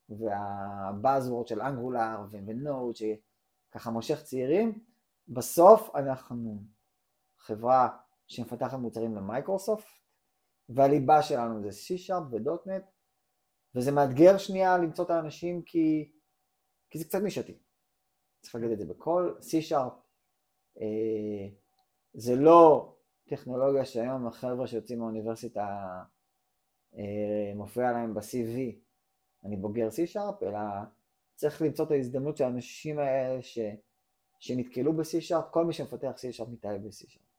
וה 0.09 0.36
buzzword 0.36 1.47
של 1.47 1.63
Angular 1.63 2.17
ו 2.31 2.42
Node, 2.42 2.97
שככה 2.97 3.91
מושך 3.91 4.23
צעירים, 4.23 4.85
בסוף 5.29 5.97
אנחנו 5.97 6.63
חברה 7.39 7.89
שמפתחת 8.27 8.79
מוצרים 8.79 9.17
למייקרוסופט, 9.17 10.02
והליבה 10.75 11.23
שלנו 11.23 11.63
זה 11.63 11.69
C-Sharp 11.69 12.35
ו-.NET, 12.35 12.83
וזה 13.75 13.93
מאתגר 13.93 14.39
שנייה 14.39 14.79
למצוא 14.79 15.05
את 15.05 15.11
האנשים 15.11 15.63
כי, 15.63 16.13
כי 16.91 16.99
זה 16.99 17.05
קצת 17.05 17.23
נישתי. 17.23 17.59
צריך 18.41 18.55
להגיד 18.55 18.71
את 18.71 18.79
זה 18.79 18.87
בקול. 18.87 19.39
C-Sharp 19.41 19.93
אה, 20.81 21.49
זה 22.15 22.37
לא 22.37 22.95
טכנולוגיה 23.29 23.85
שהיום 23.85 24.27
החבר'ה 24.27 24.67
שיוצאים 24.67 24.99
מהאוניברסיטה 24.99 25.67
אה, 26.97 27.53
מופיע 27.55 27.93
להם 27.93 28.15
ב-CV, 28.15 28.59
אני 29.45 29.57
בוגר 29.57 29.89
C-Sharp, 29.89 30.45
אלא 30.45 30.59
צריך 31.35 31.63
למצוא 31.63 31.85
את 31.85 31.91
ההזדמנות 31.91 32.37
של 32.37 32.45
האנשים 32.45 32.99
האלה 32.99 33.43
ש, 33.43 33.59
שנתקלו 34.39 34.93
ב-C-Sharp, 34.93 35.43
כל 35.51 35.65
מי 35.65 35.73
שמפתח 35.73 36.13
C-Sharp 36.17 36.51
מתאהב 36.51 36.87
ב-C-Sharp. 36.87 37.32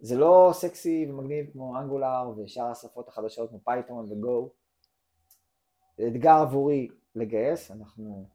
זה 0.00 0.16
לא 0.18 0.50
סקסי 0.52 1.06
ומגניב 1.10 1.50
כמו 1.52 1.78
Angular 1.78 2.30
ושאר 2.36 2.64
השפות 2.70 3.08
החדשות 3.08 3.50
כמו 3.50 3.60
Python 3.64 4.12
וגו. 4.12 4.50
זה 5.98 6.06
אתגר 6.08 6.30
עבורי 6.32 6.88
לגייס, 7.14 7.70
אנחנו... 7.70 8.26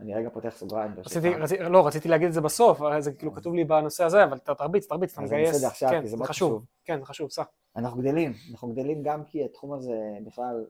אני 0.00 0.14
רגע 0.14 0.30
פותח 0.30 0.48
סוגריים. 0.56 0.92
רציתי, 0.98 1.28
רציתי, 1.34 1.62
לא, 1.62 1.86
רציתי 1.86 2.08
להגיד 2.08 2.26
את 2.26 2.32
זה 2.32 2.40
בסוף, 2.40 2.78
זה 2.98 3.12
כאילו 3.12 3.32
כתוב 3.32 3.54
לי 3.54 3.64
בנושא 3.64 4.04
הזה, 4.04 4.24
אבל 4.24 4.38
תרביץ, 4.38 4.86
תרביץ, 4.86 5.12
אתה 5.12 5.22
אז 5.22 5.32
אני 5.32 5.40
מגייס. 5.40 5.56
את 5.56 5.60
זה 5.60 5.66
עכשיו, 5.66 5.88
כן, 5.90 6.02
כי 6.02 6.08
זה 6.08 6.16
מאוד 6.16 6.28
חשוב. 6.28 6.52
חשוב. 6.52 6.64
כן, 6.84 6.98
זה 6.98 7.04
חשוב, 7.06 7.30
סע. 7.30 7.42
אנחנו 7.76 8.00
גדלים, 8.00 8.32
אנחנו 8.50 8.72
גדלים 8.72 9.02
גם 9.02 9.24
כי 9.24 9.44
התחום 9.44 9.72
הזה 9.72 9.94
בכלל, 10.26 10.66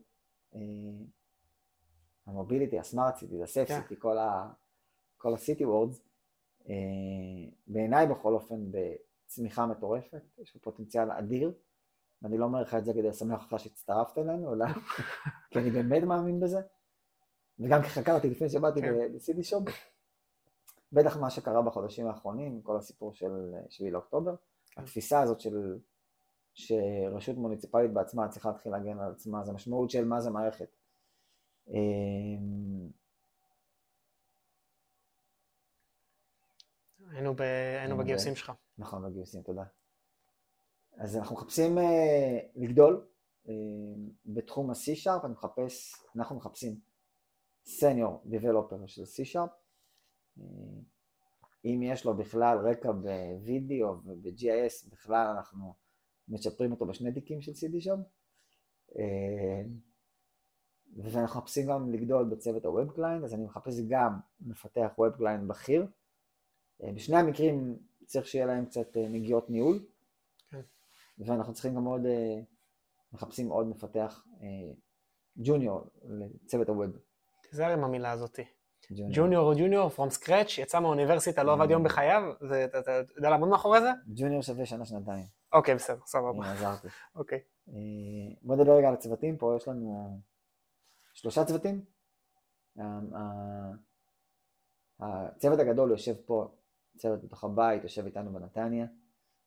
אה, 0.55 0.61
ה 2.27 2.32
mobility, 2.32 2.79
ה 2.79 2.85
smart 2.85 3.17
city, 3.17 3.43
ה 3.43 3.48
safe 3.48 3.69
כן. 3.69 3.81
city, 3.83 3.95
כל 4.01 4.19
ה- 4.19 4.49
כל 5.17 5.35
ה 5.35 5.41
city 5.41 5.64
words, 5.64 6.01
אה, 6.69 6.75
בעיניי 7.67 8.07
בכל 8.07 8.33
אופן 8.35 8.71
בצמיחה 9.27 9.66
מטורפת, 9.66 10.22
יש 10.39 10.51
פה 10.51 10.59
פוטנציאל 10.59 11.11
אדיר, 11.11 11.53
ואני 12.22 12.39
לא 12.39 12.45
אומר 12.45 12.62
לך 12.62 12.74
את 12.74 12.85
זה 12.85 12.93
כדי 12.93 13.09
לשמח 13.09 13.45
אותך 13.45 13.62
שהצטרפת 13.62 14.18
אלינו, 14.18 14.55
אלא 14.55 14.66
כי 15.51 15.59
אני 15.59 15.70
באמת 15.70 16.03
מאמין 16.03 16.41
בזה, 16.41 16.61
וגם 17.59 17.83
כי 17.83 17.89
חקרתי 17.89 18.31
לפני 18.31 18.49
שבאתי 18.49 18.81
כן. 18.81 18.95
לסיטי 19.14 19.43
שופ, 19.43 19.64
בטח 20.93 21.16
מה 21.16 21.31
שקרה 21.31 21.62
בחודשים 21.62 22.07
האחרונים, 22.07 22.62
כל 22.62 22.77
הסיפור 22.77 23.14
של 23.14 23.55
7 23.68 23.91
לאוקטובר, 23.91 24.35
כן. 24.70 24.81
התפיסה 24.81 25.20
הזאת 25.20 25.41
של 25.41 25.79
שרשות 26.55 27.37
מוניציפלית 27.37 27.93
בעצמה 27.93 28.29
צריכה 28.29 28.49
להתחיל 28.49 28.72
להגן 28.72 28.99
על 28.99 29.12
עצמה, 29.12 29.45
זה 29.45 29.53
משמעות 29.53 29.91
של 29.91 30.05
מה 30.05 30.20
זה 30.20 30.31
מערכת. 30.31 30.77
היינו 37.11 37.35
ב- 37.35 37.41
היינו 37.81 37.97
בגיוסים 37.97 38.33
ב- 38.33 38.37
שלך. 38.37 38.53
נכון, 38.79 39.11
בגיוסים, 39.11 39.43
תודה. 39.43 39.65
אז 40.99 41.17
אנחנו 41.17 41.37
מחפשים 41.37 41.79
אה, 41.79 42.39
לגדול 42.55 43.07
אה, 43.49 43.53
בתחום 44.27 44.71
ה-C-Sharp, 44.71 45.25
אני 45.25 45.33
מחפש, 45.33 45.95
אנחנו 46.17 46.37
מחפשים 46.37 46.81
סניור 47.65 48.23
דיבלופר 48.27 48.87
של 48.87 49.03
C-Sharp. 49.03 49.51
אה, 50.41 50.45
אם 51.65 51.81
יש 51.83 52.05
לו 52.05 52.17
בכלל 52.17 52.59
רקע 52.59 52.93
בווידאו 52.93 53.89
וב-GIS, 54.05 54.91
בכלל 54.91 55.27
אנחנו 55.37 55.75
מצ'פרים 56.29 56.73
אותו 56.73 56.87
בשני 56.87 57.13
תיקים 57.13 57.41
של 57.41 57.53
CD 57.53 57.81
שם. 57.81 58.01
ואנחנו 60.97 61.41
מחפשים 61.41 61.69
גם 61.69 61.93
לגדול 61.93 62.25
בצוות 62.25 62.65
ה-Web 62.65 62.97
Client, 62.97 63.25
אז 63.25 63.35
אני 63.35 63.45
מחפש 63.45 63.75
גם 63.89 64.19
מפתח 64.41 64.91
Web 64.99 65.21
Client 65.21 65.47
בכיר. 65.49 65.87
אה, 66.83 66.93
בשני 66.93 67.16
המקרים 67.16 67.79
צריך 68.07 68.27
שיהיה 68.27 68.47
להם 68.47 68.66
קצת 68.66 68.97
אה, 68.97 69.09
נגיעות 69.09 69.51
ניהול, 69.51 69.87
כן. 70.51 70.61
ואנחנו 71.18 71.53
צריכים 71.53 71.74
גם 71.74 71.85
עוד, 71.85 72.07
אה, 72.07 72.41
מחפשים 73.12 73.49
עוד 73.49 73.66
מפתח 73.66 74.24
ג'וניור 75.37 75.81
לצוות 76.05 76.68
הווב. 76.68 76.91
תיזהר 77.51 77.72
עם 77.72 77.85
המילה 77.85 78.11
הזאתי. 78.11 78.45
ג'וניור. 79.14 79.53
או 79.53 79.59
ג'וניור, 79.59 79.89
פרום 79.89 80.11
סקרץ', 80.11 80.59
יצא 80.59 80.81
מהאוניברסיטה, 80.81 81.43
לא 81.43 81.53
עבד 81.53 81.70
יום 81.70 81.85
בחייו, 81.85 82.22
זה- 82.49 82.64
אתה 82.64 82.91
יודע 83.16 83.31
לעמוד 83.31 83.49
מאחורי 83.49 83.81
זה? 83.81 83.89
ג'וניור 84.16 84.43
שווה 84.43 84.66
שנה-שנתיים. 84.66 85.24
אוקיי, 85.53 85.74
בסדר, 85.74 86.01
סבבה. 86.07 86.29
הנה, 86.31 86.53
עזרתי. 86.53 86.89
אוקיי. 87.14 87.41
בוא 88.43 88.57
נדבר 88.57 88.77
רגע 88.77 88.89
על 88.89 88.95
הצוותים, 88.95 89.37
פה 89.37 89.55
יש 89.57 89.68
לנו 89.68 90.20
שלושה 91.14 91.45
צוותים. 91.45 91.85
הצוות 95.01 95.59
הגדול 95.59 95.91
יושב 95.91 96.14
פה, 96.27 96.49
צוות 96.97 97.25
בתוך 97.25 97.45
הבית, 97.45 97.83
יושב 97.83 98.07
איתנו 98.07 98.33
בנתניה, 98.33 98.87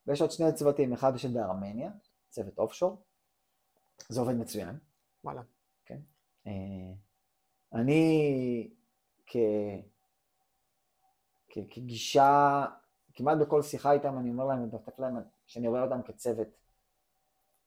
ויש 0.06 0.20
עוד 0.20 0.30
שני 0.30 0.52
צוותים, 0.54 0.92
אחד 0.92 1.12
יושב 1.12 1.32
בארמניה, 1.32 1.90
צוות 2.28 2.58
אופשור, 2.58 3.02
זה 4.08 4.20
עובד 4.20 4.34
מצוין. 4.34 4.78
וואלה. 5.24 5.42
אה, 6.46 6.52
אני 7.72 8.70
כ... 9.26 9.36
כ... 11.48 11.58
כגישה, 11.70 12.64
כמעט 13.14 13.38
בכל 13.38 13.62
שיחה 13.62 13.92
איתם 13.92 14.18
אני 14.18 14.30
אומר 14.30 14.44
להם, 14.44 14.62
מדפדף 14.62 14.98
להם, 14.98 15.16
שאני 15.46 15.68
רואה 15.68 15.82
אותם 15.82 16.02
כצוות. 16.02 16.48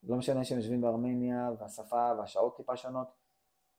לא 0.03 0.15
משנה 0.15 0.43
שהם 0.43 0.57
יושבים 0.57 0.81
בארמניה 0.81 1.51
והשפה 1.59 2.11
והשעות 2.17 2.57
טיפה 2.57 2.77
שונות, 2.77 3.07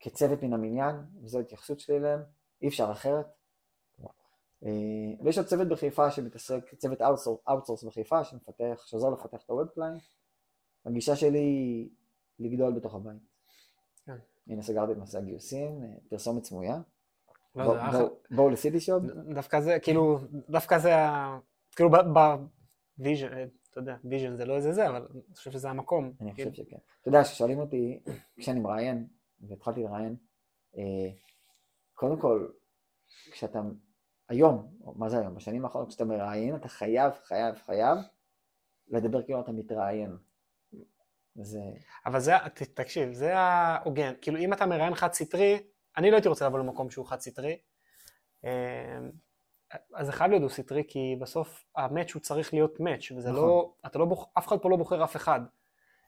כצוות 0.01 0.43
מן 0.43 0.53
המניין, 0.53 0.97
וזו 1.23 1.39
ההתייחסות 1.39 1.81
שלי 1.81 1.97
אליהם, 1.97 2.21
אי 2.63 2.69
אפשר 2.69 2.93
אחרת. 2.93 3.27
אה, 4.65 4.71
ויש 5.25 5.39
עוד 5.39 5.47
צוות 5.47 5.69
בחיפה 5.69 6.11
שמתעסק, 6.11 6.75
צוות 6.75 6.99
outsource 7.49 7.85
בחיפה 7.85 8.25
שמפתח, 8.25 8.83
שעוזר 8.87 9.11
לפתח 9.11 9.43
את 9.45 9.51
ה 9.51 9.55
web 9.55 9.69
client. 9.69 10.03
הגישה 10.87 11.17
שלי 11.17 11.39
היא 11.39 11.89
לגדול 12.39 12.73
בתוך 12.73 12.95
הבית. 12.95 13.23
כן. 14.07 14.17
הנה 14.47 14.63
סגרתי 14.63 14.93
את 14.93 14.97
נושא 14.97 15.19
הגיוסים, 15.19 15.83
אה, 15.83 15.89
פרסומת 16.09 16.45
סמויה. 16.45 16.81
לא, 17.57 17.75
בואו- 18.31 18.51
ל 18.51 18.81
CityShob. 18.81 19.03
דווקא 19.35 19.61
זה, 19.61 19.79
כאילו, 19.83 20.19
דווקא 20.49 20.79
זה. 20.79 20.95
כאילו 21.77 21.91
ב 22.99 23.05
vision, 23.05 23.49
אתה 23.71 23.81
יודע, 23.81 23.97
vision 24.05 24.37
זה 24.37 24.45
לא 24.45 24.57
איזה 24.57 24.73
זה, 24.73 24.89
אבל 24.89 25.07
אני 25.11 25.35
חושב 25.37 25.51
שזה 25.51 25.71
המקום. 25.71 26.13
אני 26.21 26.35
כאילו, 26.35 26.51
חושב 26.51 26.65
שכן. 26.65 26.77
אתה 27.01 27.09
יודע, 27.09 27.23
כששואלים 27.23 27.59
אותי, 27.59 28.01
כשאני 28.37 28.61
מראיין, 28.61 29.07
והתחלתי 29.41 29.83
לראיין, 29.83 30.17
אה, 30.77 30.83
קודם 31.95 32.21
כל, 32.21 32.49
כשאתה, 33.33 33.61
היום, 34.29 34.69
או 34.85 34.95
מה 34.97 35.09
זה 35.09 35.19
היום, 35.19 35.35
בשנים 35.35 35.65
האחרונות, 35.65 35.89
כשאתה 35.89 36.05
מראיין, 36.05 36.57
אתה 36.57 36.69
חייב, 36.69 37.13
חייב, 37.25 37.55
חייב, 37.67 37.99
לדבר 38.89 39.23
כאילו 39.23 39.41
אתה 39.41 39.53
מתראיין. 39.53 40.17
זה, 41.43 41.61
אבל 42.07 42.21
זה, 42.21 42.33
תקשיב, 42.75 43.13
זה 43.13 43.39
ההוגן. 43.39 44.13
כאילו, 44.21 44.39
אם 44.39 44.53
אתה 44.53 44.67
מראיין 44.67 44.95
חד 44.95 45.13
סטרי, 45.13 45.63
אני 45.97 46.11
לא 46.11 46.17
הייתי 46.17 46.29
רוצה 46.29 46.47
לבוא 46.47 46.59
למקום 46.59 46.91
שהוא 46.91 47.07
חד 47.07 47.21
סטרי. 47.21 47.59
אה, 48.45 48.99
אז 49.95 50.07
זה 50.07 50.13
חייב 50.13 50.31
להיות 50.31 50.43
דו 50.43 50.49
סטרי, 50.49 50.83
כי 50.89 51.17
בסוף 51.21 51.65
ה 51.77 51.83
match 51.83 52.13
הוא 52.13 52.23
צריך 52.23 52.55
להיות 52.55 52.81
match, 52.81 53.13
וזה 53.17 53.31
נכון. 53.31 53.43
לא, 53.43 53.75
אתה 53.87 53.99
לא 53.99 54.05
בוח', 54.05 54.27
אף 54.39 54.49
אחד 54.49 54.59
פה 54.59 54.71
לא 54.71 54.77
בוחר 54.77 55.05
אף 55.05 55.17
אחד. 55.17 55.41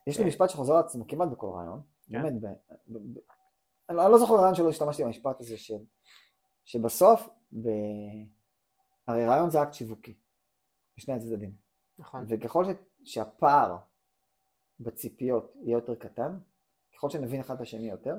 יש 0.06 0.18
לי 0.18 0.22
אה. 0.22 0.28
משפט 0.28 0.50
שחוזר 0.50 0.74
על 0.74 0.80
עצמו 0.80 1.06
כמעט 1.08 1.28
בכל 1.28 1.46
רעיון, 1.46 1.80
כן. 2.10 2.22
באמת, 2.22 2.40
ב, 2.40 2.46
ב, 2.86 2.98
ב, 2.98 3.18
אני 3.88 3.96
לא- 3.96 4.10
לא 4.10 4.18
זוכר 4.18 4.34
רעיון 4.34 4.54
שלא 4.54 4.68
השתמשתי 4.68 5.04
במשפט 5.04 5.40
הזה, 5.40 5.54
שבסוף, 6.64 7.28
ב, 7.52 7.68
הרי 9.06 9.26
רעיון 9.26 9.50
זה 9.50 9.62
אקט 9.62 9.74
שיווקי, 9.74 10.14
בשני 10.96 11.14
הצדדים. 11.14 11.52
נכון. 11.98 12.24
וככל 12.28 12.64
ש, 12.64 12.68
שהפער 13.04 13.76
בציפיות 14.80 15.52
יהיה 15.62 15.74
יותר 15.74 15.94
קטן, 15.94 16.38
ככל 16.96 17.10
שנבין 17.10 17.40
אחד 17.40 17.54
את 17.54 17.60
השני 17.60 17.90
יותר, 17.90 18.16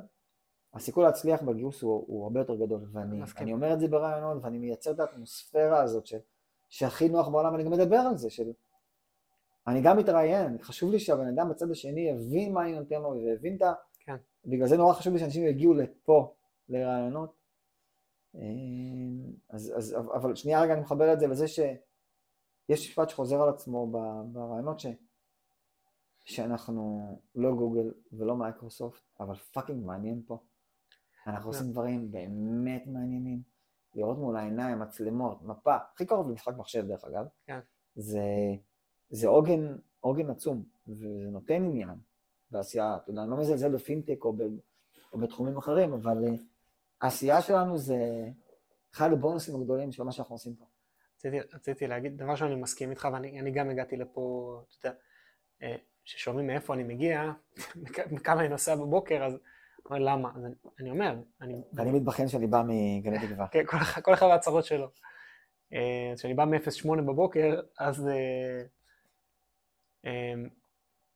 הסיכוי 0.74 1.04
להצליח 1.04 1.42
בגיוס 1.42 1.82
הוא, 1.82 2.06
הוא 2.08 2.24
הרבה 2.24 2.40
יותר 2.40 2.56
גדול. 2.56 2.86
ואני. 2.92 3.22
אני 3.38 3.54
אומר 3.54 3.74
את 3.74 3.80
זה 3.80 3.88
ברעיונות, 3.88 4.44
ואני 4.44 4.58
מייצר 4.58 4.92
את 4.92 5.00
האטמוספירה 5.00 5.82
הזאת 5.82 6.06
של, 6.06 6.18
שהכי 6.70 7.10
נוח 7.10 7.28
בעולם, 7.28 7.52
ואני 7.52 7.64
גם 7.64 7.72
מדבר 7.72 7.98
על 7.98 8.18
זה, 8.18 8.30
של... 8.30 8.52
אני 9.68 9.82
גם 9.82 9.98
מתראיין, 9.98 10.58
חשוב 10.62 10.92
לי 10.92 11.00
שהבן 11.00 11.28
אדם 11.28 11.50
בצד 11.50 11.72
השני 11.72 12.02
יבין 12.02 12.54
מה 12.54 12.64
אני 12.64 12.80
נותן 12.80 13.02
לו, 13.02 13.12
ויבין 13.12 13.56
את 13.56 13.62
ה... 13.62 13.74
כן. 14.00 14.16
בגלל 14.46 14.68
זה 14.68 14.78
נורא 14.78 14.94
חשוב 14.94 15.14
לי 15.14 15.20
שאנשים 15.20 15.48
יגיעו 15.48 15.74
לפה, 15.74 16.34
לראיונות. 16.70 17.37
אה, 18.36 18.42
אז, 19.50 19.74
אז, 19.78 19.96
אבל 20.16 20.36
שנייה 20.36 20.62
רגע 20.62 20.74
אני 20.74 20.82
מחבר 20.82 21.14
את 21.14 21.20
זה 21.20 21.28
לזה 21.28 21.48
ש... 21.48 21.60
יש 22.70 22.88
משפט 22.90 23.10
שחוזר 23.10 23.42
על 23.42 23.50
עצמו 23.50 23.92
בראיונות 24.32 24.80
ש... 24.80 24.86
שאנחנו 26.26 27.02
לא 27.36 27.52
גוגל 27.56 27.92
ולא 28.12 28.36
מייקרוסופט, 28.36 29.02
אבל 29.20 29.36
fucking 29.36 29.86
מעניין 29.86 30.22
פה. 30.26 30.40
אנחנו 31.28 31.50
עושים 31.50 31.72
דברים 31.72 32.12
באמת 32.12 32.88
מעניינים. 32.88 33.42
לראות 33.96 34.18
מול 34.18 34.38
העיניים, 34.38 34.80
מצלמות, 34.80 35.42
מפה, 35.42 35.76
הכי 35.94 36.06
קרוב 36.06 36.30
למשחק 36.30 36.54
מחשב 36.58 36.88
דרך 36.88 37.04
אגב. 37.06 37.26
כן. 37.46 37.60
זה, 37.96 38.26
זה 39.10 39.28
עוגן, 39.28 39.76
עוגן 40.00 40.30
עצום, 40.30 40.64
וזה 40.88 41.30
נותן 41.32 41.64
עניין 41.64 41.90
בעשייה. 42.52 42.98
אתה 43.04 43.12
יודע, 43.12 43.22
אני 43.22 43.32
לא 43.32 43.38
מזלזל 43.38 43.76
בפינטק 43.76 44.26
או, 44.26 44.34
ב, 44.34 44.42
או 45.14 45.18
בתחומים 45.18 45.58
אחרים, 45.58 45.94
אבל 45.94 46.18
העשייה 47.02 47.41
שלנו 47.41 47.78
זה 47.78 47.95
אחד 48.95 49.14
הבונוסים 49.14 49.56
הגדולים 49.56 49.91
של 49.91 50.04
מה 50.04 50.12
שאנחנו 50.12 50.36
עושים 50.36 50.56
פה. 50.56 50.66
רציתי, 51.16 51.56
רציתי 51.56 51.88
להגיד, 51.88 52.18
דבר 52.18 52.36
שאני 52.36 52.56
מסכים 52.56 52.91
איתך, 52.91 53.08
ואני 53.14 53.39
אני 53.39 53.52
גם 53.52 53.70
הגעתי 53.70 53.98
לפה, 53.98 54.62
אתה 54.80 54.88
יודע, 54.88 55.00
אה, 55.64 55.76
ששומעים 56.04 56.48
מאיפה 56.48 56.74
אני 56.74 56.84
מגיע, 56.84 57.32
מכמה 58.12 58.41
אני 58.41 58.50
נוסע 58.50 58.76
בבוקר, 58.76 59.24
אז 59.24 59.38
אומר 59.89 60.00
למה? 60.00 60.32
אז 60.36 60.45
אני, 60.45 60.56
אני 60.80 60.89
אומר, 60.89 61.16
אני... 61.41 61.62
ואני 61.74 61.91
מתבחן 61.91 62.28
שאני 62.28 62.48
בא 62.48 62.62
מגני 62.68 63.28
תקווה. 63.28 63.48
כן, 63.52 63.66
כל, 63.66 63.78
כל 64.02 64.14
אחד 64.14 64.26
והצרות 64.26 64.66
שלו. 64.66 64.91
אה, 65.74 66.14
כשאני 66.16 66.34
בא 66.34 66.45
מ-08 66.45 67.02
בבוקר, 67.02 67.62
אז 67.80 68.08
אה, 70.06 70.34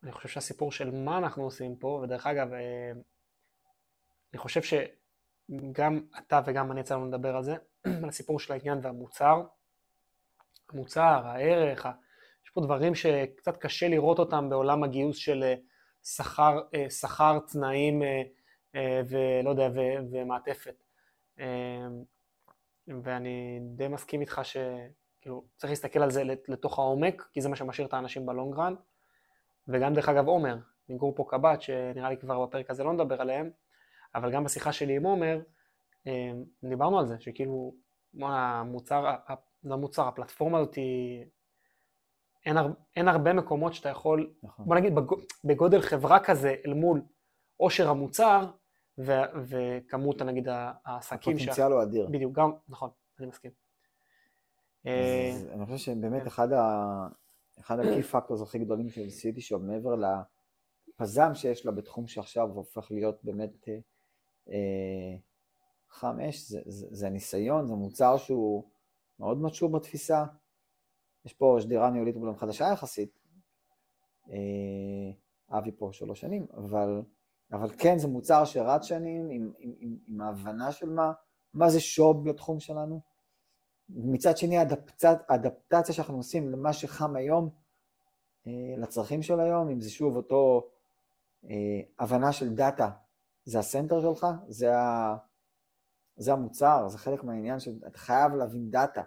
אני 0.04 0.12
חושב 0.12 0.30
שהסיפור 0.30 0.72
של 0.72 0.92
מה 0.92 1.18
אנחנו 1.18 1.44
עושים 1.44 1.76
פה, 1.76 2.02
ודרך 2.04 2.28
אגב, 2.28 2.48
אני 4.34 4.40
חושב 4.40 4.62
שגם 5.48 6.02
אתה 6.18 6.42
וגם 6.46 6.72
אני 6.72 6.80
יצא 6.80 6.96
לנו 6.96 7.08
לדבר 7.08 7.36
על 7.36 7.44
זה, 7.44 7.56
על 8.04 8.10
הסיפור 8.10 8.40
של 8.40 8.54
העניין 8.54 8.80
והמוצר. 8.82 9.44
המוצר, 10.70 11.22
הערך, 11.26 11.86
יש 12.46 12.50
פה 12.50 12.62
דברים 12.62 12.96
שקצת 12.96 13.58
קשה 13.58 13.88
לראות 13.88 14.20
אותם 14.20 14.50
בעולם 14.50 14.84
הגיוס 14.84 15.18
של 15.18 15.44
אה, 15.44 15.56
שכר, 16.04 16.62
אה, 16.76 16.90
שכר, 16.90 17.40
תנאים 17.40 18.04
אה, 18.76 19.02
ולא 19.10 19.50
יודע, 19.50 19.70
ו- 19.76 20.12
ומעטפת. 20.12 20.84
אה, 21.40 21.88
ואני 23.04 23.60
די 23.76 23.88
מסכים 23.88 24.22
איתך 24.22 24.42
שכאילו 24.44 25.44
צריך 25.58 25.72
להסתכל 25.72 26.00
על 26.00 26.12
זה 26.12 26.24
לת- 26.24 26.50
לתוך 26.50 26.80
העומק, 26.80 27.28
כי 27.34 27.42
זה 27.42 27.50
מה 27.50 27.56
שמשאיר 27.56 27.88
את 27.88 27.94
האנשים 27.94 28.26
בלונגרן. 28.26 28.76
וגם 29.68 29.94
דרך 29.94 30.10
אגב 30.10 30.28
עומר, 30.28 30.58
מגור 30.90 31.16
פה 31.16 31.26
קב"ט, 31.30 31.62
שנראה 31.62 32.10
לי 32.10 32.18
כבר 32.18 32.46
בפרק 32.46 32.70
הזה 32.70 32.84
לא 32.84 32.94
נדבר 32.94 33.22
עליהם, 33.22 33.50
אבל 34.16 34.32
גם 34.32 34.44
בשיחה 34.44 34.72
שלי 34.72 34.96
עם 34.96 35.04
עומר, 35.06 35.42
אה, 36.08 36.32
דיברנו 36.64 37.00
על 37.00 37.08
זה, 37.08 37.16
שכאילו, 37.20 37.74
המוצר, 38.22 39.06
ה- 39.08 39.18
ה- 39.28 39.36
המוצר, 39.74 40.08
הפלטפורמה 40.08 40.58
הזאת 40.60 40.76
היא... 40.76 41.26
אין, 42.46 42.58
הר, 42.58 42.68
אין 42.96 43.08
הרבה 43.08 43.34
מקומות 43.34 43.74
שאתה 43.74 43.90
יכול, 43.90 44.34
נכון. 44.44 44.66
בוא 44.66 44.76
נגיד 44.76 44.96
בגו- 44.96 45.18
בגודל 45.44 45.82
חברה 45.82 46.20
כזה 46.20 46.56
אל 46.66 46.74
מול 46.74 47.02
עושר 47.58 47.90
המוצר 47.90 48.52
ו, 48.98 49.12
וכמות 49.46 50.22
נגיד 50.22 50.48
ה- 50.50 50.72
העסקים, 50.86 51.38
שה- 51.38 51.44
הפוטנציאל 51.44 51.72
הוא 51.72 51.84
אדיר. 51.84 52.08
בדיוק, 52.12 52.36
גם, 52.36 52.52
נכון, 52.70 52.90
אני 53.20 53.28
מסכים. 53.28 53.52
אה, 54.86 55.30
אז 55.34 55.48
אני 55.54 55.66
חושב 55.66 55.78
שבאמת 55.78 56.22
כן. 56.22 56.28
אחד 56.28 56.54
ה... 56.54 57.08
אחד 57.60 57.80
ה-key 57.80 58.14
factors 58.16 58.44
הכי 58.44 58.60
גדולים 58.60 58.90
של 58.90 59.10
סיטי 59.10 59.42
שופ, 59.42 59.62
מעבר 59.62 59.96
לפזם 59.96 61.36
שיש 61.36 61.66
לה 61.66 61.72
בתחום 61.72 62.08
שעכשיו 62.08 62.48
הופך 62.50 62.92
להיות 62.92 63.20
באמת 63.24 63.68
אה, 63.68 63.74
אה, 63.74 63.80
חם 65.90 66.20
אש, 66.20 66.50
זה, 66.50 66.60
זה, 66.66 66.88
זה 66.92 67.08
הניסיון, 67.08 67.68
זה 67.68 67.74
מוצר 67.74 68.18
שהוא 68.18 68.64
מאוד 69.20 69.42
מצ'ור 69.42 69.72
בתפיסה. 69.72 70.26
יש 71.26 71.34
פה 71.34 71.58
שדרה 71.60 71.90
ניהולית 71.90 72.16
אומנם 72.16 72.36
חדשה 72.36 72.70
יחסית, 72.74 73.20
אה, 74.30 75.58
אבי 75.58 75.72
פה 75.72 75.90
שלוש 75.92 76.22
שנים, 76.22 76.48
אבל, 76.58 77.02
אבל 77.52 77.70
כן 77.78 77.98
זה 77.98 78.08
מוצר 78.08 78.46
שרץ 78.46 78.84
שנים 78.84 79.30
עם, 79.30 79.52
עם, 79.60 79.74
עם, 79.80 79.98
עם 80.08 80.22
ההבנה 80.22 80.72
של 80.72 80.90
מה, 80.90 81.12
מה 81.54 81.70
זה 81.70 81.80
שוב 81.80 82.30
בתחום 82.30 82.60
שלנו. 82.60 83.02
מצד 83.90 84.38
שני 84.38 84.58
האדפטציה 85.30 85.96
שאנחנו 85.96 86.18
עושים 86.18 86.50
למה 86.50 86.74
שחם 86.74 87.16
היום, 87.16 87.50
אה, 88.48 88.52
לצרכים 88.78 89.22
של 89.22 89.40
היום, 89.40 89.70
אם 89.70 89.82
זה 89.82 89.90
שוב 89.90 90.16
אותו 90.16 90.70
אה, 91.50 91.82
הבנה 92.00 92.32
של 92.32 92.56
דאטה, 92.56 92.90
זה 93.44 93.60
ה 93.60 93.66
center 93.66 94.02
שלך, 94.02 94.28
זה, 94.48 94.78
ה, 94.78 95.16
זה 96.16 96.32
המוצר, 96.32 96.88
זה 96.88 96.98
חלק 96.98 97.24
מהעניין 97.24 97.60
שאתה 97.60 98.00
חייב 98.00 98.34
להבין 98.34 98.72
דאטה. 98.72 99.04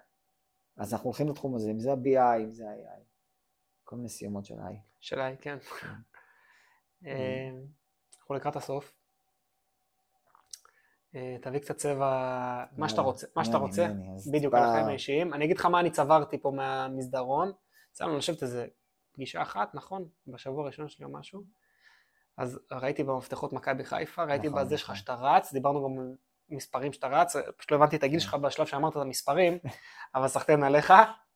אז 0.76 0.92
אנחנו 0.92 1.04
הולכים 1.04 1.28
לתחום 1.28 1.54
הזה, 1.54 1.70
אם 1.70 1.78
זה 1.78 1.92
ה-BI, 1.92 2.42
אם 2.44 2.50
זה 2.50 2.64
ה-AI, 2.68 3.00
כל 3.84 3.96
מיני 3.96 4.08
סיומות 4.08 4.44
של 4.44 4.54
AI. 4.54 4.76
שאלה 5.00 5.24
היא, 5.24 5.36
כן. 5.36 5.58
אה, 7.06 7.50
אנחנו 8.18 8.34
לקראת 8.34 8.56
הסוף. 8.56 8.92
אה, 11.14 11.36
תביא 11.42 11.58
קצת 11.58 11.76
צבע, 11.76 12.64
מה 12.76 12.88
שאתה 12.88 13.00
רוצה, 13.00 13.26
מה 13.36 13.44
שאתה 13.44 13.56
רוצה, 13.56 13.88
בדיוק 14.32 14.54
על 14.54 14.62
החיים 14.62 14.86
האישיים. 14.86 15.34
אני 15.34 15.44
אגיד 15.44 15.56
לך 15.56 15.66
מה 15.66 15.80
אני 15.80 15.90
צברתי 15.90 16.38
פה 16.38 16.50
מהמסדרון. 16.50 17.52
יצא 17.90 18.04
לנו 18.04 18.16
לשבת 18.16 18.42
איזה 18.42 18.66
פגישה 19.12 19.42
אחת, 19.42 19.74
נכון? 19.74 20.08
בשבוע 20.26 20.62
הראשון 20.62 20.88
שלי 20.88 21.04
או 21.04 21.12
משהו. 21.12 21.44
אז 22.36 22.60
ראיתי 22.72 23.04
במפתחות 23.04 23.52
מכבי 23.52 23.84
חיפה, 23.84 24.24
ראיתי 24.24 24.48
נכון, 24.48 24.62
בזה 24.62 24.78
שלך 24.78 24.90
נכון. 24.90 24.96
שאתה 24.96 25.14
רץ, 25.14 25.52
דיברנו 25.52 25.84
גם 25.84 25.98
על 25.98 26.14
מספרים 26.50 26.92
שאתה 26.92 27.06
רץ, 27.06 27.36
פשוט 27.56 27.70
לא 27.70 27.76
הבנתי 27.76 27.96
את 27.96 28.02
הגיל 28.02 28.20
כן. 28.20 28.24
שלך 28.24 28.34
בשלב 28.34 28.66
שאמרת 28.66 28.92
את 28.96 29.02
המספרים, 29.02 29.58
אבל 30.14 30.28
סחטיין 30.28 30.62
עליך, 30.62 30.92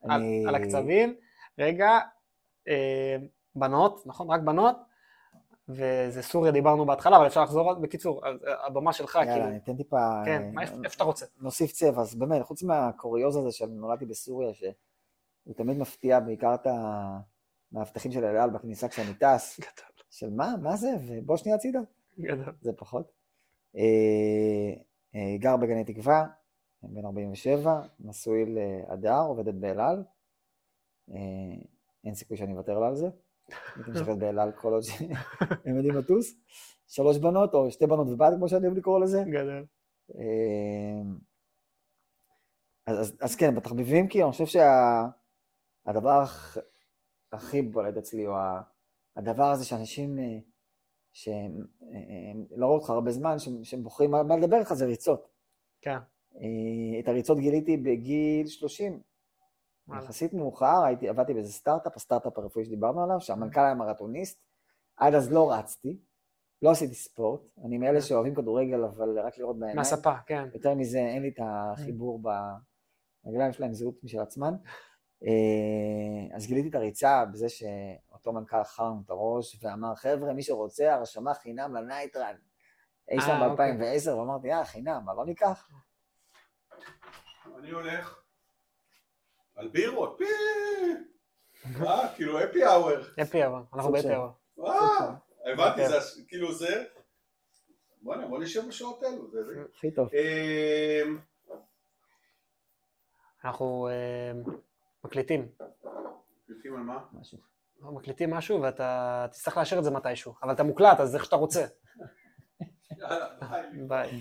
על, 0.08 0.22
על 0.48 0.54
הקצבים. 0.54 1.14
רגע, 1.58 1.98
אה, 2.68 3.16
בנות, 3.54 4.02
נכון? 4.06 4.30
רק 4.30 4.40
בנות. 4.40 4.76
וזה 5.68 6.22
סוריה 6.22 6.52
דיברנו 6.52 6.86
בהתחלה, 6.86 7.16
אבל 7.16 7.26
אפשר 7.26 7.42
לחזור, 7.42 7.74
בקיצור, 7.74 8.22
הבמה 8.66 8.92
שלך, 8.92 9.14
יאללה, 9.14 9.32
כאילו, 9.32 9.46
אני 9.46 9.56
אתן 9.56 9.76
טיפה... 9.76 10.22
כן, 10.24 10.42
אה, 10.42 10.50
מה- 10.52 10.62
איפה 10.62 10.88
שאתה 10.88 11.04
רוצה. 11.04 11.26
נוסיף 11.40 11.72
צבע, 11.72 12.00
אז 12.02 12.14
באמת, 12.14 12.42
חוץ 12.42 12.62
מהקוריוז 12.62 13.36
הזה 13.36 13.52
שאני 13.52 13.74
נולדתי 13.74 14.06
בסוריה, 14.06 14.54
שהוא 14.54 15.54
תמיד 15.56 15.78
מפתיע 15.78 16.20
בעיקר 16.20 16.54
את 16.54 16.66
המאבטחים 17.72 18.12
של 18.12 18.24
אל 18.24 18.36
על 18.36 18.50
בכניסה 18.50 18.88
כשאני 18.88 19.14
טס, 19.14 19.60
של 20.10 20.30
מה, 20.30 20.54
מה 20.62 20.76
זה, 20.76 20.88
ובוא 21.06 21.36
שנייה 21.36 21.56
הצידה, 21.56 21.78
גדול. 22.20 22.54
זה 22.60 22.72
פחות. 22.72 23.12
אה, 23.76 23.82
אה, 25.14 25.36
גר 25.38 25.56
בגני 25.56 25.84
תקווה, 25.84 26.26
בן 26.82 27.04
47, 27.04 27.80
נשוי 28.00 28.44
להדר, 28.46 29.20
עובדת 29.20 29.54
באל 29.54 29.80
על. 29.80 30.02
אה, 31.10 31.16
אין 32.04 32.14
סיכוי 32.14 32.36
שאני 32.36 32.52
אוותר 32.52 32.78
לה 32.78 32.86
על 32.86 32.96
זה. 32.96 33.06
הייתי 33.76 33.90
משחקת 33.90 34.16
באל 34.18 34.38
על 34.38 34.52
כל 34.52 34.72
עוד 34.72 34.82
שהם 34.82 35.10
יודעים 35.76 35.94
לטוס. 35.96 36.34
שלוש 36.86 37.18
בנות, 37.18 37.54
או 37.54 37.70
שתי 37.70 37.86
בנות 37.86 38.06
ובת, 38.08 38.32
כמו 38.36 38.48
שאני 38.48 38.66
אוהב 38.66 38.78
לקרוא 38.78 39.00
לזה. 39.00 39.24
גדול. 39.26 39.66
אז, 42.86 43.00
אז, 43.00 43.16
אז 43.20 43.36
כן, 43.36 43.54
בתחביבים 43.54 44.08
כאילו, 44.08 44.24
אני 44.24 44.32
חושב 44.32 44.60
שהדבר 45.86 46.22
הכ- 46.24 46.60
הכי 47.32 47.62
בולט 47.62 47.96
אצלי 47.96 48.24
הוא 48.24 48.36
ה- 48.36 48.62
הדבר 49.18 49.44
הזה 49.44 49.64
שאנשים 49.64 50.18
אה, 50.18 50.38
שהם 51.12 51.66
אה, 51.82 51.96
אה, 51.96 52.56
לא 52.56 52.66
רואים 52.66 52.80
אותך 52.80 52.90
הרבה 52.90 53.10
זמן, 53.10 53.38
שהם, 53.38 53.64
שהם 53.64 53.82
בוחרים 53.82 54.10
מה, 54.10 54.22
מה 54.22 54.36
לדבר 54.36 54.56
איתך 54.56 54.72
זה 54.72 54.86
ריצות. 54.86 55.28
כן, 55.80 55.98
את 57.00 57.08
הריצות 57.08 57.38
גיליתי 57.38 57.76
בגיל 57.76 58.46
30, 58.46 59.00
וואלה. 59.88 60.02
יחסית 60.02 60.32
מאוחר, 60.32 60.84
הייתי, 60.86 61.08
עבדתי 61.08 61.34
באיזה 61.34 61.52
סטארט-אפ, 61.52 61.96
הסטארט-אפ 61.96 62.38
הרפואי 62.38 62.64
שדיברנו 62.64 63.02
עליו, 63.02 63.20
שהמנכ"ל 63.20 63.60
היה 63.60 63.74
מרתוניסט, 63.74 64.42
עד 64.96 65.14
אז 65.14 65.32
לא 65.32 65.52
רצתי, 65.52 65.98
לא 66.62 66.70
עשיתי 66.70 66.94
ספורט, 66.94 67.40
אני 67.64 67.78
מאלה 67.78 68.00
שאוהבים 68.00 68.34
כדורגל, 68.34 68.84
אבל 68.84 69.18
רק 69.18 69.38
לראות 69.38 69.58
בעיניים. 69.58 69.76
מהספה, 69.76 70.14
כן. 70.26 70.48
יותר 70.54 70.74
מזה, 70.74 70.98
אין 70.98 71.22
לי 71.22 71.28
את 71.28 71.40
החיבור 71.42 72.22
ברגליים 73.24 73.52
שלהם, 73.52 73.72
זהות 73.72 74.04
משל 74.04 74.20
עצמן. 74.20 74.54
אה, 75.26 76.36
אז 76.36 76.46
גיליתי 76.46 76.68
את 76.68 76.74
הריצה 76.74 77.24
בזה 77.32 77.48
שאותו 77.48 78.32
מנכ"ל 78.32 78.64
חר 78.64 78.84
לנו 78.84 79.02
את 79.04 79.10
הראש 79.10 79.64
ואמר, 79.64 79.94
חבר'ה, 79.94 80.32
מי 80.32 80.42
שרוצה, 80.42 80.94
הרשמה 80.94 81.34
חינם 81.34 81.74
לנייטרן. 81.74 82.34
אי 83.10 83.20
שם 83.20 83.30
אה, 83.30 83.46
אוקיי. 83.46 83.72
ב-2010, 83.76 84.10
ואמרתי, 84.10 84.52
אה, 84.52 84.64
חינם, 84.64 85.02
מה 85.04 85.14
לא 85.14 85.26
ניקח? 85.26 85.68
אני 87.58 87.70
הולך 87.70 88.22
על 89.56 89.68
בירות, 89.68 90.14
פי! 90.18 90.24
אה, 91.86 92.14
כאילו 92.14 92.44
אפי 92.44 92.64
האוור. 92.64 93.00
אפי 93.22 93.46
אבל, 93.46 93.62
אנחנו 93.74 93.92
באפי 93.92 94.16
אבל. 94.16 94.28
אה, 94.66 95.52
הבנתי. 95.52 95.88
זה 95.88 96.22
כאילו 96.28 96.54
זה... 96.54 96.84
בוא'נה, 98.02 98.26
בוא 98.26 98.38
נשב 98.38 98.68
בשעות 98.68 99.02
אלו. 99.04 99.30
זה 99.30 99.44
זה. 99.44 99.62
הכי 99.74 99.90
טוב. 99.90 100.08
אמ, 100.14 101.18
אנחנו 103.44 103.88
מקליטים. 105.04 105.48
מחליטים 106.42 106.74
על 106.74 106.80
מה? 106.80 106.98
משהו. 107.12 107.38
אנחנו 107.78 107.94
מקליטים 107.94 108.30
משהו 108.30 108.62
ואתה 108.62 109.26
תצטרך 109.30 109.56
לאשר 109.56 109.78
את 109.78 109.84
זה 109.84 109.90
מתישהו, 109.90 110.34
אבל 110.42 110.52
אתה 110.52 110.62
מוקלט, 110.62 111.00
אז 111.00 111.14
איך 111.14 111.24
שאתה 111.24 111.36
רוצה. 111.36 111.66
ביי. 113.88 114.20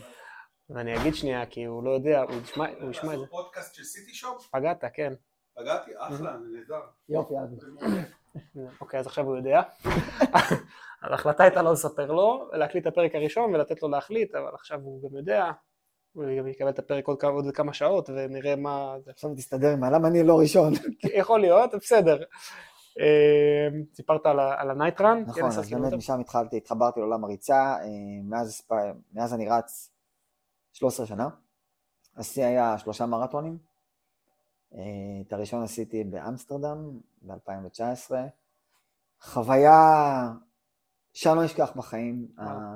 ואני 0.69 1.01
אגיד 1.01 1.15
שנייה, 1.15 1.45
כי 1.45 1.63
הוא 1.63 1.84
לא 1.84 1.89
יודע, 1.89 2.21
הוא 2.21 2.41
ישמע 2.43 2.65
הוא 2.82 2.91
ישמע 2.91 3.13
את 3.13 3.19
זה. 3.19 3.25
פודקאסט 3.28 3.75
של 3.75 3.84
סיטי 3.84 4.13
שופ? 4.13 4.49
פגעת, 4.51 4.84
כן. 4.93 5.13
פגעתי, 5.55 5.91
אחלה, 5.97 6.38
נהדר. 6.38 6.82
יופי, 7.09 7.34
אבי. 7.43 7.55
אוקיי, 8.82 8.99
אז 8.99 9.07
עכשיו 9.07 9.25
הוא 9.25 9.38
יודע. 9.38 9.61
אז 11.01 11.11
ההחלטה 11.11 11.43
הייתה 11.43 11.61
לא 11.61 11.71
לספר 11.71 12.11
לו, 12.11 12.49
להקליט 12.53 12.88
את 12.88 12.91
הפרק 12.93 13.15
הראשון 13.15 13.55
ולתת 13.55 13.82
לו 13.82 13.89
להחליט, 13.89 14.36
אבל 14.36 14.51
עכשיו 14.53 14.80
הוא 14.82 15.09
גם 15.09 15.17
יודע, 15.17 15.51
גם 16.38 16.47
יקבל 16.47 16.70
את 16.70 16.80
הפרק 16.80 17.07
עוד 17.07 17.20
כמה, 17.20 17.32
עוד 17.32 17.45
כמה 17.53 17.74
שעות 17.74 18.09
ונראה 18.09 18.55
מה. 18.55 18.95
עכשיו 19.07 19.36
תסתדר 19.36 19.70
עם 19.70 19.84
למה 19.84 20.07
אני 20.07 20.24
לא 20.24 20.39
ראשון. 20.39 20.74
יכול 21.20 21.39
להיות, 21.39 21.76
בסדר. 21.76 22.24
אה, 22.99 23.68
סיפרת 23.93 24.26
על 24.26 24.70
הנייטרן? 24.70 25.24
נכון, 25.28 25.41
כן, 25.41 25.45
אז 25.45 25.70
באמת? 25.74 25.93
משם 25.93 26.20
התחלתי, 26.20 26.57
התחברתי 26.57 26.99
לעולם 26.99 27.24
הריצה, 27.24 27.76
אה, 27.76 27.88
מאז 29.13 29.34
אני 29.34 29.49
רץ 29.49 29.91
13 30.74 31.05
שנה. 31.05 31.30
השיא 32.18 32.45
היה 32.45 32.78
שלושה 32.78 33.05
מרתונים. 33.05 33.57
אה, 34.76 34.82
את 35.28 35.34
הראשון 35.34 35.63
עשיתי 35.63 36.03
באמסטרדם 36.03 36.99
ב-2019. 37.22 38.11
חוויה 39.22 39.82
שאני 41.13 41.38
לא 41.39 41.45
אשכח 41.45 41.72
בחיים. 41.76 42.28
אה, 42.39 42.76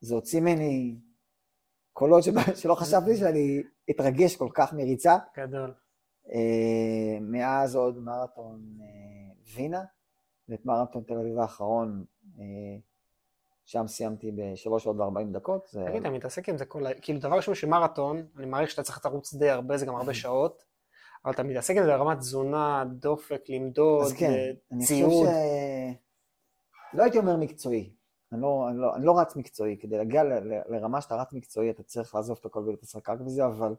זה 0.00 0.14
הוציא 0.14 0.40
ממני 0.40 0.96
קולות 1.92 2.24
שלא 2.60 2.74
חשבתי 2.74 3.16
שאני 3.16 3.62
אתרגש 3.90 4.36
כל 4.36 4.48
כך 4.54 4.72
מריצה. 4.72 5.16
גדול. 5.36 5.74
אה, 6.32 7.18
מאז 7.20 7.76
עוד 7.76 7.98
מרתון 7.98 8.78
אה, 8.80 9.34
וינה, 9.54 9.84
ואת 10.48 10.66
מרתון 10.66 11.02
תל 11.02 11.14
אביב 11.14 11.38
האחרון, 11.38 12.04
אה, 12.38 12.44
שם 13.64 13.86
סיימתי 13.86 14.30
בשלוש 14.36 14.84
שעות 14.84 14.96
וארבעים 14.96 15.32
דקות. 15.32 15.68
תגיד, 15.86 16.00
אתה 16.00 16.10
מתעסק 16.10 16.48
עם 16.48 16.58
זה 16.58 16.64
כל 16.64 16.86
ה... 16.86 16.94
כאילו, 16.94 17.18
דבר 17.18 17.36
ראשון 17.36 17.54
שמרתון, 17.54 18.26
אני 18.36 18.46
מעריך 18.46 18.70
שאתה 18.70 18.82
צריך 18.82 19.06
לרוץ 19.06 19.34
די 19.34 19.50
הרבה, 19.50 19.76
זה 19.76 19.86
גם 19.86 19.94
הרבה 19.94 20.14
שעות, 20.22 20.64
אבל 21.24 21.32
אתה 21.32 21.42
מתעסק 21.42 21.76
עם 21.76 21.82
זה 21.84 21.88
ברמת 21.88 22.18
תזונה, 22.18 22.84
דופק, 22.90 23.42
למדוד, 23.48 24.02
אז 24.02 24.12
כן, 24.12 24.32
אני 24.72 24.82
חושב 24.82 24.94
ציוד. 24.94 25.26
ש... 25.26 26.96
לא 26.96 27.02
הייתי 27.02 27.18
אומר 27.18 27.36
מקצועי. 27.36 27.92
אני 28.32 28.40
לא, 28.40 28.68
אני, 28.70 28.78
לא, 28.78 28.96
אני 28.96 29.04
לא 29.04 29.18
רץ 29.20 29.36
מקצועי, 29.36 29.76
כדי 29.80 29.96
להגיע 29.96 30.24
ל, 30.24 30.32
ל, 30.32 30.60
לרמה 30.68 31.00
שאתה 31.00 31.14
רץ 31.14 31.32
מקצועי, 31.32 31.70
אתה 31.70 31.82
צריך 31.82 32.14
לעזוב 32.14 32.38
את 32.40 32.46
הכל 32.46 32.60
ולהתעסק 32.60 33.08
רק 33.08 33.20
בזה, 33.20 33.46
אבל, 33.46 33.74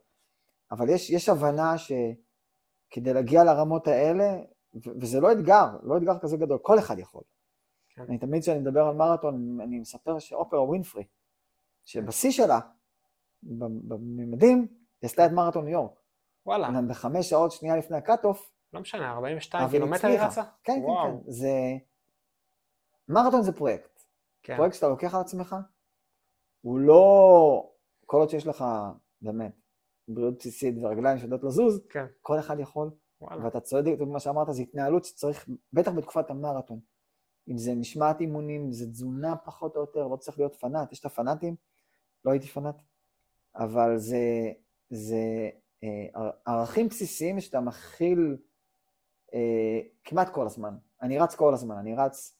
אבל 0.71 0.89
יש, 0.89 1.09
יש 1.09 1.29
הבנה 1.29 1.75
שכדי 1.77 3.13
להגיע 3.13 3.43
לרמות 3.43 3.87
האלה, 3.87 4.41
ו- 4.75 5.01
וזה 5.01 5.19
לא 5.19 5.31
אתגר, 5.31 5.65
לא 5.83 5.97
אתגר 5.97 6.19
כזה 6.19 6.37
גדול, 6.37 6.57
כל 6.61 6.79
אחד 6.79 6.99
יכול. 6.99 7.23
כן. 7.89 8.01
אני 8.09 8.17
תמיד 8.17 8.41
כשאני 8.41 8.59
מדבר 8.59 8.83
על 8.83 8.95
מרתון, 8.95 9.61
אני 9.61 9.79
מספר 9.79 10.19
שאופרה 10.19 10.63
ווינפרי, 10.63 11.03
שבשיא 11.85 12.31
שלה, 12.31 12.59
בממדים, 13.43 14.67
היא 15.01 15.07
עשתה 15.07 15.25
את 15.25 15.31
מרתון 15.31 15.65
ניו 15.65 15.73
יורק. 15.73 15.99
וואלה, 16.45 16.69
בחמש 16.89 17.29
שעות 17.29 17.51
שנייה 17.51 17.77
לפני 17.77 17.97
ה 17.97 18.04
cut-off, 18.04 18.53
לא 18.73 18.79
משנה, 18.81 19.11
42 19.11 19.63
אבל 19.63 19.73
היא 19.73 19.79
קילומטר 19.81 20.07
היא. 20.07 20.19
רצה? 20.19 20.43
כן, 20.43 20.73
כן, 20.73 20.81
וואו. 20.83 21.23
כן. 21.25 21.31
זה... 21.31 21.51
מרתון 23.07 23.41
זה 23.41 23.51
פרויקט. 23.51 23.92
כן. 24.43 24.55
פרויקט 24.55 24.75
שאתה 24.75 24.87
לוקח 24.87 25.15
על 25.15 25.21
עצמך, 25.21 25.55
הוא 26.61 26.79
לא... 26.79 27.69
כל 28.05 28.17
עוד 28.17 28.29
שיש 28.29 28.47
לך, 28.47 28.65
באמת, 29.21 29.55
בריאות 30.07 30.37
בסיסית 30.37 30.75
ורגליים 30.81 31.17
שיודעות 31.17 31.43
לזוז, 31.43 31.81
כן. 31.89 32.05
כל 32.21 32.39
אחד 32.39 32.59
יכול, 32.59 32.91
וואלה. 33.21 33.45
ואתה 33.45 33.59
צודק, 33.59 33.95
מה 34.07 34.19
שאמרת, 34.19 34.47
זו 34.53 34.61
התנהלות 34.61 35.05
שצריך, 35.05 35.49
בטח 35.73 35.91
בתקופת 35.91 36.29
המרתון. 36.29 36.79
אם 37.49 37.57
זה 37.57 37.75
משמעת 37.75 38.21
אימונים, 38.21 38.63
אם 38.63 38.71
זה 38.71 38.91
תזונה 38.91 39.35
פחות 39.35 39.75
או 39.75 39.81
יותר, 39.81 40.07
לא 40.07 40.15
צריך 40.15 40.39
להיות 40.39 40.55
פנאט, 40.55 40.91
יש 40.91 40.99
את 40.99 41.05
הפנאטים, 41.05 41.55
לא 42.25 42.31
הייתי 42.31 42.47
פנאט, 42.47 42.81
אבל 43.55 43.97
זה, 43.97 44.51
זה 44.89 45.49
אה, 45.83 46.29
ערכים 46.45 46.87
בסיסיים 46.87 47.39
שאתה 47.39 47.59
מכיל 47.59 48.37
אה, 49.33 49.79
כמעט 50.03 50.29
כל 50.29 50.45
הזמן. 50.45 50.77
אני 51.01 51.19
רץ 51.19 51.35
כל 51.35 51.53
הזמן, 51.53 51.77
אני 51.77 51.95
רץ 51.95 52.37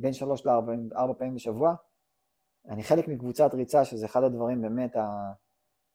בין 0.00 0.12
שלוש 0.12 0.46
לארבע 0.46 0.72
ארבע 0.96 1.14
פעמים 1.18 1.34
בשבוע. 1.34 1.74
אני 2.68 2.82
חלק 2.82 3.08
מקבוצת 3.08 3.54
ריצה, 3.54 3.84
שזה 3.84 4.06
אחד 4.06 4.22
הדברים 4.22 4.62
באמת 4.62 4.96
ה, 4.96 5.32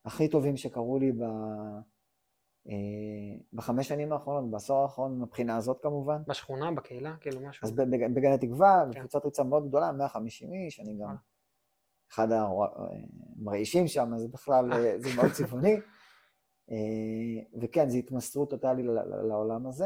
הכי 0.05 0.27
טובים 0.27 0.57
שקרו 0.57 0.99
לי 0.99 1.11
ב, 1.11 1.21
אה, 2.67 2.73
בחמש 3.53 3.87
שנים 3.87 4.13
האחרונות, 4.13 4.51
בעשור 4.51 4.77
האחרון, 4.81 5.21
מבחינה 5.21 5.57
הזאת 5.57 5.79
כמובן. 5.81 6.21
בשכונה, 6.27 6.71
בקהילה, 6.71 7.15
כאילו 7.21 7.39
משהו. 7.47 7.65
אז 7.65 7.71
בג- 7.71 8.13
בגן 8.15 8.31
התקווה, 8.31 8.83
כן. 8.91 8.99
בקבוצת 8.99 9.25
ריצה 9.25 9.43
מאוד 9.43 9.67
גדולה, 9.67 9.91
150 9.91 10.53
איש, 10.53 10.79
אני 10.79 10.93
גם 10.93 10.99
וואלה. 11.01 11.15
אחד 12.11 12.27
המרעישים 12.31 13.87
שם, 13.87 14.13
אז 14.13 14.27
בכלל 14.27 14.73
אה, 14.73 14.99
זה 14.99 15.09
מאוד 15.15 15.31
צבעוני. 15.31 15.75
אה, 16.71 17.59
וכן, 17.61 17.89
זו 17.89 17.97
התמסרות 17.97 18.49
טוטאלי 18.49 18.83
ל- 18.83 18.91
ל- 18.91 19.27
לעולם 19.27 19.67
הזה. 19.67 19.85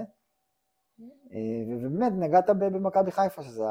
אה, 1.01 1.63
ובאמת, 1.69 2.11
נגעת 2.19 2.49
במכבי 2.49 3.11
חיפה, 3.11 3.43
שזה 3.43 3.63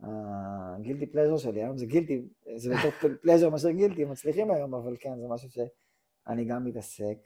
הגילטי 0.00 1.06
פלז'ר 1.06 1.36
שלי, 1.36 1.62
היום 1.62 1.78
זה 1.78 1.86
גילטי, 1.86 2.22
זה 2.56 2.74
יותר 2.74 2.90
פלז'ר 3.22 3.50
מאשר 3.50 3.70
גילטי, 3.70 4.04
מצליחים 4.04 4.50
היום, 4.50 4.74
אבל 4.74 4.96
כן, 5.00 5.20
זה 5.20 5.28
משהו 5.28 5.48
שאני 5.50 6.44
גם 6.44 6.64
מתעסק. 6.64 7.18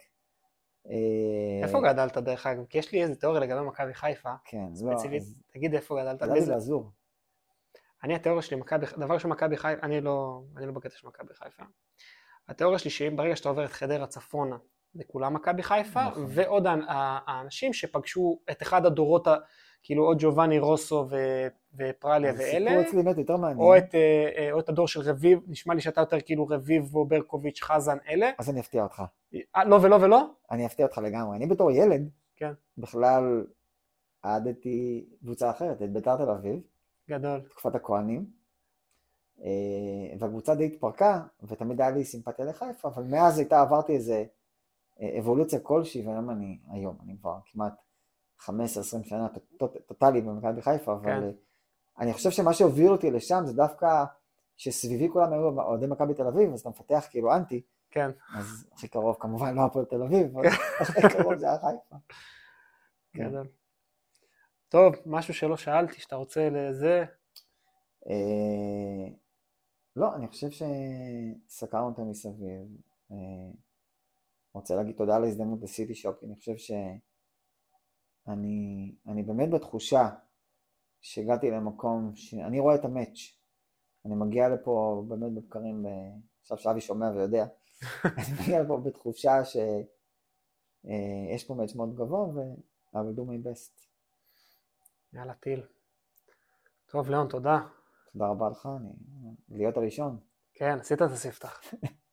אה, 0.91 1.67
איפה 1.67 1.81
גדלת 1.81 2.17
דרך 2.17 2.47
אגב? 2.47 2.65
כי 2.67 2.79
יש 2.79 2.93
לי 2.93 3.03
איזה 3.03 3.15
תיאוריה 3.15 3.41
לגבי 3.41 3.61
מכבי 3.61 3.95
חיפה, 3.95 4.35
כן, 4.45 4.67
לא, 4.71 4.75
ספציפית. 4.75 5.23
תגיד 5.53 5.75
איפה 5.75 6.01
גדלת? 6.01 6.23
גדלתי 6.23 6.47
באזור. 6.47 6.91
אני 8.03 8.15
התיאוריה 8.15 8.43
שלי, 8.43 8.61
דבר 8.99 9.15
ראשון 9.15 9.31
מכבי 9.31 9.57
חיפה, 9.57 9.87
אני 9.87 10.01
לא, 10.01 10.43
אני 10.57 10.67
לא 10.67 10.73
בקטע 10.73 10.97
של 10.97 11.09
מכבי 11.09 11.35
חיפה. 11.35 11.63
התיאוריה 12.49 12.79
שלי 12.79 12.91
שאם 12.91 13.17
ברגע 13.17 13.37
שאתה 13.37 13.49
עובר 13.49 13.65
את 13.65 13.71
חדרה 13.71 14.07
צפונה, 14.07 14.57
זה 14.95 15.05
כולם 15.05 15.35
מכבי 15.35 15.63
חיפה, 15.63 16.05
נכון. 16.05 16.27
ועוד 16.29 16.67
האנשים 17.27 17.73
שפגשו 17.73 18.39
את 18.51 18.63
אחד 18.63 18.87
הדורות, 18.87 19.29
כאילו 19.83 20.09
או 20.09 20.15
ג'ובאני 20.19 20.59
רוסו 20.59 21.07
ו- 21.11 21.47
ופרליה 21.79 22.33
ואלה, 22.39 22.71
הסיפור 22.71 22.89
אצלי 22.89 23.03
באמת 23.03 23.19
יותר 23.19 23.37
מעניין. 23.37 23.59
או 23.59 23.77
את, 23.77 23.95
אה, 23.95 24.31
אה, 24.37 24.53
או 24.53 24.61
את 24.61 24.69
הדור 24.69 24.89
של 24.89 25.01
רביב, 25.01 25.39
נשמע 25.47 25.75
לי 25.75 25.81
שאתה 25.81 26.01
יותר 26.01 26.21
כאילו 26.21 26.47
רביבו, 26.47 27.05
ברקוביץ', 27.05 27.63
חזן, 27.63 27.97
אלה. 28.09 28.31
אז 28.39 28.51
אני 28.51 28.61
אפתיע 28.61 28.83
אותך. 28.83 29.03
אה, 29.57 29.65
לא 29.65 29.79
ולא 29.83 29.97
ולא? 29.97 30.27
אני 30.51 30.67
אפתיע 30.67 30.87
אותך 30.87 30.99
לגמרי. 30.99 31.37
אני 31.37 31.47
בתור 31.47 31.71
ילד, 31.71 32.09
כן. 32.37 32.53
בכלל 32.79 33.45
אהדתי 34.25 35.05
קבוצה 35.21 35.51
אחרת, 35.51 35.83
את 35.83 35.93
ביתר 35.93 36.17
תל 36.17 36.31
אביב, 36.31 36.61
גדול. 37.11 37.41
תקופת 37.41 37.75
הכהנים, 37.75 38.27
אה, 39.45 39.49
והקבוצה 40.19 40.55
די 40.55 40.67
התפרקה, 40.67 41.21
ותמיד 41.43 41.81
היה 41.81 41.91
לי 41.91 42.05
סימפתיה 42.05 42.45
לחיפה, 42.45 42.89
אבל 42.89 43.03
מאז 43.03 43.39
הייתה, 43.39 43.61
עברתי 43.61 43.93
איזה 43.93 44.25
אבולוציה 45.19 45.61
כלשהי, 45.61 46.07
והיום 46.07 46.31
אני, 46.31 46.59
היום, 46.71 46.99
אני 47.05 47.17
כבר 47.21 47.39
כמעט 47.53 47.73
15-20 48.41 48.49
שנה 49.03 49.29
טוט- 49.29 49.57
טוט- 49.59 49.77
טוטאלי 49.87 50.21
במכבי 50.21 50.63
חיפה, 50.63 50.93
אבל 50.93 51.03
כן. 51.05 51.23
אה, 51.23 51.31
אני 51.99 52.13
חושב 52.13 52.31
שמה 52.31 52.53
שהוביל 52.55 52.89
אותי 52.91 53.11
לשם 53.11 53.43
זה 53.47 53.53
דווקא 53.57 54.05
שסביבי 54.57 55.09
כולם 55.13 55.33
היו 55.33 55.61
אוהדי 55.61 55.87
מכבי 55.87 56.15
תל 56.15 56.27
אביב, 56.27 56.53
אז 56.53 56.61
אתה 56.61 56.69
מפתח 56.69 57.07
כאילו 57.11 57.35
אנטי, 57.35 57.63
כן. 57.91 58.11
אז 58.37 58.67
הכי 58.73 58.89
קרוב 58.89 59.17
כמובן 59.21 59.55
לא 59.55 59.65
הפועל 59.65 59.85
תל 59.85 60.03
אביב, 60.03 60.39
אבל 60.39 60.47
הכי 60.81 61.01
קרוב 61.19 61.35
זה 61.37 61.47
היה 61.47 61.59
חיפה. 61.59 61.97
כן. 63.13 63.31
טוב, 64.69 64.95
משהו 65.07 65.35
שלא 65.35 65.57
שאלתי, 65.57 66.01
שאתה 66.01 66.17
רוצה 66.17 66.49
לזה, 66.51 67.05
אה, 68.09 69.15
לא, 69.97 70.15
אני 70.15 70.29
חושב 70.29 70.49
שסקרנו 70.51 71.87
אותם 71.87 72.11
מסביב. 72.11 72.67
אה, 74.57 74.61
רוצה 74.61 74.77
להגיד 74.77 74.97
תודה 74.97 75.17
על 75.17 75.25
ההזדמנות 75.25 75.61
בסיטי 75.61 75.95
שופ, 75.95 76.21
כי 76.21 76.27
אני 76.27 76.37
חושב 76.37 76.57
שאני 76.57 77.01
אני 79.07 79.23
באמת 79.23 79.51
בתחושה 79.51 80.09
שהגעתי 81.01 81.51
למקום 81.51 82.13
שאני 82.15 82.61
רואה 82.61 82.75
את 82.75 82.85
המאץ'. 82.85 83.19
אני 84.05 84.15
מגיע 84.15 84.49
לפה 84.49 85.05
באמת 85.09 85.33
בבקרים, 85.33 85.87
עכשיו 86.41 86.59
שאבי 86.59 86.81
שומע 86.81 87.11
ויודע, 87.11 87.47
אני 88.05 88.43
מגיע 88.43 88.63
לפה 88.63 88.81
בתחושה 88.85 89.45
שיש 89.45 91.45
פה 91.47 91.55
מאץ' 91.55 91.75
מאוד 91.75 91.95
גבוה 91.95 92.29
ו- 92.29 92.75
I 92.95 92.97
will 92.97 93.17
do 93.17 93.23
my 93.23 93.47
best. 93.47 93.87
יאללה, 95.13 95.35
טיל. 95.35 95.63
טוב, 96.87 97.11
ליאון, 97.11 97.29
תודה. 97.29 97.59
תודה 98.13 98.27
רבה 98.27 98.49
לך, 98.51 98.69
אני... 98.81 98.91
להיות 99.49 99.77
הראשון. 99.77 100.19
כן, 100.55 100.79
עשית 100.81 101.03
את 101.03 101.11
הספתח. 101.11 101.61